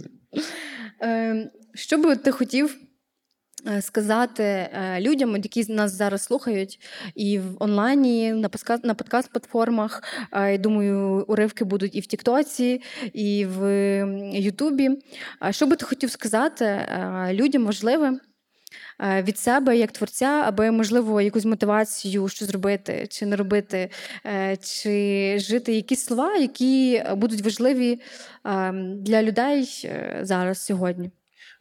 Е, 1.02 1.52
Що 1.74 1.98
би 1.98 2.16
ти 2.16 2.32
хотів 2.32 2.76
сказати 3.82 4.44
е, 4.44 4.98
людям, 5.02 5.36
які 5.36 5.74
нас 5.74 5.92
зараз 5.94 6.22
слухають, 6.24 6.80
і 7.16 7.40
в 7.40 7.56
онлайні, 7.60 8.34
на 8.34 8.50
подкаст, 8.50 8.84
на 8.84 8.94
подкаст-платформах. 8.94 10.04
е, 10.32 10.52
Я 10.52 10.58
думаю, 10.58 11.26
уривки 11.28 11.66
будуть 11.66 11.96
і 11.96 12.00
в 12.00 12.06
Тіктоці, 12.06 12.82
і 13.14 13.46
в 13.46 13.66
Ютубі. 14.34 14.90
Що 15.52 15.68
би 15.68 15.76
ти 15.76 15.86
хотів 15.86 16.12
сказати 16.12 16.66
е, 16.66 17.30
людям 17.34 17.66
важливе? 17.66 18.20
е, 19.02 19.24
Від 19.24 19.38
себе 19.38 19.78
як 19.78 19.92
творця, 19.92 20.44
аби 20.46 20.72
можливо 20.72 21.22
якусь 21.22 21.46
мотивацію, 21.46 22.28
що 22.28 22.46
зробити, 22.46 23.08
чи 23.10 23.26
не 23.26 23.36
робити, 23.36 23.90
е, 24.26 24.58
чи 24.58 25.36
жити 25.40 25.74
якісь 25.74 26.04
слова, 26.06 26.36
які 26.36 27.04
будуть 27.16 27.42
важливі 27.42 28.02
е, 28.46 28.72
для 28.98 29.24
людей 29.24 29.82
е, 29.86 30.20
зараз 30.24 30.66
сьогодні. 30.66 31.12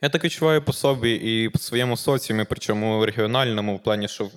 Я 0.03 0.09
так 0.09 0.25
відчуваю 0.25 0.63
по 0.63 0.73
собі 0.73 1.13
і 1.13 1.49
по 1.49 1.59
своєму 1.59 1.97
соціумі, 1.97 2.45
причому 2.49 3.07
регіональному, 3.07 3.77
в 3.77 3.83
плані, 3.83 4.09
що 4.09 4.31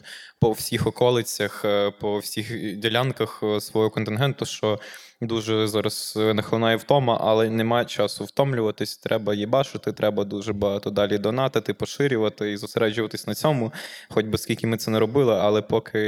по 0.44 0.52
всіх 0.52 0.88
околицях, 0.88 1.66
е, 1.66 1.91
по 1.91 2.20
всіх 2.20 2.78
ділянках 2.78 3.39
е, 3.44 3.62
свого 3.62 3.89
контингенту, 3.89 4.46
що 4.46 4.80
дуже 5.22 5.68
зараз 5.68 6.14
е, 6.18 6.34
нахлинає 6.34 6.76
втома, 6.76 7.18
але 7.22 7.50
немає 7.50 7.86
часу 7.86 8.26
втомлюватись. 8.26 8.98
Треба 8.98 9.34
їбашити, 9.34 9.91
треба 9.91 10.24
дуже 10.24 10.54
багато 10.54 10.89
далі 10.89 11.18
донатити, 11.18 11.74
поширювати 11.74 12.52
і 12.52 12.58
зосереджуватись 12.58 13.28
на 13.28 13.36
цьому. 13.36 13.74
Хоч 14.10 14.26
би 14.26 14.38
скільки 14.38 14.68
ми 14.68 14.78
це 14.78 14.91
не 14.91 15.00
робили, 15.00 15.34
але 15.34 15.62
поки 15.62 16.00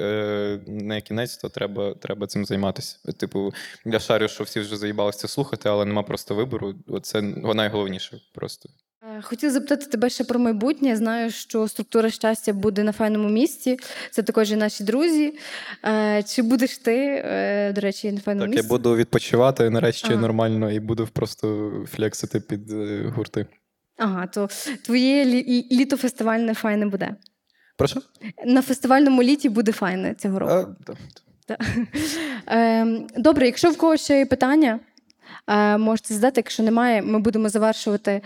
е, 0.00 0.60
не 0.66 1.00
кінець, 1.00 1.36
то 1.36 1.48
треба, 1.48 1.94
треба 1.94 2.26
цим 2.26 2.44
займатися. 2.44 2.98
Типу, 3.18 3.52
я 3.84 3.98
шарю, 3.98 4.28
що 4.28 4.44
всі 4.44 4.60
вже 4.60 4.76
заїбалися 4.76 5.28
слухати, 5.28 5.68
але 5.68 5.84
нема 5.84 6.02
просто 6.02 6.34
вибору. 6.34 6.74
Це 7.02 7.22
найголовніше 7.22 8.20
просто. 8.34 8.68
Хотіла 9.22 9.52
запитати 9.52 9.86
тебе 9.86 10.10
ще 10.10 10.24
про 10.24 10.38
майбутнє. 10.38 10.96
Знаю, 10.96 11.30
що 11.30 11.68
структура 11.68 12.10
щастя 12.10 12.52
буде 12.52 12.82
на 12.82 12.92
файному 12.92 13.28
місці. 13.28 13.76
Це 14.10 14.22
також 14.22 14.52
і 14.52 14.56
наші 14.56 14.84
друзі. 14.84 15.38
Е, 15.84 16.22
Чи 16.22 16.42
будеш 16.42 16.78
ти, 16.78 17.22
е, 17.24 17.72
до 17.72 17.80
речі, 17.80 18.12
на 18.12 18.20
файному 18.20 18.52
Так, 18.54 18.62
я 18.62 18.68
буду 18.68 18.96
відпочивати 18.96 19.70
нарешті 19.70 20.12
Ага. 20.12 20.20
нормально 20.20 20.70
і 20.70 20.80
буду 20.80 21.08
просто 21.12 21.72
флексити 21.92 22.40
під 22.40 22.70
е, 22.72 23.12
гурти. 23.16 23.46
Ага, 23.96 24.26
то 24.26 24.48
твоє 24.84 25.24
лі- 25.24 25.64
літо 25.72 25.96
фестивальне 25.96 26.54
файне 26.54 26.86
буде. 26.86 27.14
Прошу? 27.76 28.02
На 28.46 28.62
фестивальному 28.62 29.22
літі 29.22 29.48
буде 29.48 29.72
файне 29.72 30.14
цього 30.14 30.38
року. 30.38 30.52
А, 30.52 30.66
да. 30.86 30.94
Та. 31.46 31.58
Ем, 32.46 33.06
Добре, 33.16 33.46
якщо 33.46 33.70
в 33.70 33.76
когось 33.76 34.00
ще 34.04 34.18
є 34.18 34.26
питання, 34.26 34.80
можете 35.78 36.14
задати. 36.14 36.38
Якщо 36.38 36.62
немає, 36.62 37.02
ми 37.02 37.18
будемо 37.18 37.48
завершувати 37.48 38.20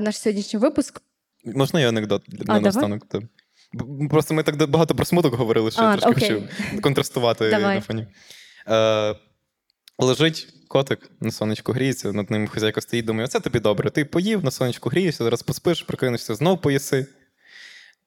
наш 0.00 0.18
сьогоднішній 0.18 0.58
випуск. 0.58 1.02
Можна 1.44 1.80
я 1.80 1.88
анекдот 1.88 2.22
для 2.28 2.54
А, 2.54 3.00
Просто 4.10 4.34
ми 4.34 4.42
так 4.42 4.70
багато 4.70 4.94
про 4.94 5.04
смуток 5.04 5.34
говорили, 5.34 5.70
що 5.70 5.82
А, 5.82 5.90
я 5.90 5.96
трошки 5.96 6.24
окей. 6.26 6.48
хочу 6.70 6.80
контрастувати 6.80 7.50
Давай. 7.50 7.74
на 7.74 7.80
фоні. 7.80 8.06
Е, 8.68 9.14
лежить 9.98 10.48
котик 10.68 11.10
на 11.20 11.30
сонечку 11.30 11.72
гріється, 11.72 12.12
над 12.12 12.30
ним 12.30 12.48
хазяйка 12.48 12.80
стоїть, 12.80 13.04
думає, 13.04 13.24
оце 13.24 13.40
тобі 13.40 13.60
добре. 13.60 13.90
Ти 13.90 14.04
поїв, 14.04 14.44
на 14.44 14.50
сонечку 14.50 14.88
грієшся, 14.90 15.24
зараз 15.24 15.42
поспиш, 15.42 15.82
прокинешся, 15.82 16.34
знов 16.34 16.60
поїси. 16.60 17.06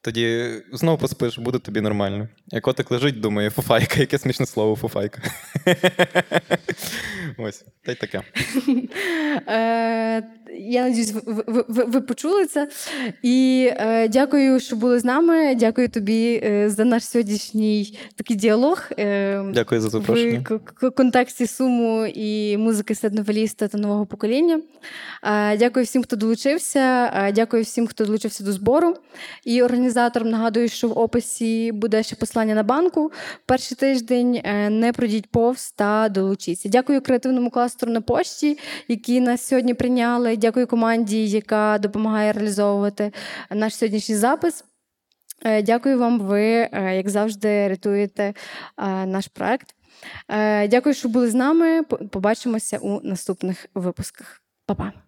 Тоді 0.02 0.52
знов 0.74 1.00
поспиш, 1.00 1.38
буде 1.40 1.60
тобі 1.60 1.82
нормально. 1.82 2.28
А 2.54 2.60
котик 2.60 2.92
лежить, 2.92 3.20
думає, 3.20 3.50
фуфайка, 3.50 4.00
яке 4.00 4.18
смішне 4.18 4.46
слово 4.46 4.76
фуфайка. 4.76 5.22
Ось, 7.38 7.66
та 7.86 7.92
й 7.92 7.96
таке. 7.96 8.22
Я 10.60 10.84
надіюсь, 10.84 11.12
ви, 11.14 11.44
ви, 11.48 11.66
ви, 11.68 11.84
ви 11.84 12.02
почули 12.02 12.46
це. 12.46 12.68
І 13.22 13.68
е, 13.72 14.08
дякую, 14.08 14.60
що 14.60 14.76
були 14.76 15.00
з 15.00 15.06
нами. 15.06 15.56
Дякую 15.56 15.90
тобі 15.90 16.42
е, 16.44 16.70
за 16.70 16.86
наш 16.86 17.04
сьогоднішній 17.08 18.00
такий 18.16 18.38
діалог. 18.38 18.82
Е, 19.00 19.44
Дякую 19.54 19.82
за 19.82 19.90
запрошення. 19.90 20.44
В 20.50 20.60
к- 20.60 20.90
контексті 20.90 21.48
суму 21.48 22.06
і 22.06 22.58
музики 22.58 22.96
середновеліста 22.96 23.68
та 23.68 23.78
нового 23.78 24.06
покоління. 24.06 24.60
Е, 25.24 25.58
Дякую 25.58 25.86
всім, 25.86 26.04
хто 26.04 26.16
долучився. 26.16 27.12
Е, 27.16 27.32
Дякую 27.32 27.64
всім, 27.64 27.88
хто 27.88 28.06
долучився 28.06 28.44
до 28.44 28.52
збору. 28.52 28.96
І 29.46 29.64
організаторам 29.64 30.30
нагадую, 30.30 30.70
що 30.70 30.88
в 30.88 30.98
описі 30.98 31.72
буде 31.72 32.04
ще 32.04 32.16
послання 32.16 32.56
на 32.56 32.64
банку. 32.64 33.12
Перший 33.46 33.78
тиждень 33.78 34.42
е, 34.44 34.70
не 34.70 34.94
пройдіть 34.94 35.28
повз 35.28 35.72
та 35.72 36.10
долучіться. 36.10 36.70
Дякую 36.70 37.02
креативному 37.02 37.50
кластеру 37.50 37.92
на 37.92 38.02
пошті, 38.02 38.58
які 38.88 39.22
нас 39.22 39.48
сьогодні 39.48 39.74
прийняли. 39.74 40.38
Дякую 40.46 40.68
команді, 40.68 41.28
яка 41.28 41.78
допомагає 41.78 42.32
реалізовувати 42.32 43.12
наш 43.50 43.76
сьогоднішній 43.76 44.16
запис. 44.16 44.64
Е, 45.46 45.62
Дякую 45.62 46.00
вам. 46.00 46.20
Ви, 46.20 46.44
е, 46.44 46.96
як 46.96 47.10
завжди, 47.10 47.68
рятуєте 47.68 48.24
е, 48.24 49.06
наш 49.06 49.28
проект. 49.28 49.76
Дякую, 50.70 50.96
що 50.96 51.10
були 51.10 51.30
з 51.30 51.34
нами. 51.34 51.84
Побачимося 51.84 52.78
у 52.78 53.02
наступних 53.02 53.66
випусках. 53.76 54.42
Па-па. 54.66 55.05